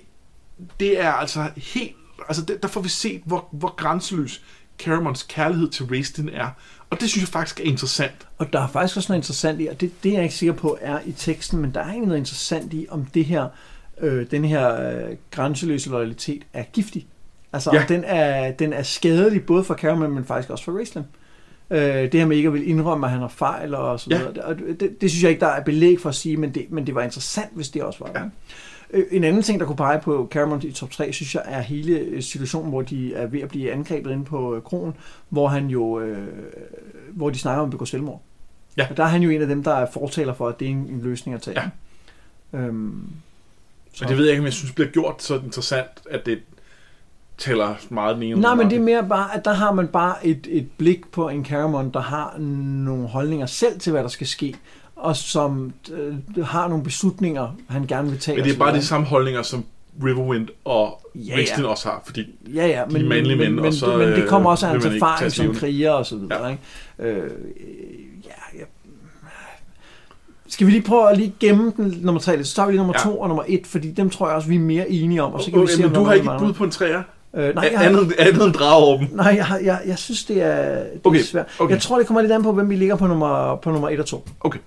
[0.79, 1.95] det er altså helt...
[2.27, 4.41] Altså, det, der får vi set, hvor, hvor grænseløs
[4.79, 6.49] Caramons kærlighed til Raistlin er.
[6.89, 8.27] Og det synes jeg faktisk er interessant.
[8.37, 10.53] Og der er faktisk også noget interessant i, og det, det er jeg ikke sikker
[10.53, 13.47] på er i teksten, men der er egentlig noget interessant i, om det her,
[14.01, 17.07] øh, den her øh, grænseløse loyalitet er giftig.
[17.53, 17.85] Altså, Ja.
[17.89, 21.03] den, er, den er skadelig både for Cameron, men faktisk også for Raistlin.
[21.71, 24.17] Øh, det her med ikke at vil indrømme, at han har fejl og så Ja.
[24.17, 24.45] videre.
[24.45, 26.87] Og det, det, synes jeg ikke, der er belæg for at sige, men det, men
[26.87, 28.19] det var interessant, hvis det også var Ja.
[28.23, 28.31] det.
[28.93, 31.61] Øh, En anden ting, der kunne pege på Cameron i top 3, synes jeg, er
[31.61, 34.93] hele øh, situationen, hvor de er ved at blive angrebet inde på øh, kronen,
[35.29, 36.27] hvor han jo, øh,
[37.13, 38.21] hvor de snakker om at begå selvmord.
[38.77, 38.87] Ja.
[38.89, 40.71] Og der er han jo en af dem, der er fortaler for, at det er
[40.71, 41.61] en, en løsning at tage.
[42.53, 42.59] Ja.
[42.59, 43.03] Øhm,
[43.93, 44.03] så.
[44.03, 46.39] Men det ved jeg ikke, om jeg synes bliver gjort så interessant, at det
[47.37, 50.27] tæller meget den ene Nej, men det er mere bare, at der har man bare
[50.27, 54.27] et, et blik på en Caramon, der har nogle holdninger selv til, hvad der skal
[54.27, 54.55] ske,
[54.95, 58.37] og som øh, har nogle beslutninger, han gerne vil tage.
[58.37, 59.65] Men det er bare de samme holdninger, som
[60.03, 61.67] Riverwind og Ja, ja, ja.
[61.67, 64.07] Også har, fordi Ja, ja, De men, er mandlige men, mænd, men, og så, men
[64.07, 66.45] det øh, kommer også af hans erfaring som kriger og så videre.
[66.45, 66.49] Ja.
[66.49, 67.19] Ikke?
[67.19, 67.31] Øh,
[68.25, 68.63] ja, ja.
[70.47, 72.47] Skal vi lige prøve at lige gemme den nummer tre lidt?
[72.47, 73.11] Så tager vi lige nummer Ja.
[73.11, 75.33] to og nummer et, fordi dem tror jeg også, vi er mere enige om.
[75.33, 76.71] Og så kan vi okay, se, om men du har ikke et bud på en
[76.71, 77.03] træer?
[77.37, 79.09] Øh, nej, jeg, har, andet, andet end drageåben.
[79.11, 81.45] nej jeg, har, jeg, jeg synes, det er, det er Okay, svært.
[81.59, 81.73] okay.
[81.73, 83.99] Jeg tror, det kommer lidt an på, hvem vi ligger på nummer, på nummer et
[83.99, 84.27] og to.
[84.39, 84.59] Okay.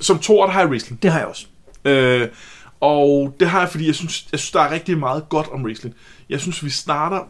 [0.00, 0.98] Som to der har jeg Raistlin.
[1.02, 1.46] Det har jeg også.
[1.84, 2.28] Øh,
[2.80, 5.64] og det har jeg, fordi jeg synes, jeg synes, der er rigtig meget godt om
[5.64, 5.94] Raistlin.
[6.28, 7.20] Jeg synes, vi starter...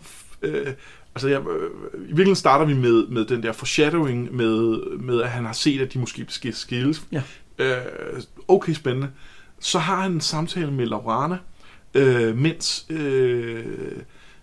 [0.42, 0.66] Øh,
[1.14, 5.28] altså, jeg, øh, i virkeligheden starter vi med, med den der foreshadowing, med, med at
[5.28, 7.02] han har set, at de måske skal skilles.
[7.12, 7.22] Ja.
[7.58, 7.76] Øh,
[8.48, 9.08] okay, spændende.
[9.60, 11.36] Så har han en samtale med Laurana,
[11.94, 13.64] øh, mens, øh,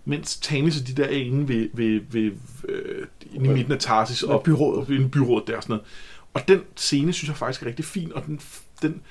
[0.06, 2.32] mens Tanis og de der er inde ved, ved, ved
[2.70, 4.88] øh, inde i midten af Tarsis Ved byrådet.
[4.88, 5.88] og inde i byrådet der og sådan noget.
[6.34, 8.40] Og den scene synes jeg faktisk er rigtig fin, og den,
[8.82, 9.02] den,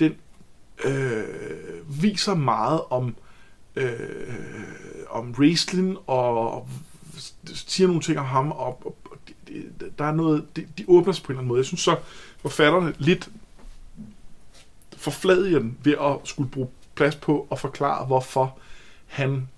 [0.00, 0.14] den
[0.84, 3.16] øh, viser meget om
[3.76, 3.90] øh,
[5.10, 6.68] om Raistlin og, og
[7.44, 9.18] siger nogle ting om ham, og, og, og
[9.98, 11.58] der er noget, de, de åbner sig på en eller anden måde.
[11.58, 11.96] Jeg synes så,
[12.42, 13.30] forfatterne lidt
[14.96, 18.58] forfladiger den ved at skulle bruge plads på at forklare, hvorfor
[19.06, 19.48] han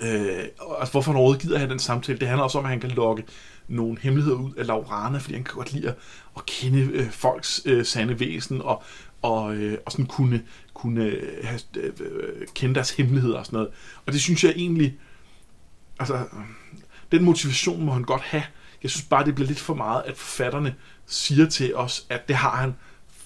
[0.00, 0.44] øh,
[0.78, 2.18] altså hvorfor han overhovedet gider have den samtale.
[2.18, 3.24] Det handler også om, at han kan lokke
[3.68, 5.94] nogle hemmeligheder ud af Laurana, fordi han kan godt lide at,
[6.36, 8.82] at kende øh, folks øh, sande væsen, og,
[9.22, 10.42] og, øh, og sådan kunne,
[10.74, 13.70] kunne øh, have, øh, kende deres hemmeligheder og sådan noget.
[14.06, 14.98] Og det synes jeg egentlig,
[15.98, 16.24] altså,
[17.12, 18.44] den motivation må han godt have.
[18.82, 20.74] Jeg synes bare, det bliver lidt for meget, at forfatterne
[21.06, 22.74] siger til os, at det har han,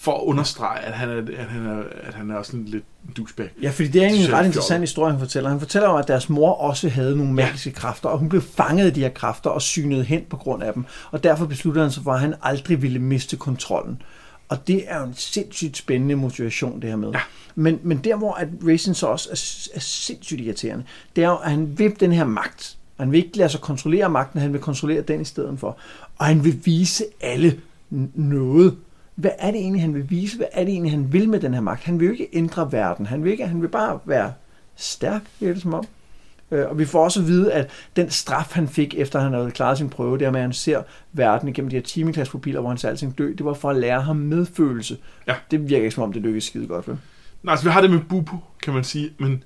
[0.03, 2.85] for at understrege, at han er, at han er, at han er også en lidt
[3.17, 3.51] douchebag.
[3.63, 5.51] Ja, fordi det er egentlig en ret interessant historie, han fortæller.
[5.51, 7.81] Han fortæller om, at deres mor også havde nogle magiske ja.
[7.81, 10.73] kræfter, og hun blev fanget af de her kræfter og synet hen på grund af
[10.73, 10.85] dem.
[11.11, 14.03] Og derfor besluttede han sig for, at han aldrig ville miste kontrollen.
[14.49, 17.11] Og det er jo en sindssygt spændende motivation, det her med.
[17.11, 17.21] Ja.
[17.55, 20.85] Men, men der, hvor at Racing så også er, er sindssygt irriterende,
[21.17, 22.77] det er jo, at han vil den her magt.
[23.01, 25.77] Han vil ikke lade sig kontrollere magten, han vil kontrollere den i stedet for.
[26.19, 27.61] Og han vil vise alle
[28.15, 28.77] noget.
[29.15, 30.37] Hvad er det egentlig, han vil vise?
[30.37, 31.85] Hvad er det egentlig, han vil med den her magt?
[31.85, 33.07] Han vil jo ikke ændre verden.
[33.07, 34.33] Han vil, ikke, han vil bare være
[34.77, 35.85] stærk, virker det som om.
[36.51, 39.51] Øh, Og vi får også at vide, at den straf, han fik, efter han havde
[39.51, 40.83] klaret sin prøve, det er med, at han ser
[41.13, 44.01] verden igennem de her timeklasspupiller, hvor han ser alting dø, det var for at lære
[44.03, 44.97] ham medfølelse.
[45.27, 45.35] Ja.
[45.51, 46.99] Det virker ikke som om, det lykkedes skide godt for.
[47.43, 49.45] Nej, altså vi har det med Bubu, kan man sige, men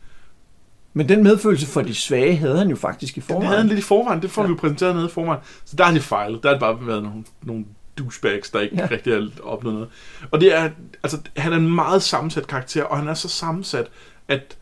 [0.92, 3.46] Men den medfølelse for de svage havde han jo faktisk i det forvejen.
[3.46, 4.22] havde han lidt i forvejen.
[4.22, 4.48] Det får ja.
[4.48, 5.40] vi jo præsenteret nede i forvejen.
[5.64, 6.42] Så der har de fejlet.
[6.42, 7.64] Der har det bare været nogle, nogle
[7.98, 8.88] douchebags, der ikke Ja.
[8.90, 9.88] rigtig har opnået noget.
[10.30, 10.70] Og det er,
[11.02, 13.86] altså, han er en meget sammensat karakter, og han er så sammensat,
[14.28, 14.56] at,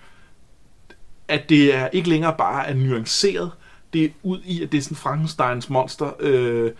[1.28, 3.50] at det er ikke længere bare er nuanceret.
[3.92, 6.70] Det er ud i, at det er sådan Frankensteins monster, øh,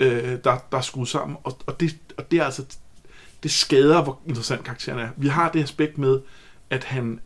[0.00, 1.36] øh, der, der er skruet sammen.
[1.44, 2.64] Og, og, det, og det er altså,
[3.42, 5.08] det skader, hvor interessant karakteren er.
[5.16, 6.20] Vi har det aspekt med,
[6.70, 7.20] at han,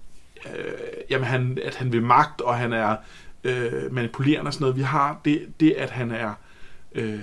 [0.46, 0.72] øh,
[1.10, 2.96] jamen han, at han vil magt, og han er
[3.44, 4.76] øh, manipulerende og sådan noget.
[4.76, 6.32] Vi har det, det at han er,
[6.92, 7.18] øh,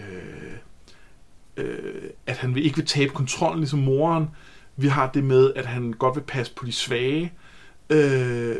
[1.58, 4.30] øh, at han vil, ikke vil tabe kontrollen ligesom moren.
[4.78, 7.34] Vi har det med, at han godt vil passe på de svage.
[7.90, 8.56] Øh,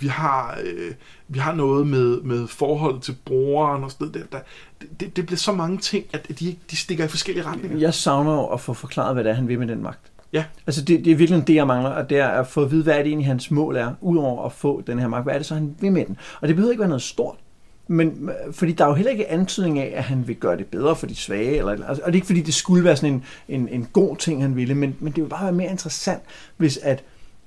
[0.00, 0.94] vi har, øh,
[1.28, 4.32] vi har noget med, med forholdet til brugeren og sådan noget.
[4.32, 4.38] Der,
[5.00, 7.78] det, det bliver så mange ting, at de, de stikker i forskellige retninger.
[7.78, 10.12] Jeg savner jo at få forklaret, hvad det er, han vil med den magt.
[10.32, 10.44] Ja.
[10.66, 12.82] Altså det, det er virkelig det, jeg mangler, og det er at få at vide,
[12.82, 15.24] hvad det egentlig, hans mål er, udover at få den her magt.
[15.24, 16.16] Hvad er det så, han vil med den?
[16.40, 17.36] Og det behøver ikke være noget stort.
[17.90, 20.96] Men, fordi der er jo heller ikke antydning af, at han vil gøre det bedre
[20.96, 21.56] for de svage.
[21.56, 24.16] Eller, altså, og det er ikke fordi, det skulle være sådan en, en, en god
[24.16, 26.22] ting, han ville, men, men det vil bare være mere interessant,
[26.56, 27.04] hvis at,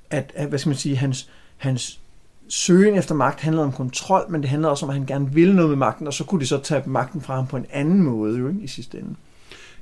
[0.10, 2.00] at, at hvad skal man sige, hans, hans
[2.48, 5.56] søgen efter magt handlede om kontrol, men det handlede også om, at han gerne ville
[5.56, 8.04] noget med magten, og så kunne de så tage magten fra ham på en anden
[8.04, 9.16] måde jo, ikke, i sidste ende.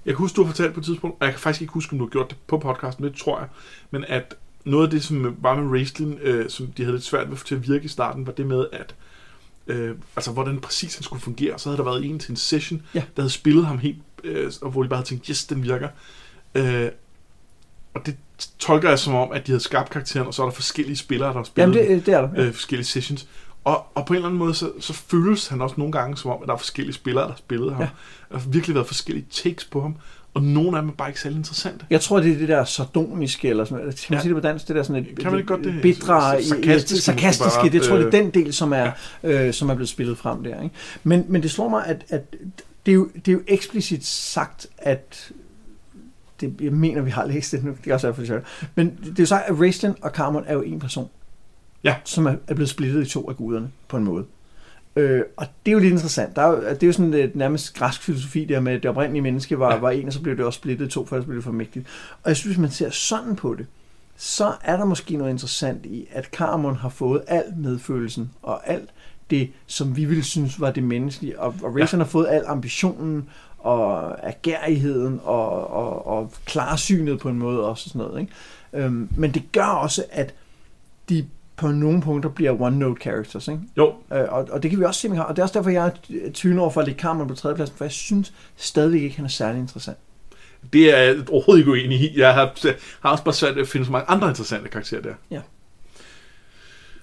[0.06, 1.94] Jeg kan huske, du har fortalt på et tidspunkt, og jeg kan faktisk ikke huske,
[1.94, 3.48] om du har gjort det på podcasten, det tror jeg,
[3.92, 4.36] men at
[4.66, 7.40] noget af det, som var med wrestling, øh, som de havde lidt svært ved at
[7.40, 8.96] få til at virke i starten, var det med, at
[9.70, 11.60] øh, altså hvordan præcis han skulle fungere.
[11.60, 13.00] Så havde der været en til en session, Ja.
[13.16, 15.90] der havde spillet ham helt, øh, og hvor de bare havde tænkt, yes, den virker.
[16.56, 16.90] Øh,
[17.94, 18.18] og det
[18.60, 21.30] tolker jeg som om, at de havde skabt karakteren, og så er der forskellige spillere,
[21.30, 22.30] der har spillet Jamen, det, det er der.
[22.38, 23.28] øh, forskellige sessions.
[23.64, 26.32] Og, og på en eller anden måde, så, så føles han også nogle gange som
[26.32, 27.82] om, at der er forskellige spillere, der har spillet ham.
[27.82, 27.90] Ja.
[28.32, 29.96] Der har virkelig været forskellige takes på ham,
[30.34, 31.86] og nogle af dem er bare ikke særlig interessante.
[31.90, 34.22] Jeg tror, det er det der sardoniske, eller sådan, kan man Ja.
[34.22, 35.82] sige det på dansk, det der sådan et, Kan man godt det?
[35.82, 38.92] bitre, Sarkastiske sarkastiske, sarkastiske bare, det tror jeg, det er øh, den del, som er,
[39.24, 40.62] øh, som er blevet spillet frem der.
[40.64, 40.76] Ikke?
[41.04, 42.36] Men, men det slår mig, at, at
[42.86, 45.32] det, er jo, det er jo eksplicit sagt, at
[46.42, 48.42] det, jeg mener, vi har læst det nu, det er også derfor, det
[48.76, 51.10] Men det er jo sagt, at Raistlin og Carmon er jo en person,
[51.84, 51.96] Ja.
[52.06, 54.26] som er, er blevet splittet i to af guderne, på en måde.
[55.00, 56.36] Øh, og det er jo lidt interessant.
[56.36, 58.90] Der er jo, det er jo sådan et nærmest græsk filosofi der med, at det
[58.90, 59.80] oprindelige menneske var, ja.
[59.80, 61.52] Var en, og så blev det også splittet i to, for ellers blev det for
[61.52, 61.88] mægtigt.
[62.24, 63.66] Og jeg synes, hvis man ser sådan på det,
[64.18, 68.90] så er der måske noget interessant i, at Carmon har fået al medfølelsen og alt
[69.30, 72.04] det, som vi ville synes var det menneskelige, og, og Rayson ja.
[72.04, 77.92] har fået al ambitionen og agerigheden og, og, og klarsynet på en måde også og
[77.92, 78.22] sådan noget.
[78.22, 78.34] Ikke?
[78.74, 80.34] Øhm, men det gør også, at
[81.10, 81.26] de
[81.60, 83.48] på nogle punkter bliver one-note characters.
[83.48, 83.60] Ikke?
[83.78, 85.24] Jo, Øh, og, og det kan vi også se, han har.
[85.24, 85.92] Og det er også derfor, jeg er
[86.34, 89.30] tvivl over for at lægge Carmon på tredjepladsen, for jeg synes stadigvæk ikke, han er
[89.30, 89.98] særlig interessant.
[90.74, 92.20] det er jeg overhovedet ikke uenig i.
[92.20, 92.54] Jeg har,
[93.02, 95.42] har også bare svært at finde så mange andre interessante karakterer der.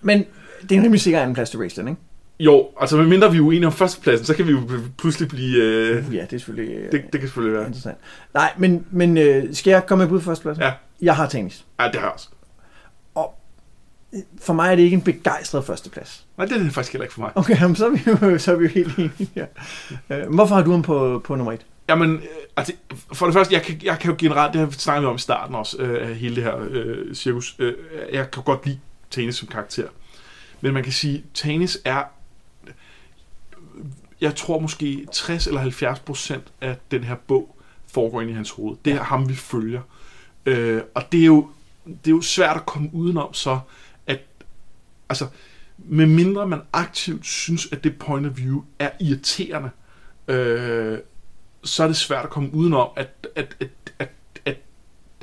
[0.02, 0.24] Men
[0.68, 2.00] det er nemlig sikkert anden plads til Raceland, ikke?
[2.40, 4.60] Jo, altså medmindre vi er uenige om førstepladsen, så kan vi jo
[4.98, 5.56] pludselig blive...
[5.62, 7.66] Øh, Ja, det er selvfølgelig øh, det, det kan selvfølgelig være.
[7.66, 7.96] interessant.
[8.34, 10.62] Nej, men, men øh, skal jeg komme med bud på førstepladsen?
[10.62, 10.72] Ja.
[11.02, 11.64] Jeg har tennis.
[11.80, 12.28] Ja, det har jeg også.
[14.40, 16.26] For mig er det ikke en begejstret førsteplads.
[16.36, 17.30] Nej, det er det faktisk heller ikke for mig.
[17.34, 19.46] Okay, jamen, så, er vi jo, så er vi jo helt enige her.
[20.10, 21.66] Øh, hvorfor har du ham på, på nummer et?
[21.88, 22.22] Jamen, øh,
[22.56, 22.72] altså,
[23.12, 25.18] for det første, jeg kan, jeg kan jo generelt, det har vi snakket om i
[25.18, 27.74] starten også, øh, hele det her øh, cirkus, øh,
[28.12, 28.78] jeg kan godt lide
[29.10, 29.88] Tanis som karakter.
[30.60, 32.02] Men man kan sige, Tanis er,
[34.20, 37.56] jeg tror måske 60 eller 70 procent af den her bog
[37.92, 38.76] foregår ind i hans hoved.
[38.84, 39.80] Det er ham, vi følger.
[40.46, 41.48] Øh, og det er jo
[41.86, 43.60] det er jo svært at komme udenom så, at
[45.08, 45.26] altså,
[45.78, 49.70] med mindre man aktivt synes, at det point of view er irriterende,
[50.28, 50.98] øh,
[51.64, 53.68] så er det svært at komme udenom, at, at, at,
[53.98, 54.08] at,
[54.44, 54.56] at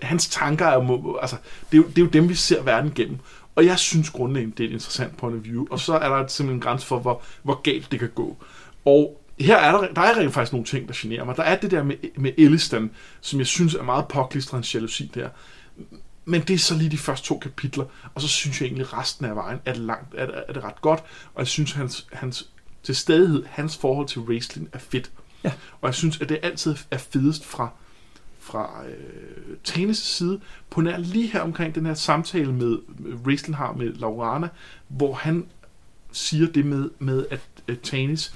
[0.02, 1.36] hans tanker er jo, altså,
[1.72, 3.18] det er jo, det er jo dem, vi ser verden gennem.
[3.56, 6.28] Og jeg synes grundlæggende, det er et interessant point of view, og så er der
[6.28, 8.38] simpelthen en grænse for, hvor, hvor galt det kan gå.
[8.86, 11.38] Og her er der, der er rent faktisk nogle ting, der generer mig.
[11.38, 12.92] Der er det der med, med Elliston,
[13.22, 15.30] som jeg synes er meget påklistret jalousi der.
[16.26, 17.86] Men det er så lige de første to kapitler,
[18.16, 20.54] og så synes jeg egentlig, at resten af vejen er det, langt, er, det, er
[20.54, 21.00] det ret godt,
[21.34, 22.50] og jeg synes, hans, hans
[22.84, 25.12] til stadighed, hans forhold til wrestling er fedt.
[25.44, 25.52] Ja.
[25.82, 27.70] Og jeg synes, at det altid er fedest fra,
[28.40, 30.40] fra øh, Tanes side,
[30.70, 32.78] på nær lige her omkring den her samtale med
[33.26, 34.50] wrestling har med Laurana,
[34.88, 35.46] hvor han
[36.12, 38.34] siger det med, med at øh, Tanis,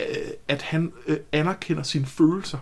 [0.00, 0.06] øh,
[0.48, 2.58] at han øh, anerkender sine følelser.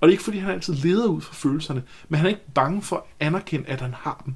[0.00, 2.52] Og det er ikke, fordi han altid leder ud fra følelserne, men han er ikke
[2.54, 4.34] bange for at anerkende, at han har dem.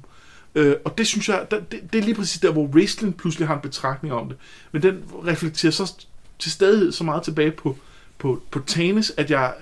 [0.55, 3.55] Øh, og det synes jeg, det, det er lige præcis der, hvor wrestling pludselig har
[3.55, 4.37] en betragtning om det.
[4.71, 6.05] Men den reflekterer så
[6.39, 7.77] til stadighed så meget tilbage på,
[8.17, 9.53] på, på Tanis, at, jeg,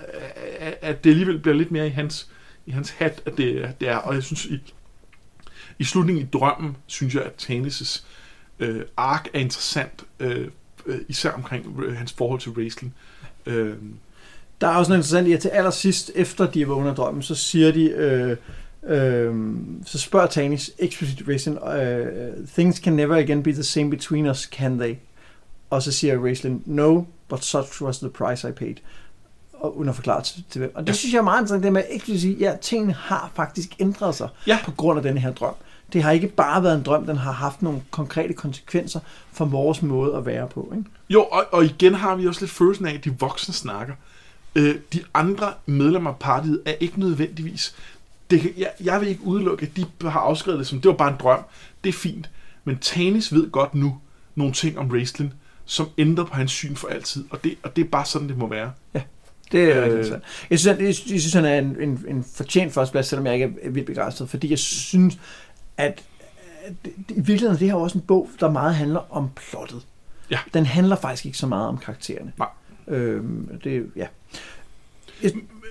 [0.80, 2.28] at det alligevel bliver lidt mere i hans,
[2.66, 3.96] i hans hat, at det, det er.
[3.96, 4.60] Og jeg synes, i,
[5.78, 8.02] i slutningen i drømmen, synes jeg, at Tanis'
[8.58, 10.48] øh, ark er interessant, øh,
[10.86, 12.94] øh især omkring øh, hans forhold til wrestling.
[13.46, 13.76] Øh,
[14.60, 17.34] der er også noget interessant i, at til allersidst, efter de er vågnet drømmen, så
[17.34, 18.36] siger de, øh,
[18.86, 19.34] øh,
[19.86, 24.42] så spørger Tanis explicit wrestling, øh, things can never again be the same between us,
[24.42, 24.94] can they?
[25.70, 28.74] Og så siger wrestling, no, but such was the price I paid.
[29.52, 30.72] Og uden at forklare til, til hvem.
[30.74, 30.94] Og det Ja.
[30.94, 34.58] synes jeg er meget interessant, det med sige, ja, tingene har faktisk ændret sig Ja.
[34.64, 35.54] på grund af den her drøm.
[35.92, 39.00] Det har ikke bare været en drøm, den har haft nogle konkrete konsekvenser
[39.32, 40.72] for vores måde at være på.
[40.76, 40.90] Ikke?
[41.10, 43.94] Jo, og, og igen har vi også lidt følelsen af, at de voksne snakker.
[44.54, 47.74] Øh, de andre medlemmer af partiet er ikke nødvendigvis...
[48.30, 50.96] Det kan, jeg, jeg vil ikke udelukke, at de har afskrevet det som, det var
[50.96, 51.44] bare en drøm.
[51.84, 52.30] Det er fint.
[52.64, 53.98] Men Tanis ved godt nu
[54.34, 55.34] nogle ting om wrestling,
[55.64, 57.24] som ændrer på hans syn for altid.
[57.30, 58.72] Og det, og det er bare sådan, det må være.
[59.52, 60.20] Det er Øh.
[60.50, 63.54] Jeg synes, jeg, jeg synes, han er en, en, en fortjent førsteplads, selvom jeg ikke
[63.62, 65.18] er vildt begejstret, fordi jeg synes,
[65.76, 66.02] at,
[66.64, 66.72] at
[67.08, 69.86] i virkeligheden er det her også en bog, der meget handler om plottet.
[70.30, 70.38] Ja.
[70.54, 72.32] Den handler faktisk ikke så meget om karaktererne.
[72.38, 72.48] Nej.
[72.88, 74.06] Øhm, det, ja.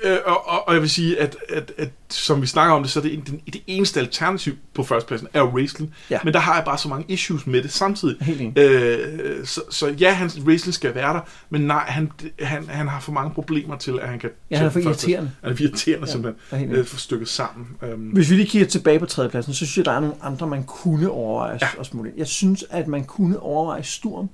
[0.03, 2.91] Øh, og, og, og jeg vil sige, at, at, at som vi snakker om det,
[2.91, 5.93] så er det, en- den, det eneste alternativ på førstepladsen er wrestling.
[6.09, 6.19] Ja.
[6.23, 8.15] Men der har jeg bare så mange issues med det samtidig.
[8.21, 8.57] Helt.
[8.57, 11.19] Øh, så, så ja, hans wrestling skal være der,
[11.49, 14.29] men nej, han, han, han har for mange problemer til, at han kan...
[14.51, 15.31] Ja, han er for irriterende.
[15.43, 16.69] Han er for irriterende, Ja, simpelthen.
[16.69, 16.77] jeg.
[16.77, 17.67] Øh, for stykket sammen.
[17.83, 20.47] Øhm, Hvis vi lige kigger tilbage på tredjepladsen, så synes jeg, der er nogle andre,
[20.47, 21.67] man kunne overveje Ja.
[21.79, 22.17] at smule ind.
[22.17, 24.29] Jeg synes, at man kunne overveje Sturm.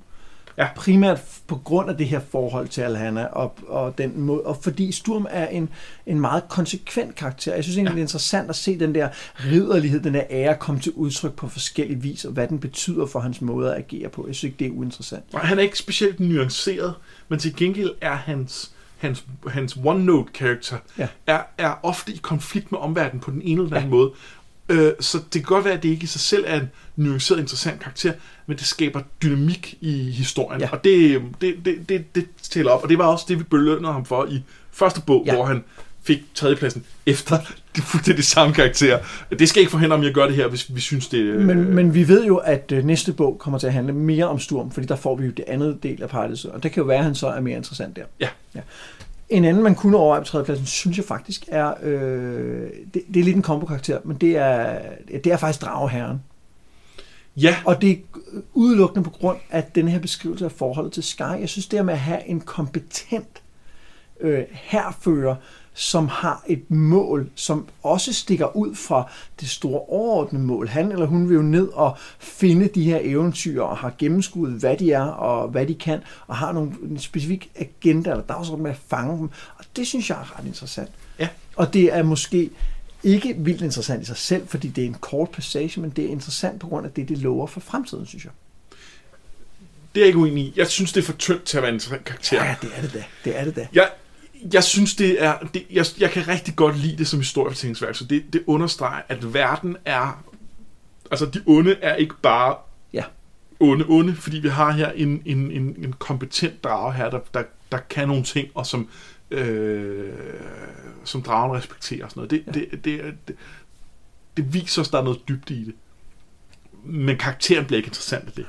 [0.57, 0.67] Ja.
[0.75, 4.91] Primært på grund af det her forhold til Alhanna, og, og, den måde, og fordi
[4.91, 5.69] Sturm er en,
[6.05, 7.55] en meget konsekvent karakter.
[7.55, 7.95] Jeg synes egentlig, Ja.
[7.95, 9.09] det er interessant at se den der
[9.51, 13.19] ridderlighed, den der ære komme til udtryk på forskellige vis, og hvad den betyder for
[13.19, 14.27] hans måde at agere på.
[14.27, 15.23] Jeg synes ikke, det er uinteressant.
[15.34, 16.93] og han er ikke specielt nuanceret,
[17.30, 21.07] men til gengæld er hans, hans, hans one-note-karakter Ja.
[21.27, 23.95] er, er ofte i konflikt med omverdenen på den ene eller den anden Ja.
[23.95, 24.11] måde.
[24.69, 27.40] Øh, så det kan godt være, at det ikke i sig selv er en nuanceret,
[27.40, 28.14] interessant karakter,
[28.48, 30.61] men det skaber dynamik i historien.
[30.61, 30.69] Ja.
[30.72, 32.84] Og det, det, det, det, det tæller op.
[32.84, 35.35] Og det var også det, vi belønnede ham for i første bog, Ja.
[35.35, 35.64] hvor han
[36.03, 37.38] fik tredjepladsen efter
[37.76, 38.99] de fuldstændig samme karakter.
[39.40, 41.76] Det skal ikke forhindre om, at gøre det her, hvis vi synes, det øh, Men,
[41.76, 44.72] men vi ved jo, at øh, næste bog kommer til at handle mere om Sturm,
[44.72, 46.98] fordi der får vi jo det andet del af partiet, og det kan jo være,
[46.98, 48.03] at han så er mere interessant der.
[48.19, 48.27] Ja.
[48.56, 48.60] ja.
[49.34, 53.23] En anden, man kunne overveje på tredjepladsen, synes jeg faktisk er, øh, det, det er
[53.23, 56.22] lidt en kombo-karakter, men det er, det er faktisk Drageherren.
[57.38, 57.95] Ja, Og det er
[58.53, 61.22] udelukkende på grund af den her beskrivelse af forholdet til Sky.
[61.22, 63.41] Jeg synes, det her med at have en kompetent
[64.19, 65.35] øh, herfører,
[65.73, 70.67] som har et mål, som også stikker ud fra det store overordnede mål.
[70.67, 74.77] Han eller hun vil jo ned og finde de her eventyr og har gennemskuddet, hvad
[74.77, 78.71] de er og hvad de kan, og har nogle en specifik agenda eller dagsorden med
[78.71, 79.29] at fange dem.
[79.57, 80.89] Og det synes jeg er ret interessant.
[81.19, 81.27] Ja.
[81.55, 82.49] Og det er måske
[83.03, 86.09] ikke vildt interessant i sig selv, fordi det er en kort passage, men det er
[86.09, 88.31] interessant på grund af det, det lover for fremtiden, synes jeg.
[89.95, 90.53] det er jeg ikke uenig i.
[90.55, 92.43] Jeg synes, det er for tyndt til at være en karakter.
[92.45, 93.03] Ja, det er det da.
[93.25, 93.67] Det er det da.
[93.73, 93.89] Jeg,
[94.53, 95.38] jeg synes, det er...
[95.53, 99.34] Det, jeg, jeg kan rigtig godt lide det som historiefortællingsværk, så det, det understreger, at
[99.34, 100.24] verden er...
[101.11, 102.56] Altså, de onde er ikke bare
[102.94, 103.03] Ja.
[103.60, 107.44] onde, onde, fordi vi har her en, en, en, en kompetent drage her, der, der,
[107.72, 108.88] der kan nogle ting, og som,
[109.32, 110.14] øh,
[111.03, 112.32] som dragen respekterer og sådan noget.
[112.32, 112.52] Det, Ja.
[112.52, 113.36] det, det, det,
[114.38, 115.74] det viser os, at der er noget dybde i det.
[116.84, 118.45] Men karakteren bliver ikke interessant af det.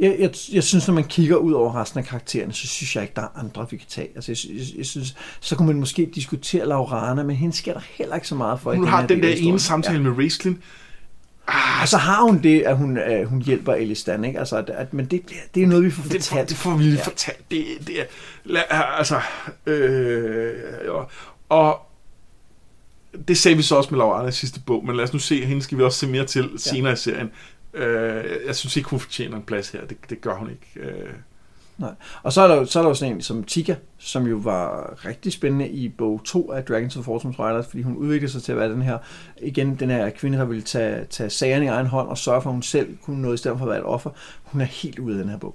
[0.00, 3.02] Jeg, jeg, jeg synes, når man kigger ud over resten af karaktererne, så synes jeg
[3.02, 4.08] ikke, der er andre, vi kan tage.
[4.14, 7.80] Altså, jeg, jeg, jeg synes, så kunne man måske diskutere Laurana, men hende sker der
[7.90, 8.70] heller ikke så meget for.
[8.74, 10.02] Hun den har den af der ene samtale Ja.
[10.02, 10.62] med Raistlin.
[11.82, 14.38] Og så har hun det, at hun, at hun hjælper Elistan, ikke?
[14.38, 16.48] Altså, at, at, men det, bliver, det er noget, vi får Det, fortalt.
[16.48, 17.02] det får vi lige Ja.
[17.04, 17.50] fortalt.
[17.50, 18.04] Det, det er,
[18.46, 19.20] la- altså,
[19.66, 20.52] øh,
[20.88, 21.10] og,
[21.48, 21.80] og
[23.28, 25.44] det sagde vi så også med Laura i sidste bog, men lad os nu se,
[25.44, 27.30] hende skal vi også se mere til senere i serien.
[27.74, 29.86] Øh, jeg synes ikke, hun fortjener en plads her.
[29.86, 30.88] Det, det gør hun ikke.
[30.90, 31.10] Øh,
[31.78, 31.90] Nej.
[32.22, 34.36] Og så er, der, jo- så er der jo sådan en som Tika, som jo
[34.36, 38.42] var rigtig spændende i bog 2 af Dragons of Fortune Riders, fordi hun udviklede sig
[38.42, 38.98] til at være den her,
[39.42, 42.50] igen, den her kvinde, der ville tage, tage sagerne i egen hånd og sørge for,
[42.50, 44.10] at hun selv kunne noget i stedet for at være et offer.
[44.44, 45.54] Hun er helt ude af den her bog.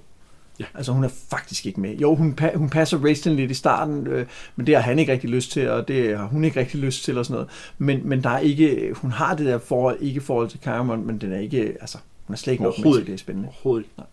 [0.60, 0.64] Ja.
[0.74, 1.96] Altså hun er faktisk ikke med.
[1.96, 4.26] Jo, hun, pa- hun passer Raistin lidt i starten, øh,
[4.56, 7.04] men det har han ikke rigtig lyst til, og det har hun ikke rigtig lyst
[7.04, 7.48] til og sådan noget.
[7.78, 11.18] Men, men der er ikke, hun har det der forhold, ikke forhold til Caramon, men
[11.18, 13.48] den er ikke, altså, hun er slet ikke nok med til, det er spændende.
[13.48, 14.08] overhovedet ikke.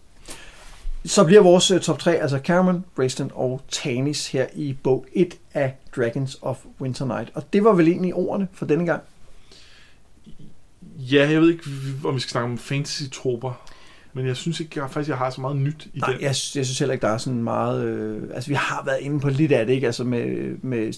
[1.05, 5.33] Så bliver vores uh, top 3, altså Cameron, Raistlin og Tanis her i bog 1
[5.53, 7.31] af Dragons of Winter Night.
[7.33, 9.01] Og det var vel egentlig ordene for denne gang.
[10.97, 11.63] Ja, jeg ved ikke,
[12.03, 13.61] om vi skal snakke om fantasy-troper,
[14.15, 16.21] men jeg synes ikke, jeg faktisk jeg har så meget nyt i Nej, den.
[16.21, 17.85] jeg, jeg synes heller ikke, der er sådan meget...
[17.85, 19.85] Øh, altså, vi har været inde på lidt af det, ikke?
[19.87, 20.25] Altså med,
[20.61, 20.93] med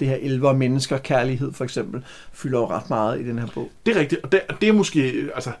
[0.00, 3.70] det her elver mennesker, kærlighed for eksempel, fylder jo ret meget i den her bog.
[3.86, 5.52] Det er rigtigt, og det, det er måske, altså,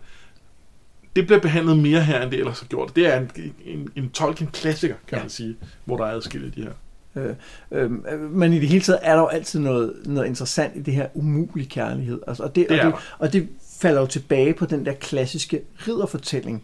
[1.16, 2.96] det bliver behandlet mere her, end det ellers har gjort.
[2.96, 3.30] Det er en,
[3.64, 5.22] en, en Tolkien-klassiker, kan Ja.
[5.22, 6.70] man sige, hvor der er adskillet de her.
[7.16, 7.34] Øh,
[7.72, 7.90] øh,
[8.32, 11.06] men i det hele taget er der jo altid noget, noget interessant i det her
[11.14, 12.20] umulige kærlighed.
[12.26, 13.48] Altså, og, det, Det og, det, og det
[13.80, 16.62] falder jo tilbage på den der klassiske ridderfortælling,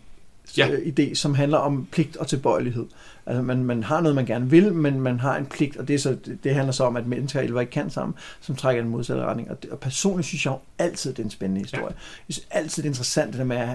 [0.57, 0.71] Ja.
[0.71, 2.87] øh, idé, som handler om pligt og tilbøjelighed.
[3.27, 5.95] Altså man, man har noget, man gerne vil, men man har en pligt, og det,
[5.95, 8.83] er så, det handler så om, at mennesker og elver ikke kan sammen, som trækker
[8.83, 9.51] den modsatte retning.
[9.51, 11.85] Og, det, og personligt synes jeg jo altid, det er en spændende historie.
[11.85, 11.89] Ja.
[12.29, 13.69] Jeg synes altid, det er interessant, det der med, at,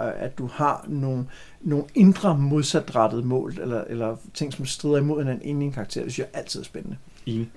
[0.00, 1.24] at, at du har nogle,
[1.60, 6.02] nogle indre modsatrettede mål, eller, eller ting, som strider imod hinanden inde i en karakter.
[6.02, 6.96] Det synes jeg altid er spændende.
[7.26, 7.50] Enig.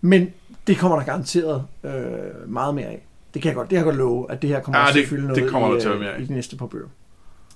[0.00, 0.30] Men
[0.66, 1.92] det kommer der garanteret øh,
[2.52, 3.02] meget mere af.
[3.34, 4.94] Det kan jeg godt, det kan jeg godt love, at det her kommer Ja, til
[4.94, 6.22] det- at fylde det noget kommer i, der til at øh, være mere af.
[6.22, 6.86] i de næste par bøger.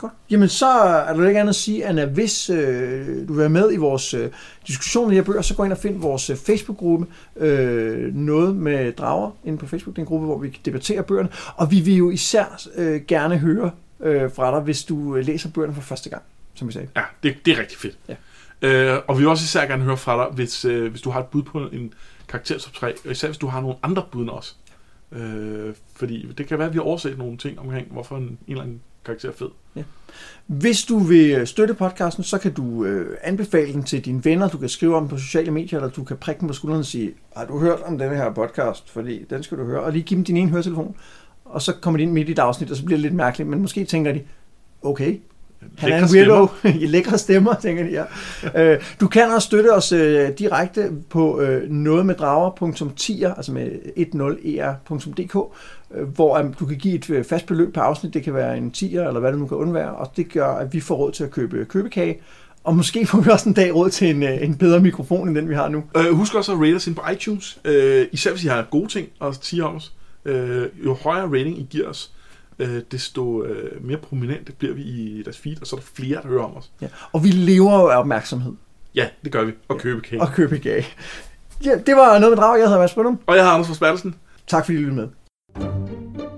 [0.01, 0.13] Godt.
[0.31, 3.49] Jamen så er der ikke andet at sige, end at hvis øh, du vil være
[3.49, 4.31] med i vores øh,
[4.67, 7.07] diskussion af de her bøger, så gå ind og find vores øh, Facebook-gruppe,
[7.37, 9.97] øh, noget med drager, inde på Facebook.
[9.97, 11.29] Det er en gruppe, hvor vi debatterer bøgerne.
[11.57, 13.71] Og vi vil jo især øh, gerne høre
[14.01, 16.23] øh, fra dig, hvis du øh, læser bøgerne for første gang,
[16.55, 16.89] som vi sagde.
[16.97, 17.99] Ja, det, det er rigtig fedt.
[18.09, 18.15] Ja.
[18.63, 21.21] Øh, og vi vil også især gerne høre fra dig, hvis, øh, hvis du har
[21.21, 21.95] et bud på en
[22.29, 24.57] karakter top 3, og især hvis du har nogle andre bud end os.
[25.13, 28.39] Øh, fordi det kan være, at vi har overset nogle ting omkring, hvorfor en, en
[28.49, 29.85] eller anden karakter er fed.
[30.47, 34.49] Hvis du vil støtte podcasten, så kan du øh, anbefale den til dine venner.
[34.49, 36.81] Du kan skrive om den på sociale medier, eller du kan prikke dem på skulderen
[36.81, 38.91] og sige, har du hørt om denne her podcast?
[38.91, 39.81] Fordi den skal du høre.
[39.81, 40.97] Og lige give dem din ene høretelefon.
[41.45, 43.51] Og så kommer de ind midt i et afsnit, og så bliver det lidt mærkeligt.
[43.51, 44.21] Men måske tænker de,
[44.83, 45.21] okay,
[45.79, 46.49] han er en weirdo.
[46.65, 48.05] I lækre stemmer, tænker de, ja.
[48.73, 55.43] øh, du kan også støtte os øh, direkte på øh, nogetmeddrager.10, altså med 10er.dk, øh,
[56.15, 58.15] hvor øh, du kan give et øh, fast beløb per afsnit.
[58.15, 59.95] Det kan være en 10'er, eller hvad det nu kan undvære.
[59.95, 62.21] Og det gør, at vi får råd til at købe købekage.
[62.65, 65.37] Og måske får vi også en dag råd til en, øh, en bedre mikrofon, end
[65.37, 65.85] den vi har nu.
[65.97, 68.89] Øh, husk også at rate os ind på iTunes, øh, især hvis I har gode
[68.89, 69.93] ting at sige om os.
[70.25, 72.13] Øh, jo højere rating I giver os,
[72.59, 76.23] øh, desto øh, mere prominente bliver vi i deres feed, og så er der flere,
[76.23, 76.71] der hører om os.
[76.83, 76.87] Ja.
[77.13, 78.53] Og vi lever jo af opmærksomhed
[78.95, 79.53] Ja, det gør vi.
[79.69, 80.23] Og købe kage.
[80.23, 80.87] og købekage.
[81.65, 82.59] Ja, det var noget med drag.
[82.59, 83.19] Jeg hedder Mads Brøndum.
[83.27, 84.15] Og jeg har Anders fra Spertelsen.
[84.47, 85.09] Tak fordi I lyttede med.
[85.55, 86.30] Música